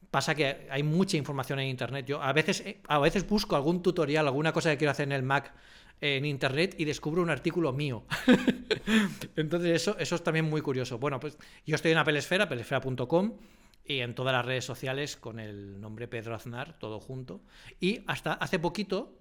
pasa 0.10 0.36
que 0.36 0.68
hay 0.70 0.84
mucha 0.84 1.18
información 1.18 1.60
en 1.60 1.68
Internet. 1.68 2.06
Yo 2.06 2.22
a 2.22 2.32
veces, 2.34 2.64
a 2.88 3.00
veces 3.00 3.28
busco 3.28 3.56
algún 3.56 3.82
tutorial, 3.82 4.28
alguna 4.28 4.54
cosa 4.54 4.72
que 4.72 4.78
quiero 4.78 4.92
hacer 4.92 5.08
en 5.08 5.12
el 5.14 5.24
Mac 5.24 5.54
en 6.00 6.26
Internet 6.26 6.76
y 6.78 6.86
descubro 6.86 7.22
un 7.22 7.30
artículo 7.30 7.72
mío. 7.74 8.04
Entonces 9.36 9.72
eso, 9.82 9.98
eso 10.00 10.16
es 10.16 10.24
también 10.24 10.46
muy 10.46 10.62
curioso. 10.62 10.98
Bueno, 10.98 11.20
pues 11.20 11.38
yo 11.66 11.76
estoy 11.76 11.92
en 11.92 12.00
Apple 12.00 12.18
Esfera, 12.18 12.46
apelesfera.com 12.46 13.38
y 13.86 14.00
en 14.00 14.16
todas 14.16 14.34
las 14.34 14.46
redes 14.46 14.66
sociales 14.66 15.18
con 15.18 15.40
el 15.40 15.80
nombre 15.80 16.08
Pedro 16.08 16.36
Aznar, 16.36 16.78
todo 16.80 17.00
junto. 17.00 17.42
Y 17.80 18.04
hasta 18.08 18.34
hace 18.34 18.60
poquito 18.60 19.21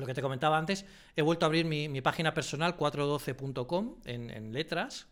lo 0.00 0.06
que 0.06 0.14
te 0.14 0.22
comentaba 0.22 0.58
antes, 0.58 0.84
he 1.16 1.22
vuelto 1.22 1.44
a 1.44 1.48
abrir 1.48 1.64
mi, 1.64 2.00
página 2.00 2.34
personal 2.34 2.76
412.com 2.76 3.96
en, 4.04 4.52
letras, 4.52 5.08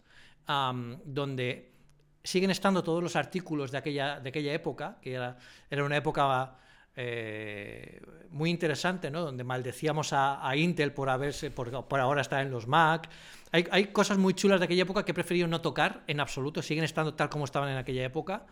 donde 0.47 1.72
siguen 2.22 2.51
estando 2.51 2.82
todos 2.82 3.03
los 3.03 3.16
artículos 3.16 3.70
de 3.70 3.78
aquella, 3.78 4.20
de 4.20 4.28
aquella 4.28 4.53
época, 4.53 4.99
que 5.01 5.14
era, 5.14 5.37
era 5.70 5.84
una 5.84 5.97
época 5.97 6.57
eh, 6.99 8.01
muy 8.30 8.49
interesante, 8.49 9.11
¿no? 9.11 9.20
donde 9.20 9.45
maldecíamos 9.45 10.12
a, 10.12 10.57
Intel 10.57 10.93
por, 10.93 11.11
haberse, 11.11 11.51
por, 11.51 12.01
ahora 12.01 12.22
estar 12.22 12.41
en 12.41 12.51
los 12.51 12.66
Mac. 12.66 13.09
Hay, 13.53 13.87
cosas 13.87 14.18
muy 14.18 14.34
chulas 14.34 14.61
de 14.61 14.64
aquella 14.64 14.82
época 14.82 15.05
que 15.05 15.12
he 15.12 15.14
preferido 15.14 15.47
no 15.47 15.61
tocar 15.61 16.03
en 16.07 16.20
absoluto, 16.20 16.62
siguen 16.62 16.84
estando 16.84 17.14
tal 17.14 17.28
como 17.28 17.45
estaban 17.45 17.68
en 17.68 17.76
aquella 17.76 18.05
época 18.05 18.47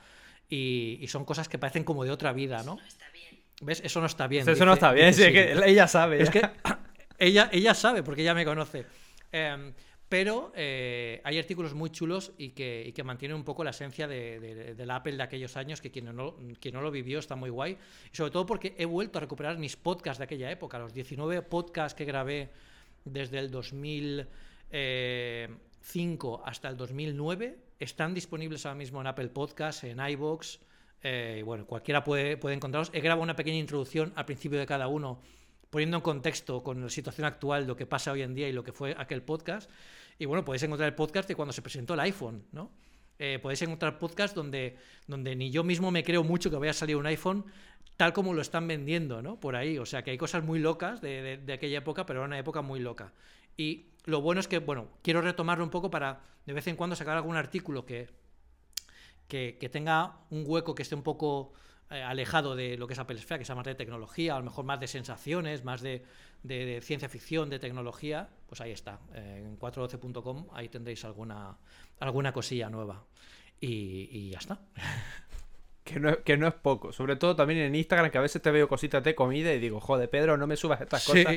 y, 0.49 1.05
son 1.09 1.24
cosas 1.24 1.49
que 1.49 1.59
parecen 1.59 1.85
como 1.85 2.05
de 2.05 2.11
otra 2.11 2.32
vida. 2.32 2.62
¿no? 2.62 2.78
¿Ves? 3.65 3.81
Eso 3.85 4.01
no 4.01 4.07
está 4.07 4.27
bien. 4.27 4.49
Eso 4.49 4.65
no 4.65 4.75
está 4.75 4.93
bien, 4.93 5.09
es 5.09 5.17
que 5.17 5.53
ella 5.65 5.89
sabe. 5.89 6.23
Es 6.23 6.31
que 6.31 6.43
ella, 7.19 7.49
ella 7.53 7.75
sabe, 7.75 8.03
porque 8.03 8.23
ella 8.23 8.35
me 8.35 8.45
conoce. 8.45 8.85
Em, 9.33 9.73
pero 10.09 10.53
eh, 10.55 11.21
hay 11.25 11.39
artículos 11.39 11.75
muy 11.75 11.91
chulos 11.91 12.33
y 12.39 12.51
que, 12.51 12.93
que, 12.95 13.03
mantienen 13.03 13.37
un 13.37 13.43
poco 13.43 13.65
la 13.65 13.71
esencia 13.71 14.07
de, 14.07 14.75
la 14.79 14.97
Apple 14.97 15.17
de 15.17 15.23
aquellos 15.23 15.57
años, 15.57 15.81
que 15.81 15.91
quien 15.91 16.15
no, 16.15 16.37
quien 16.61 16.75
no 16.75 16.83
lo 16.83 16.91
vivió 16.91 17.19
está 17.19 17.35
muy 17.35 17.51
guay. 17.51 17.77
Y 18.12 18.17
sobre 18.17 18.31
todo 18.31 18.47
porque 18.47 18.75
he 18.79 18.85
vuelto 18.85 19.19
a 19.19 19.21
recuperar 19.21 19.59
mis 19.59 19.77
podcasts 19.77 20.19
de 20.19 20.25
aquella 20.25 20.51
época, 20.51 20.79
los 20.79 20.93
19 20.93 21.43
podcasts 21.43 21.97
que 21.97 22.05
grabé 22.05 22.51
desde 23.05 23.39
el 23.39 23.51
2005 23.51 24.29
eh, 24.71 25.49
hasta 26.45 26.69
el 26.69 26.77
2009, 26.77 27.59
están 27.81 28.15
disponibles 28.15 28.67
ahora 28.67 28.77
mismo 28.77 29.01
en 29.01 29.07
Apple 29.09 29.29
Podcasts, 29.29 29.85
en 29.85 29.99
iVoox, 29.99 30.59
eh, 31.07 31.43
bueno, 31.45 31.67
cualquiera 31.67 32.03
puede, 32.03 32.39
puede 32.39 32.57
encontrarlos. 32.57 32.91
He 32.95 33.01
grabado 33.01 33.23
una 33.23 33.37
pequeña 33.37 33.59
introducción 33.59 34.15
al 34.17 34.25
principio 34.25 34.59
de 34.59 34.65
cada 34.65 34.89
uno, 34.89 35.21
poniendo 35.69 35.99
en 35.99 36.03
contexto 36.03 36.63
con 36.63 36.81
la 36.81 36.89
situación 36.89 37.27
actual 37.27 37.67
lo 37.67 37.77
que 37.77 37.85
pasa 37.85 38.11
hoy 38.11 38.23
en 38.23 38.35
día 38.35 38.49
y 38.49 38.53
lo 38.53 38.65
que 38.65 38.73
fue 38.73 38.95
aquel 38.97 39.23
podcast. 39.23 39.71
Y 40.19 40.25
bueno, 40.25 40.47
podéis 40.47 40.63
encontrar 40.63 40.89
el 40.89 40.95
podcast 40.95 41.29
de 41.29 41.37
cuando 41.37 41.53
se 41.53 41.61
presentó 41.61 41.93
el 41.93 42.01
iPhone, 42.01 42.47
¿no? 42.53 42.73
Eh, 43.19 43.39
podéis 43.41 43.61
encontrar 43.63 43.99
podcast 43.99 44.35
donde, 44.35 44.79
donde 45.07 45.37
ni 45.37 45.51
yo 45.51 45.63
mismo 45.63 45.91
me 45.91 46.03
creo 46.03 46.25
mucho 46.25 46.51
que 46.51 46.57
vaya 46.57 46.71
a 46.71 46.75
salir 46.75 46.97
un 46.97 47.07
iPhone 47.07 47.45
tal 47.97 48.13
como 48.15 48.33
lo 48.33 48.41
están 48.41 48.67
vendiendo, 48.67 49.21
¿no? 49.21 49.39
Por 49.39 49.57
ahí. 49.57 49.77
O 49.77 49.85
sea 49.85 50.03
que 50.03 50.11
hay 50.11 50.19
cosas 50.19 50.43
muy 50.43 50.59
locas 50.59 51.03
de, 51.03 51.37
de 51.37 51.53
aquella 51.53 51.79
época, 51.79 52.07
pero 52.07 52.21
era 52.21 52.27
una 52.27 52.39
época 52.39 52.63
muy 52.63 52.81
loca. 52.81 53.13
Y 53.59 53.89
lo 54.07 54.23
bueno 54.23 54.41
es 54.41 54.49
que, 54.49 54.59
bueno, 54.59 54.89
quiero 55.03 55.21
retomarlo 55.21 55.65
un 55.65 55.71
poco 55.71 55.91
para 55.91 56.23
de 56.47 56.55
vez 56.55 56.67
en 56.67 56.77
cuando 56.77 56.97
sacar 56.97 57.17
algún 57.17 57.37
artículo 57.37 57.85
que 57.85 58.09
que, 59.29 59.68
tenga 59.70 60.18
un 60.31 60.45
hueco 60.47 60.75
que 60.75 60.83
esté 60.83 60.95
un 60.95 61.03
poco 61.03 61.53
eh, 61.91 62.03
alejado 62.03 62.57
de 62.57 62.77
lo 62.77 62.87
que 62.87 62.95
es 62.95 62.99
Apple 62.99 63.20
que 63.20 63.45
sea 63.45 63.55
más 63.55 63.64
de 63.64 63.75
tecnología, 63.75 64.35
a 64.35 64.39
lo 64.39 64.45
mejor 64.45 64.64
más 64.64 64.81
de 64.81 64.87
sensaciones, 64.87 65.64
más 65.64 65.83
de, 65.83 66.05
ciencia 66.83 67.09
ficción, 67.09 67.51
de 67.51 67.59
tecnología, 67.59 68.29
pues 68.47 68.61
ahí 68.61 68.72
está. 68.72 69.01
Eh, 69.14 69.43
en 69.45 69.59
412.com 69.59 70.47
ahí 70.53 70.68
tendréis 70.68 71.05
alguna, 71.05 71.57
alguna 72.01 72.33
cosilla 72.33 72.68
nueva. 72.68 73.05
Y, 73.61 74.31
ya 74.31 74.39
está. 74.39 74.61
Que 75.85 76.01
no, 76.01 76.22
que 76.22 76.39
no, 76.39 76.49
es 76.49 76.55
poco. 76.55 76.95
Sobre 76.95 77.14
todo 77.16 77.37
también 77.37 77.61
en 77.61 77.75
Instagram, 77.75 78.11
que 78.11 78.16
a 78.16 78.22
veces 78.22 78.41
te 78.41 78.51
veo 78.51 78.66
cositas 78.66 79.05
de 79.05 79.14
comida 79.14 79.53
y 79.53 79.59
digo, 79.59 79.81
joder, 79.81 80.09
Pedro, 80.09 80.39
no 80.39 80.47
me 80.47 80.57
subas 80.57 80.81
estas 80.81 81.05
cosas. 81.05 81.37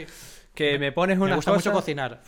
Que 0.54 0.80
me, 0.80 0.94
pones 0.94 1.18
una. 1.18 1.32
Me 1.32 1.36
gusta 1.36 1.52
mucho 1.52 1.74
cocinar. 1.74 2.22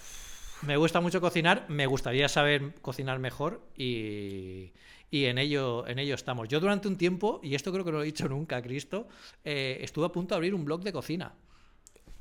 Me 0.61 0.75
gusta 0.75 0.99
mucho 0.99 1.21
cocinar, 1.21 1.65
me 1.69 1.85
gustaría 1.85 2.27
saber 2.27 2.73
cocinar 2.81 3.19
mejor 3.19 3.61
y, 3.77 4.73
en, 5.11 5.37
ello, 5.37 5.87
en 5.87 5.99
ello 5.99 6.15
estamos. 6.15 6.47
Yo 6.47 6.59
durante 6.59 6.87
un 6.87 6.97
tiempo, 6.97 7.39
y 7.43 7.55
esto 7.55 7.71
creo 7.71 7.83
que 7.83 7.91
no 7.91 7.97
lo 7.97 8.03
he 8.03 8.07
dicho 8.07 8.27
nunca, 8.27 8.61
Cristo, 8.61 9.07
eh, 9.43 9.79
estuve 9.81 10.05
a 10.05 10.09
punto 10.09 10.35
de 10.35 10.37
abrir 10.37 10.53
un 10.53 10.65
blog 10.65 10.81
de 10.81 10.93
cocina. 10.93 11.33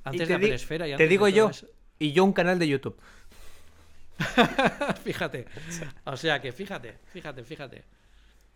Antes 0.05 0.29
de 0.29 0.35
la 0.35 0.41
Peresfera. 0.41 0.89
Y 0.89 0.97
te 0.97 1.09
digo 1.09 1.29
yo, 1.29 1.51
y 1.99 2.13
yo 2.13 2.25
un 2.25 2.33
canal 2.33 2.59
de 2.59 2.69
YouTube. 2.69 2.97
fíjate. 5.05 5.47
O 6.05 6.17
sea 6.17 6.41
que 6.41 6.53
fíjate, 6.53 6.99
fíjate, 7.13 7.45
fíjate 7.45 7.85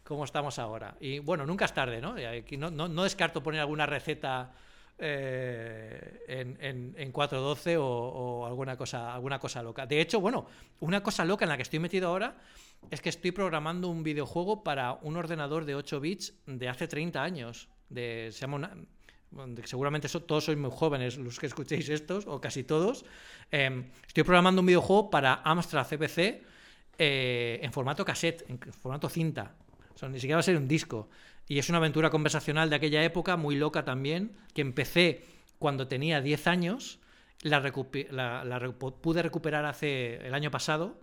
cómo 0.03 0.25
estamos 0.25 0.59
ahora. 0.59 0.95
Y 1.01 1.19
bueno, 1.21 1.47
nunca 1.47 1.65
es 1.65 1.73
tarde, 1.73 2.01
¿no? 2.01 2.17
No, 2.71 2.89
no, 2.89 3.03
descarto 3.03 3.43
poner 3.43 3.61
alguna 3.61 3.87
receta 3.87 4.53
eh, 5.05 6.25
en, 6.29 6.95
en, 6.97 7.13
4.12 7.13 7.77
o, 7.77 7.85
o, 7.85 8.47
alguna, 8.47 8.77
cosa, 8.77 9.13
alguna 9.13 9.41
cosa 9.41 9.61
loca. 9.61 9.85
De 9.85 10.01
hecho, 10.01 10.21
bueno, 10.21 10.47
una 10.79 11.03
cosa 11.03 11.25
loca 11.25 11.45
en 11.45 11.49
la 11.49 11.57
que 11.57 11.65
estoy 11.65 11.81
metido 11.81 12.09
ahora 12.09 12.37
es 12.89 13.01
que 13.01 13.09
estoy 13.09 13.33
programando 13.33 13.89
un 13.89 14.05
videojuego 14.05 14.63
para 14.63 14.93
un 15.03 15.17
ordenador 15.17 15.65
de 15.65 15.75
8 15.75 16.01
bits 16.01 16.35
de 16.47 16.69
hace 16.69 16.87
30 16.87 17.21
años. 17.21 17.69
De, 17.89 18.31
se 18.33 18.47
seguramente 19.65 20.09
todos 20.09 20.45
sois 20.45 20.59
muy 20.59 20.71
jóvenes 20.71 21.19
los 21.19 21.41
que 21.41 21.47
escuchéis 21.47 21.89
estos, 21.89 22.27
o 22.29 22.41
casi 22.41 22.63
todos. 22.63 23.05
Em, 23.51 23.91
estoy 24.07 24.23
programando 24.23 24.61
un 24.61 24.67
videojuego 24.67 25.11
para 25.11 25.43
Amstrad 25.43 25.87
CPC 25.87 26.43
eh, 26.99 27.59
en 27.61 27.73
formato 27.73 28.05
cassette, 28.05 28.45
en 28.49 28.59
formato 28.59 29.09
cinta 29.09 29.57
ni 30.09 30.19
siquiera 30.19 30.37
va 30.37 30.41
a 30.41 30.43
ser 30.43 30.57
un 30.57 30.69
disco. 30.69 31.09
Y 31.49 31.59
es 31.59 31.69
una 31.69 31.79
aventura 31.79 32.11
conversacional 32.11 32.71
de 32.71 32.77
aquella 32.77 33.03
época, 33.03 33.37
muy 33.37 33.57
loca 33.57 33.85
también, 33.85 34.33
que 34.55 34.63
empecé 34.63 35.25
cuando 35.59 35.87
tenía 35.89 36.21
10 36.21 36.47
años, 36.47 36.99
la, 37.43 37.63
pude 39.01 39.23
recuperar 39.23 39.65
hace 39.65 40.27
el 40.27 40.35
año 40.35 40.51
pasado 40.51 40.97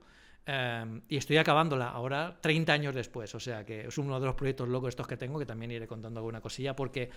em, 0.45 1.01
y 1.09 1.17
estoy 1.17 1.37
acabándola 1.37 1.89
ahora 1.89 2.37
30 2.41 2.73
años 2.73 2.95
después. 2.95 3.33
O 3.35 3.39
sea 3.39 3.65
que 3.65 3.87
es 3.87 3.97
uno 3.97 4.19
de 4.19 4.25
los 4.25 4.35
proyectos 4.35 4.67
locos 4.67 4.89
estos 4.89 5.07
que 5.07 5.17
tengo, 5.17 5.39
que 5.39 5.45
también 5.45 5.71
iré 5.71 5.87
contando 5.87 6.19
alguna 6.19 6.41
cosilla, 6.41 6.75
porque 6.75 7.09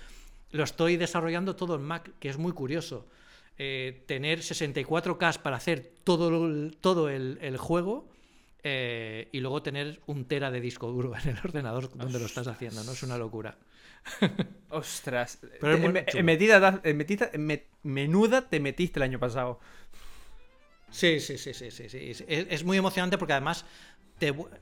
lo 0.51 0.65
estoy 0.65 0.97
desarrollando 0.97 1.57
todo 1.57 1.77
en 1.77 1.83
Mac, 1.83 2.13
que 2.19 2.29
es 2.29 2.39
muy 2.39 2.53
curioso. 2.53 3.09
Eh, 3.59 4.03
tener 4.07 4.41
64K 4.41 5.39
para 5.39 5.57
hacer 5.57 5.93
todo, 6.05 6.71
todo 6.81 7.09
el 7.09 7.57
juego 7.59 8.12
eh, 8.65 9.29
y 9.33 9.41
luego 9.41 9.63
tener 9.63 10.01
un 10.07 10.25
tera 10.27 10.51
de 10.51 10.61
disco 10.61 10.87
duro 10.91 11.13
en 11.17 11.31
el 11.31 11.39
ordenador 11.45 11.97
donde 11.97 12.19
lo 12.19 12.27
estás 12.27 12.47
haciendo, 12.47 12.85
¿no? 12.85 12.93
Es 12.93 13.03
una 13.03 13.19
locura. 13.19 13.57
Ostras. 14.71 15.39
Pero 15.61 15.75
en, 15.75 16.25
metida, 16.25 16.81
menuda 17.83 18.49
te 18.49 18.61
metiste 18.61 18.99
el 18.99 19.05
año 19.05 19.19
pasado. 19.19 19.61
Sí, 20.91 21.21
sí, 21.21 21.39
sí, 21.39 21.55
sí, 21.55 21.71
sí. 21.71 21.89
sí. 21.89 22.25
Es, 22.29 22.65
muy 22.65 22.77
emocionante 22.77 23.17
porque 23.17 23.33
además 23.33 23.65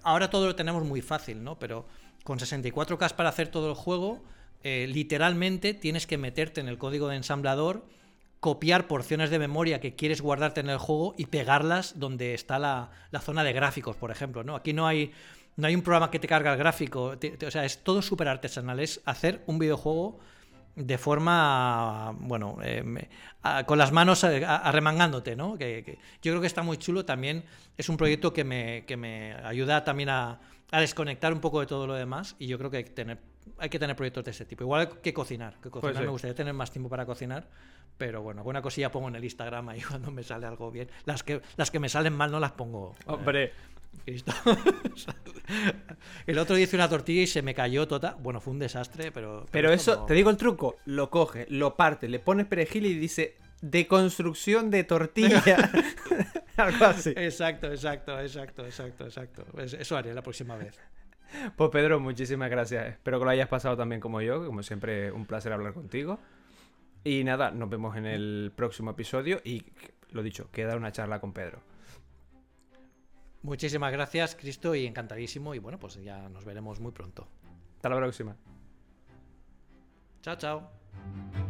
ahora 0.02 0.30
todo 0.30 0.46
lo 0.46 0.56
tenemos 0.56 0.84
muy 0.84 1.02
fácil, 1.02 1.42
¿no? 1.42 1.58
Pero 1.58 1.86
con 2.24 2.38
64K 2.38 3.14
para 3.14 3.28
hacer 3.28 3.48
todo 3.48 3.68
el 3.68 3.74
juego, 3.74 4.22
eh, 4.62 4.86
literalmente 4.88 5.74
tienes 5.74 6.06
que 6.06 6.18
meterte 6.18 6.60
en 6.60 6.68
el 6.68 6.78
código 6.78 7.08
de 7.08 7.16
ensamblador 7.16 7.84
copiar 8.40 8.86
porciones 8.86 9.30
de 9.30 9.38
memoria 9.38 9.80
que 9.80 9.94
quieres 9.94 10.22
guardarte 10.22 10.60
en 10.60 10.70
el 10.70 10.78
juego 10.78 11.14
y 11.16 11.26
pegarlas 11.26 11.98
donde 11.98 12.34
está 12.34 12.58
la, 12.58 12.90
zona 13.20 13.44
de 13.44 13.52
gráficos, 13.52 13.96
por 13.96 14.10
ejemplo. 14.10 14.42
¿no? 14.42 14.56
Aquí 14.56 14.72
no 14.72 14.86
hay, 14.86 15.12
no 15.56 15.66
hay 15.66 15.74
un 15.74 15.82
programa 15.82 16.10
que 16.10 16.18
te 16.18 16.26
carga 16.26 16.52
el 16.52 16.58
gráfico. 16.58 17.16
o 17.46 17.50
sea, 17.50 17.64
es 17.64 17.84
todo 17.84 18.00
súper 18.00 18.28
artesanal. 18.28 18.80
Es 18.80 19.00
hacer 19.04 19.42
un 19.46 19.58
videojuego 19.58 20.18
de 20.74 20.96
forma, 20.96 22.16
bueno, 22.18 22.56
eh, 22.62 23.08
con 23.66 23.76
las 23.76 23.92
manos 23.92 24.24
arremangándote, 24.24 25.36
¿no? 25.36 25.58
Que, 25.58 25.98
yo 26.22 26.32
creo 26.32 26.40
que 26.40 26.46
está 26.46 26.62
muy 26.62 26.78
chulo. 26.78 27.04
También 27.04 27.44
es 27.76 27.88
un 27.90 27.98
proyecto 27.98 28.32
que 28.32 28.44
me, 28.44 28.84
que 28.86 28.96
me 28.96 29.34
ayuda 29.34 29.84
también 29.84 30.08
a, 30.08 30.40
a 30.70 30.80
desconectar 30.80 31.32
un 31.32 31.40
poco 31.40 31.60
de 31.60 31.66
todo 31.66 31.86
lo 31.86 31.94
demás 31.94 32.36
y 32.38 32.46
yo 32.46 32.58
creo 32.58 32.70
que 32.70 32.78
hay 32.78 32.84
que 32.84 32.90
tener, 32.90 33.18
hay 33.58 33.68
que 33.68 33.78
tener 33.78 33.96
proyectos 33.96 34.24
de 34.24 34.30
ese 34.30 34.44
tipo. 34.44 34.64
Igual 34.64 35.00
que 35.00 35.12
cocinar, 35.12 35.54
que 35.60 35.70
cocinar 35.70 35.94
pues 35.94 36.04
me 36.04 36.10
gustaría 36.10 36.34
tener 36.34 36.54
más 36.54 36.70
tiempo 36.70 36.88
para 36.88 37.04
cocinar, 37.06 37.48
pero 37.96 38.22
bueno, 38.22 38.40
alguna 38.40 38.62
cosilla 38.62 38.90
pongo 38.90 39.08
en 39.08 39.16
el 39.16 39.24
Instagram 39.24 39.68
ahí 39.68 39.80
cuando 39.88 40.10
me 40.10 40.22
sale 40.22 40.46
algo 40.46 40.70
bien. 40.70 40.88
Las 41.04 41.22
que, 41.22 41.40
las 41.56 41.70
que 41.70 41.78
me 41.78 41.88
salen 41.88 42.14
mal 42.14 42.30
no 42.30 42.40
las 42.40 42.52
pongo. 42.52 42.94
Hombre. 43.06 43.52
el 46.26 46.38
otro 46.38 46.54
día 46.54 46.64
hice 46.64 46.76
una 46.76 46.88
tortilla 46.88 47.22
y 47.22 47.26
se 47.26 47.42
me 47.42 47.54
cayó 47.54 47.88
toda. 47.88 48.16
Bueno, 48.20 48.40
fue 48.40 48.52
un 48.52 48.60
desastre, 48.60 49.10
pero. 49.10 49.46
Pero, 49.50 49.72
eso, 49.72 50.04
te 50.04 50.14
digo 50.14 50.30
el 50.30 50.36
truco: 50.36 50.76
lo 50.84 51.10
coge, 51.10 51.46
lo 51.50 51.74
parte, 51.76 52.08
le 52.08 52.20
pones 52.20 52.46
perejil 52.46 52.86
y 52.86 52.94
dice 52.94 53.36
de 53.60 53.86
construcción 53.86 54.70
de 54.70 54.84
tortilla. 54.84 55.42
Algo 56.66 56.84
así. 56.84 57.10
Exacto, 57.16 57.70
exacto, 57.70 58.18
exacto, 58.20 58.64
exacto, 58.64 59.04
exacto. 59.04 59.44
Eso 59.58 59.96
haré 59.96 60.14
la 60.14 60.22
próxima 60.22 60.56
vez. 60.56 60.78
Pues 61.56 61.70
Pedro, 61.70 62.00
muchísimas 62.00 62.50
gracias. 62.50 62.88
Espero 62.88 63.18
que 63.18 63.24
lo 63.24 63.30
hayas 63.30 63.48
pasado 63.48 63.76
también 63.76 64.00
como 64.00 64.20
yo. 64.20 64.44
Como 64.44 64.62
siempre, 64.62 65.10
un 65.12 65.26
placer 65.26 65.52
hablar 65.52 65.72
contigo. 65.72 66.18
Y 67.04 67.24
nada, 67.24 67.50
nos 67.50 67.70
vemos 67.70 67.96
en 67.96 68.06
el 68.06 68.52
próximo 68.54 68.90
episodio. 68.90 69.40
Y 69.44 69.64
lo 70.10 70.22
dicho, 70.22 70.50
queda 70.50 70.76
una 70.76 70.92
charla 70.92 71.20
con 71.20 71.32
Pedro. 71.32 71.60
Muchísimas 73.42 73.90
gracias, 73.92 74.34
Cristo, 74.34 74.74
y 74.74 74.86
encantadísimo. 74.86 75.54
Y 75.54 75.58
bueno, 75.58 75.78
pues 75.78 75.94
ya 76.02 76.28
nos 76.28 76.44
veremos 76.44 76.78
muy 76.80 76.92
pronto. 76.92 77.26
Hasta 77.76 77.88
la 77.88 77.96
próxima. 77.96 78.36
Chao, 80.22 80.36
chao. 80.36 81.49